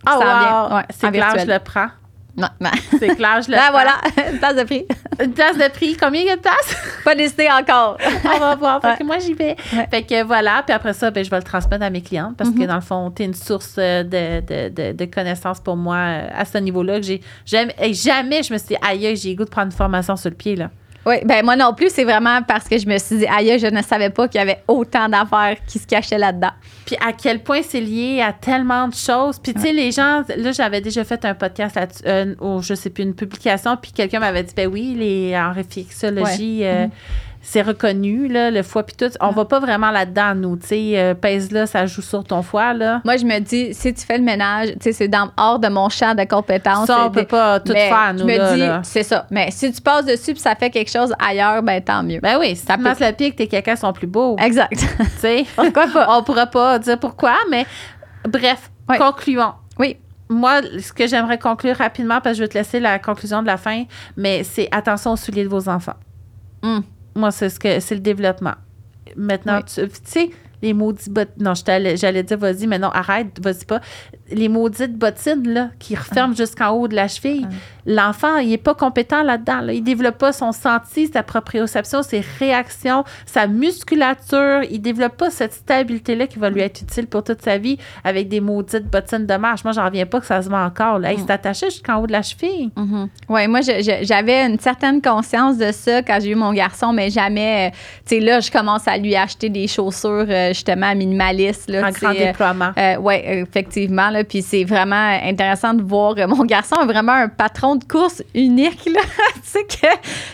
Ah, 0.06 0.18
Ça 0.20 0.26
en 0.26 0.70
wow. 0.72 0.76
Ouais, 0.78 0.84
c'est 0.90 1.12
clair, 1.12 1.34
je 1.38 1.46
le 1.46 1.60
prends? 1.60 1.88
Non, 2.40 2.48
non. 2.60 2.70
C'est 3.00 3.16
clair, 3.16 3.42
je 3.46 3.52
le 3.52 3.58
prends. 3.62 3.72
voilà, 3.72 3.96
place 4.40 4.56
de 4.56 4.64
prix. 4.64 4.86
Une 5.24 5.34
place 5.34 5.58
de 5.58 5.68
prix. 5.70 5.96
Combien 5.96 6.22
il 6.22 6.28
y 6.28 6.30
a 6.32 6.36
de 6.38 6.42
places? 6.42 6.76
Pas 7.04 7.14
décidé 7.16 7.48
encore. 7.52 7.98
On 8.34 8.38
va 8.40 8.56
voir. 8.56 8.82
Fait 8.82 8.88
Ouais. 8.90 8.98
que 8.98 9.04
moi, 9.04 9.20
j'y 9.20 9.34
vais. 9.34 9.56
Ouais. 9.74 9.88
Fait 9.92 10.04
que 10.04 10.24
voilà. 10.24 10.64
Puis 10.66 10.74
après 10.74 10.94
ça, 10.94 11.12
ben, 11.12 11.24
je 11.24 11.30
vais 11.30 11.38
le 11.38 11.44
transmettre 11.44 11.84
à 11.84 11.90
mes 11.90 12.02
clientes 12.02 12.36
parce 12.38 12.50
que 12.52 12.60
Mhm. 12.60 12.68
dans 12.68 12.76
le 12.76 12.82
fond, 12.82 13.12
tu 13.12 13.24
es 13.24 13.26
une 13.26 13.34
source 13.34 13.76
euh, 13.78 14.04
de, 14.04 14.42
de, 14.42 14.70
de, 14.70 14.92
de 14.94 15.06
connaissances 15.06 15.60
pour 15.60 15.76
moi 15.76 15.96
euh, 15.98 16.28
à 16.36 16.46
ce 16.46 16.58
niveau-là. 16.58 17.00
que 17.00 17.06
j'ai 17.06 17.22
jamais, 17.46 17.76
jamais 17.94 18.42
je 18.44 18.54
me 18.54 18.58
suis 18.58 18.70
dit, 18.70 18.78
aïe, 18.82 19.06
aïe, 19.06 19.16
j'ai 19.16 19.32
le 19.32 19.36
goût 19.36 19.46
de 19.46 19.50
prendre 19.50 19.68
une 19.68 19.72
formation 19.78 20.16
sur 20.16 20.30
le 20.30 20.36
pied. 20.36 20.56
Là. 20.56 20.70
Oui, 21.06 21.16
ben 21.26 21.44
moi 21.44 21.56
non 21.56 21.74
plus, 21.74 21.90
c'est 21.90 22.04
vraiment 22.04 22.42
parce 22.42 22.68
que 22.68 22.78
je 22.78 22.88
me 22.88 22.98
suis 22.98 23.20
dit, 23.20 23.28
aïe, 23.28 23.58
je 23.58 23.68
ne 23.68 23.82
savais 23.82 24.10
pas 24.10 24.28
qu'il 24.28 24.40
y 24.40 24.42
avait 24.42 24.62
autant 24.68 25.08
d'affaires 25.08 25.58
qui 25.66 25.80
se 25.80 25.88
cachaient 25.88 26.18
là-dedans. 26.18 26.52
Puis 26.86 26.96
à 27.06 27.14
quel 27.14 27.42
point 27.42 27.62
c'est 27.64 27.82
lié 27.82 28.22
à 28.22 28.34
tellement 28.34 28.88
de 28.88 28.94
choses. 28.94 29.40
Puis 29.40 29.54
tu 29.54 29.62
sais, 29.62 29.74
les 29.74 29.92
gens, 29.92 30.24
là, 30.36 30.52
j'avais 30.52 30.82
déjà 30.82 31.04
fait 31.04 31.24
un 31.26 31.34
podcast 31.34 31.76
là-dessus, 31.76 32.04
euh, 32.06 32.36
ou 32.42 32.62
je 32.62 32.74
sais 32.74 32.90
plus, 32.90 33.04
une 33.04 33.16
publication, 33.16 33.78
puis 33.78 33.92
quelqu'un 33.92 34.20
m'avait 34.20 34.44
dit, 34.44 34.54
ben 34.56 34.68
oui, 34.68 34.96
les, 34.98 35.38
en 35.38 35.54
réflexologie, 35.54 36.62
euh. 36.64 36.88
C'est 37.52 37.64
reconnu, 37.64 38.28
là, 38.28 38.52
le 38.52 38.62
foie, 38.62 38.84
puis 38.84 38.96
tout. 38.96 39.10
On 39.20 39.32
va 39.32 39.44
pas 39.46 39.60
vraiment 39.60 39.90
là-dedans, 39.90 40.36
nous. 40.36 40.56
Tu 40.58 40.68
sais, 40.68 40.92
euh, 41.00 41.14
pèse-là, 41.16 41.66
ça 41.66 41.88
joue 41.88 42.04
sur 42.04 42.24
ton 42.24 42.44
foie, 42.44 42.74
là. 42.76 43.02
Moi, 43.04 43.18
je 43.18 43.26
me 43.26 43.40
dis, 43.40 43.74
si 43.74 43.92
tu 43.92 44.06
fais 44.06 44.20
le 44.20 44.24
ménage, 44.24 44.68
tu 44.74 44.76
sais, 44.82 44.92
c'est 44.92 45.08
dans, 45.08 45.32
hors 45.36 45.58
de 45.58 45.68
mon 45.68 45.90
champ 45.90 46.14
de 46.14 46.24
compétences. 46.26 46.86
Ça, 46.86 47.06
on 47.06 47.10
peut 47.10 47.22
des- 47.22 47.26
pas 47.26 47.60
tout 47.60 47.74
faire, 47.74 48.14
nous, 48.14 48.20
Je 48.20 48.24
me 48.26 48.38
là. 48.38 48.54
dis, 48.54 48.60
là. 48.60 48.82
c'est 48.84 49.02
ça. 49.02 49.26
Mais 49.32 49.50
si 49.50 49.72
tu 49.72 49.82
passes 49.82 50.06
dessus 50.06 50.34
puis 50.34 50.40
ça 50.42 50.54
fait 50.54 50.70
quelque 50.70 50.92
chose 50.92 51.12
ailleurs, 51.18 51.64
ben 51.64 51.82
tant 51.82 52.04
mieux. 52.04 52.20
Ben 52.22 52.38
oui, 52.40 52.56
si 52.56 52.66
Ça 52.68 52.76
tu 52.78 52.84
masses 52.84 53.00
le 53.00 53.12
pied 53.14 53.32
que 53.32 53.38
tes 53.38 53.48
caca 53.48 53.76
sont 53.76 53.94
plus 53.94 54.06
beaux, 54.08 54.36
Exact. 54.38 54.72
tu 54.78 54.86
sais. 55.18 55.44
Pourquoi 55.56 55.88
pas? 55.88 56.08
On 56.18 56.22
pourra 56.24 56.46
pas 56.46 56.78
dire 56.78 57.00
pourquoi, 57.00 57.34
mais 57.50 57.66
bref, 58.28 58.70
concluons. 59.00 59.54
Oui. 59.80 59.98
Moi, 60.30 60.62
ce 60.80 60.94
que 60.94 61.08
j'aimerais 61.08 61.40
conclure 61.40 61.76
rapidement, 61.78 62.22
parce 62.22 62.34
que 62.34 62.38
je 62.38 62.42
vais 62.44 62.48
te 62.48 62.58
laisser 62.58 62.80
la 62.80 63.00
conclusion 63.00 63.42
de 63.42 63.48
la 63.48 63.58
fin, 63.58 63.86
mais 64.16 64.44
c'est 64.44 64.68
attention 64.72 65.14
aux 65.14 65.16
souliers 65.18 65.44
de 65.46 65.50
vos 65.50 65.68
enfants. 65.68 65.96
Hum. 66.62 66.84
Moi, 67.20 67.32
c'est 67.32 67.50
ce 67.50 67.60
que 67.60 67.80
c'est 67.82 67.96
le 67.96 68.02
développement. 68.02 68.56
Maintenant, 69.18 69.58
Oui. 69.58 69.64
tu 69.66 69.88
tu 69.90 70.00
sais, 70.06 70.30
les 70.62 70.74
maudits 70.74 71.10
bottines. 71.10 71.44
Non, 71.44 71.54
j'allais 71.56 72.24
dire, 72.24 72.38
vas-y, 72.38 72.68
mais 72.68 72.80
non, 72.80 72.90
arrête, 72.90 73.40
vas-y 73.42 73.66
pas. 73.66 73.82
Les 74.32 74.50
maudites 74.50 74.98
bottines, 74.98 75.48
là, 75.48 75.70
qui 75.80 75.96
referment 75.96 76.34
ah. 76.34 76.38
jusqu'en 76.38 76.70
haut 76.72 76.88
de 76.88 76.96
la 76.96 77.08
cheville. 77.08 77.48
Ah. 77.50 77.56
L'enfant, 77.86 78.38
il 78.38 78.50
n'est 78.50 78.58
pas 78.58 78.76
compétent 78.76 79.24
là-dedans. 79.24 79.62
Là. 79.62 79.74
Il 79.74 79.80
ne 79.80 79.86
développe 79.86 80.18
pas 80.18 80.32
son 80.32 80.52
senti, 80.52 81.08
sa 81.08 81.24
proprioception, 81.24 82.04
ses 82.04 82.24
réactions, 82.40 83.04
sa 83.26 83.48
musculature. 83.48 84.62
Il 84.70 84.78
ne 84.78 84.84
développe 84.84 85.18
pas 85.18 85.32
cette 85.32 85.54
stabilité-là 85.54 86.28
qui 86.28 86.38
va 86.38 86.50
lui 86.50 86.62
être 86.62 86.82
utile 86.82 87.08
pour 87.08 87.24
toute 87.24 87.42
sa 87.42 87.58
vie 87.58 87.78
avec 88.04 88.30
des 88.30 88.42
maudites 88.42 88.86
bottines 88.86 89.26
de 89.26 89.36
marche. 89.36 89.64
Moi, 89.64 89.74
j'en 89.74 89.86
reviens 89.86 90.06
pas 90.06 90.20
que 90.20 90.28
ça 90.28 90.42
se 90.42 90.50
voit 90.50 90.64
encore. 90.64 91.00
Là. 91.00 91.14
Il 91.14 91.20
mm. 91.20 91.26
s'est 91.26 91.32
attaché 91.32 91.70
jusqu'en 91.72 91.98
haut 91.98 92.08
de 92.08 92.12
la 92.12 92.22
cheville. 92.22 92.70
Mm-hmm. 92.76 93.08
Oui, 93.30 93.48
moi, 93.48 93.62
j'avais 93.62 94.46
une 94.46 94.60
certaine 94.60 95.02
conscience 95.02 95.58
de 95.58 95.72
ça 95.72 96.04
quand 96.04 96.20
j'ai 96.22 96.30
eu 96.30 96.36
mon 96.36 96.54
garçon, 96.54 96.94
mais 96.94 97.10
jamais. 97.10 97.70
Euh, 97.70 97.78
tu 98.06 98.16
sais, 98.16 98.20
là, 98.20 98.40
je 98.40 98.52
commence 98.52 98.88
à 98.88 98.98
lui 98.98 99.16
acheter 99.16 99.50
des 99.50 99.68
chaussures, 99.68 100.26
euh, 100.30 100.49
justement, 100.50 100.94
minimalistes. 100.96 101.70
Là, 101.70 101.88
en 101.88 101.92
grand 101.92 102.12
euh, 102.12 102.26
déploiement. 102.26 102.72
oui, 103.00 103.16
effectivement. 103.24 104.10
Là, 104.10 104.24
puis 104.24 104.42
c'est 104.42 104.64
vraiment 104.64 105.20
intéressant 105.24 105.74
de 105.74 105.84
voir. 105.84 106.16
mon 106.28 106.46
garçon 106.46 106.76
est 106.82 106.86
vraiment 106.86 107.14
un 107.14 107.30
patron 107.30 107.76
de 107.76 107.84
course 107.84 108.24
unique. 108.34 108.90
Sais 109.50 109.64
que 109.64 109.88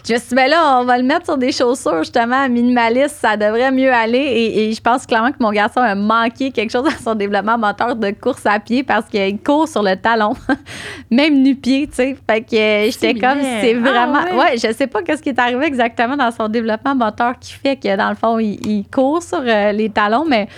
je 0.05 0.13
me 0.13 0.17
suis 0.19 0.27
dit, 0.29 0.35
ben 0.35 0.49
là, 0.49 0.79
on 0.81 0.83
va 0.83 0.97
le 0.97 1.03
mettre 1.03 1.25
sur 1.25 1.37
des 1.37 1.53
chaussures, 1.53 1.99
justement, 1.99 2.49
minimalistes. 2.49 3.15
Ça 3.21 3.37
devrait 3.37 3.71
mieux 3.71 3.91
aller. 3.91 4.17
Et, 4.17 4.73
je 4.73 4.81
pense 4.81 5.05
clairement 5.05 5.31
que 5.31 5.37
mon 5.39 5.51
garçon 5.51 5.79
a 5.79 5.95
manqué 5.95 6.51
quelque 6.51 6.71
chose 6.71 6.83
dans 6.83 7.11
son 7.11 7.15
développement 7.15 7.57
moteur 7.57 7.95
de 7.95 8.11
course 8.11 8.45
à 8.45 8.59
pied 8.59 8.83
parce 8.83 9.05
qu'il 9.07 9.39
court 9.39 9.69
sur 9.69 9.83
le 9.83 9.95
talon, 9.95 10.33
même 11.11 11.41
nu-pied, 11.41 11.87
tu 11.87 11.95
sais. 11.95 12.17
Fait 12.29 12.41
que 12.41 12.91
j'étais 12.91 13.13
comme, 13.13 13.39
c'est 13.41 13.75
ah 13.75 13.89
vraiment. 13.89 14.37
ouais. 14.37 14.57
je 14.57 14.73
sais 14.73 14.87
pas 14.87 15.01
qu'est-ce 15.01 15.23
qui 15.23 15.29
est 15.29 15.39
arrivé 15.39 15.65
exactement 15.65 16.17
dans 16.17 16.31
son 16.31 16.49
développement 16.49 16.95
moteur 16.95 17.39
qui 17.39 17.53
fait 17.53 17.77
que, 17.77 17.95
dans 17.95 18.09
le 18.09 18.15
fond, 18.15 18.37
il, 18.39 18.83
court 18.93 19.23
sur 19.23 19.41
euh, 19.41 19.71
les 19.71 19.89
talons, 19.89 20.25
mais 20.27 20.49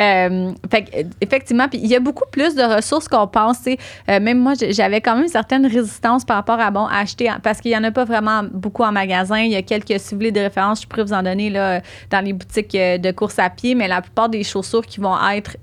euh, 0.00 0.52
fait, 0.70 1.06
effectivement, 1.20 1.66
il 1.72 1.86
y 1.86 1.94
a 1.94 2.00
beaucoup 2.00 2.24
plus 2.30 2.54
de 2.54 2.62
ressources 2.62 3.08
qu'on 3.08 3.26
pense. 3.26 3.58
Euh, 3.66 4.20
même 4.20 4.38
moi, 4.38 4.54
j'avais 4.70 5.00
quand 5.00 5.14
même 5.14 5.24
une 5.24 5.28
certaine 5.28 5.66
résistance 5.66 6.24
par 6.24 6.36
rapport 6.36 6.60
à 6.60 6.70
bon 6.70 6.86
acheter 6.86 7.30
parce 7.42 7.60
qu'il 7.60 7.70
n'y 7.70 7.76
en 7.76 7.84
a 7.84 7.90
pas 7.90 8.04
vraiment 8.04 8.42
beaucoup 8.52 8.82
en 8.82 8.92
magasin. 8.92 9.38
Il 9.38 9.52
y 9.52 9.56
a 9.56 9.62
quelques, 9.62 9.98
si 9.98 10.10
vous 10.10 10.16
voulez, 10.16 10.32
de 10.32 10.40
références, 10.40 10.82
je 10.82 10.86
pourrais 10.86 11.04
vous 11.04 11.12
en 11.12 11.22
donner 11.22 11.50
là, 11.50 11.80
dans 12.10 12.24
les 12.24 12.32
boutiques 12.32 12.74
euh, 12.74 12.98
de 12.98 13.10
course 13.10 13.38
à 13.38 13.50
pied, 13.50 13.74
mais 13.74 13.88
la 13.88 14.00
plupart 14.00 14.28
des 14.28 14.44
chaussures 14.44 14.86
qui 14.86 15.00
vont 15.00 15.16
être 15.30 15.56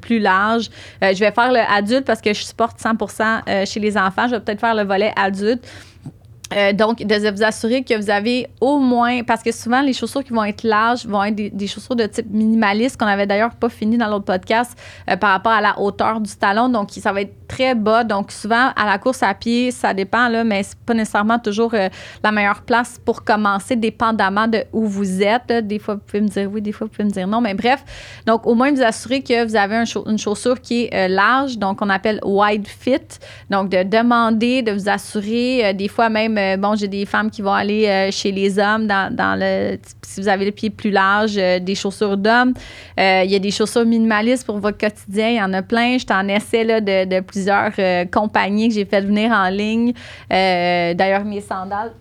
plus 0.00 0.18
larges. 0.18 0.70
je 1.02 1.18
vais 1.18 1.30
faire 1.30 1.52
le 1.52 1.60
adulte 1.60 2.04
parce 2.04 2.20
que 2.20 2.32
je 2.32 2.42
supporte 2.42 2.80
100% 2.80 3.66
chez 3.66 3.80
les 3.80 3.96
enfants. 3.96 4.26
Je 4.26 4.32
vais 4.32 4.40
peut-être 4.40 4.60
faire 4.60 4.74
le 4.74 4.84
volet 4.84 5.12
adulte. 5.16 5.66
Euh, 6.54 6.72
donc, 6.72 6.98
de 6.98 7.30
vous 7.30 7.42
assurer 7.42 7.82
que 7.82 7.96
vous 7.96 8.10
avez 8.10 8.46
au 8.60 8.78
moins, 8.78 9.22
parce 9.24 9.42
que 9.42 9.50
souvent, 9.50 9.80
les 9.80 9.92
chaussures 9.92 10.22
qui 10.22 10.32
vont 10.32 10.44
être 10.44 10.62
larges 10.62 11.06
vont 11.06 11.22
être 11.24 11.34
des, 11.34 11.66
chaussures 11.66 11.96
de 11.96 12.06
type 12.06 12.30
minimaliste, 12.30 12.96
qu'on 12.96 13.06
n'avait 13.06 13.26
d'ailleurs 13.26 13.54
pas 13.54 13.68
fini 13.68 13.98
dans 13.98 14.06
l'autre 14.06 14.24
podcast, 14.24 14.78
euh, 15.10 15.16
par 15.16 15.30
rapport 15.30 15.52
à 15.52 15.60
la 15.60 15.78
hauteur 15.80 16.20
du 16.20 16.34
talon. 16.36 16.68
Donc, 16.68 16.90
ça 16.92 17.12
va 17.12 17.22
être 17.22 17.34
très 17.48 17.74
bas. 17.74 18.04
Donc, 18.04 18.30
souvent, 18.30 18.70
à 18.76 18.86
la 18.86 18.98
course 18.98 19.22
à 19.22 19.34
pied, 19.34 19.70
ça 19.72 19.94
dépend, 19.94 20.28
là, 20.28 20.44
mais 20.44 20.62
c'est 20.62 20.78
pas 20.78 20.94
nécessairement 20.94 21.38
toujours 21.38 21.74
euh, 21.74 21.88
la 22.22 22.30
meilleure 22.30 22.62
place 22.62 23.00
pour 23.04 23.24
commencer, 23.24 23.74
dépendamment 23.74 24.46
de 24.46 24.64
où 24.72 24.86
vous 24.86 25.22
êtes. 25.22 25.52
Des 25.66 25.80
fois, 25.80 25.94
vous 25.94 26.02
pouvez 26.06 26.20
me 26.20 26.28
dire 26.28 26.48
oui, 26.52 26.62
des 26.62 26.72
fois, 26.72 26.86
vous 26.86 26.92
pouvez 26.92 27.04
me 27.04 27.10
dire 27.12 27.26
non. 27.26 27.40
Mais 27.40 27.54
bref, 27.54 27.84
donc, 28.26 28.46
au 28.46 28.54
moins, 28.54 28.72
vous 28.72 28.82
assurer 28.82 29.22
que 29.22 29.44
vous 29.44 29.56
avez 29.56 29.82
une 30.06 30.18
chaussure 30.18 30.60
qui 30.60 30.88
est 30.90 31.08
large, 31.08 31.58
donc, 31.58 31.82
on 31.82 31.90
appelle 31.90 32.20
wide 32.24 32.68
fit. 32.68 32.98
Donc, 33.50 33.70
de 33.70 33.82
demander, 33.82 34.62
de 34.62 34.70
vous 34.70 34.88
assurer, 34.88 35.74
des 35.74 35.88
fois 35.88 36.08
même, 36.08 36.38
euh, 36.44 36.56
bon, 36.56 36.74
j'ai 36.74 36.88
des 36.88 37.06
femmes 37.06 37.30
qui 37.30 37.42
vont 37.42 37.52
aller 37.52 37.86
euh, 37.86 38.10
chez 38.10 38.32
les 38.32 38.58
hommes 38.58 38.86
dans, 38.86 39.38
le. 39.38 39.78
Si 40.02 40.20
vous 40.20 40.28
avez 40.28 40.44
le 40.44 40.52
pied 40.52 40.70
plus 40.70 40.90
large, 40.90 41.36
euh, 41.36 41.58
des 41.58 41.74
chaussures 41.74 42.16
d'hommes. 42.16 42.54
Il 42.96 43.30
y 43.30 43.34
a 43.34 43.38
des 43.38 43.50
chaussures 43.50 43.84
minimalistes 43.84 44.46
pour 44.46 44.58
votre 44.58 44.78
quotidien. 44.78 45.28
Il 45.28 45.36
y 45.36 45.42
en 45.42 45.52
a 45.52 45.62
plein. 45.62 45.98
Je 45.98 46.06
t'en 46.06 46.26
essaie 46.28 46.64
là, 46.64 46.80
de, 46.80 47.20
plusieurs 47.20 47.72
compagnies 48.10 48.68
que 48.68 48.74
j'ai 48.74 48.84
fait 48.84 49.00
venir 49.00 49.32
en 49.32 49.48
ligne. 49.48 49.92
D'ailleurs, 50.30 51.24
mes 51.24 51.40
sandales, 51.40 51.92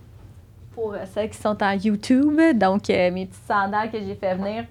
pour 0.73 0.95
celles 1.13 1.29
qui 1.29 1.37
sont 1.37 1.57
en 1.61 1.71
YouTube, 1.71 2.39
donc 2.55 2.89
mes 2.89 3.25
petites 3.25 3.47
sandales 3.47 3.91
que 3.91 3.97
j'ai 3.99 4.15
fait 4.15 4.35
venir. 4.35 4.65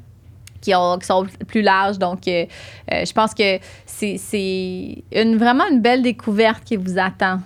Qui, 0.60 0.76
ont, 0.76 0.96
qui, 0.96 1.06
sont 1.06 1.26
plus 1.48 1.62
larges. 1.62 1.98
Donc, 1.98 2.20
je 2.26 3.12
pense 3.12 3.34
que 3.34 3.58
c'est 3.84 5.02
une, 5.12 5.36
vraiment 5.36 5.64
une 5.68 5.80
belle 5.80 6.02
découverte 6.02 6.62
qui 6.64 6.76
vous 6.76 6.98
attend. 6.98 7.40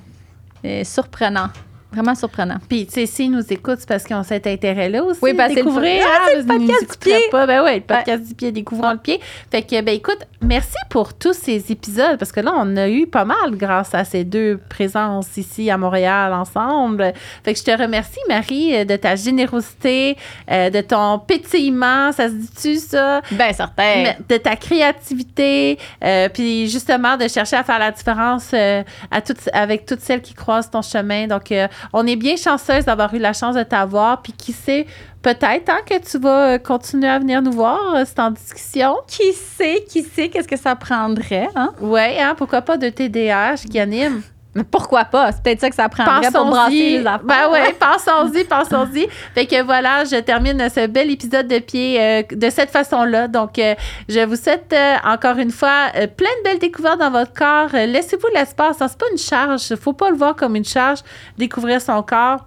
surprenant. 0.85 1.49
Vraiment 1.93 2.15
surprenant. 2.15 2.57
Puis, 2.69 2.87
tu 2.87 2.93
sais, 2.93 3.07
s'ils 3.07 3.31
nous 3.31 3.53
écoutent, 3.53 3.79
c'est 3.79 3.89
parce 3.89 4.05
qu'ils 4.05 4.17
ont 4.17 4.23
cet 4.23 4.47
intérêt-là 4.47 5.05
aussi. 5.05 5.21
Oui, 5.23 5.35
parce 5.35 5.51
que 5.51 5.57
découvrir. 5.57 6.03
Ah, 6.05 6.27
c'est 6.29 6.37
le 6.39 6.45
podcast 6.45 6.91
du 6.91 6.99
pied. 6.99 7.29
Pas. 7.31 7.47
Ben 7.47 7.63
ouais, 7.63 7.77
le 7.77 7.81
podcast 7.81 8.25
du 8.25 8.35
pied, 8.35 8.53
découvrons 8.53 8.93
le 8.93 8.99
pied. 8.99 9.21
Fait 9.51 9.63
que, 9.63 9.81
ben 9.81 9.95
écoute, 9.95 10.19
merci 10.43 10.77
pour 10.91 11.15
tous 11.15 11.33
ces 11.33 11.73
épisodes, 11.73 12.19
parce 12.19 12.33
que 12.33 12.41
là, 12.41 12.53
on 12.57 12.77
a 12.77 12.89
eu 12.89 13.07
pas 13.07 13.25
mal 13.25 13.53
grâce 13.53 13.95
à 13.95 14.05
ces 14.05 14.25
deux 14.25 14.61
présences 14.69 15.37
ici 15.37 15.71
à 15.71 15.79
Montréal 15.79 16.33
ensemble. 16.33 17.13
Fait 17.45 17.53
que 17.55 17.59
je 17.59 17.65
te 17.65 17.71
remercie, 17.71 18.21
Marie, 18.29 18.85
de 18.85 18.97
ta 18.97 19.17
générosité, 19.17 20.17
euh, 20.51 20.71
de 20.71 20.81
ton 20.81 21.19
pétillement, 21.21 22.13
ça 22.13 22.29
se 22.29 22.35
dit-tu, 22.35 22.77
ça? 22.77 23.23
Ben 23.33 23.53
certain. 23.53 24.15
De 24.29 24.37
ta 24.37 24.57
créativité, 24.57 25.79
euh, 26.05 26.29
puis 26.29 26.69
justement 26.69 27.17
de 27.17 27.29
chercher 27.29 27.57
à 27.57 27.65
faire 27.65 27.79
la 27.79 27.93
différence 27.93 28.51
euh, 28.53 28.83
à 29.11 29.21
toutes, 29.23 29.49
avec 29.53 29.87
toutes 29.87 30.01
celles 30.01 30.23
qui 30.23 30.35
croisent 30.35 30.71
ton 30.71 30.83
chemin. 30.83 31.27
Donc, 31.27 31.53
on 31.93 32.07
est 32.07 32.17
bien 32.17 32.37
chanceuse 32.37 32.85
d'avoir 32.85 33.13
eu 33.15 33.19
la 33.19 33.33
chance 33.33 33.55
de 33.55 33.63
t'avoir. 33.63 34.23
Puis 34.23 34.33
qui 34.33 34.53
sait, 34.53 34.87
peut-être 35.23 35.69
hein, 35.69 35.81
que 35.87 35.99
tu 35.99 36.19
vas 36.19 36.55
euh, 36.55 36.59
continuer 36.59 37.09
à 37.09 37.19
venir 37.19 37.43
nous 37.43 37.53
voir. 37.53 37.95
Euh, 37.95 38.05
c'est 38.07 38.19
en 38.21 38.31
discussion. 38.31 38.97
Qui 39.07 39.33
sait, 39.33 39.85
qui 39.89 40.03
sait 40.03 40.29
qu'est-ce 40.29 40.49
que 40.49 40.57
ça 40.57 40.77
prendrait. 40.77 41.49
Hein? 41.55 41.73
Oui, 41.81 42.19
hein, 42.21 42.35
pourquoi 42.37 42.63
pas 42.63 42.77
de 42.77 42.89
TDAH 42.89 43.69
qui 43.71 43.79
anime. 43.79 44.23
Mais 44.57 44.65
pourquoi 44.65 45.05
pas? 45.05 45.31
C'est 45.33 45.43
peut-être 45.43 45.61
ça 45.61 45.71
que 45.71 45.77
ça 45.77 45.89
prendrait 45.89 46.31
pour 46.33 46.47
brasser 46.47 46.99
les 46.99 47.07
affaires. 47.07 47.21
Ben 47.25 47.49
oui, 47.53 47.59
pensons-y, 47.79 48.45
pensons-y. 48.45 49.07
Fait 49.35 49.47
que 49.47 49.63
voilà, 49.63 50.05
je 50.05 50.17
termine 50.17 50.69
ce 50.69 50.87
bel 50.87 51.11
épisode 51.11 51.47
de 51.47 51.59
pied 51.59 52.01
euh, 52.01 52.23
de 52.31 52.51
cette 52.51 52.71
façon-là. 52.71 53.29
Donc, 53.29 53.61
je 54.09 54.25
vous 54.25 54.37
souhaite 54.37 54.75
encore 55.05 55.37
une 55.39 55.51
fois 55.51 55.91
plein 55.93 56.31
de 56.39 56.45
belles 56.45 56.59
découvertes 56.59 56.99
dans 56.99 57.11
votre 57.11 57.33
corps. 57.33 57.71
Laissez-vous 57.73 58.29
l'espace. 58.35 58.77
C'est 58.79 58.99
pas 58.99 59.07
une 59.13 59.19
charge. 59.19 59.71
Il 59.71 59.77
faut 59.77 59.93
pas 59.93 60.11
le 60.11 60.17
voir 60.17 60.35
comme 60.35 60.57
une 60.57 60.65
charge, 60.65 61.01
découvrir 61.39 61.81
son 61.81 62.03
corps 62.03 62.41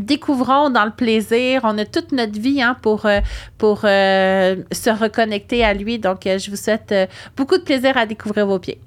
découvrons 0.00 0.70
dans 0.70 0.84
le 0.84 0.90
plaisir. 0.90 1.60
On 1.64 1.76
a 1.78 1.84
toute 1.84 2.12
notre 2.12 2.38
vie 2.38 2.60
hein, 2.62 2.76
pour, 2.82 3.06
euh, 3.06 3.20
pour 3.58 3.82
euh, 3.84 4.56
se 4.72 4.90
reconnecter 4.90 5.64
à 5.64 5.74
lui. 5.74 5.98
Donc, 5.98 6.26
euh, 6.26 6.38
je 6.38 6.50
vous 6.50 6.56
souhaite 6.56 6.94
beaucoup 7.36 7.58
de 7.58 7.62
plaisir 7.62 7.96
à 7.96 8.06
découvrir 8.06 8.46
vos 8.46 8.58
pieds. 8.58 8.80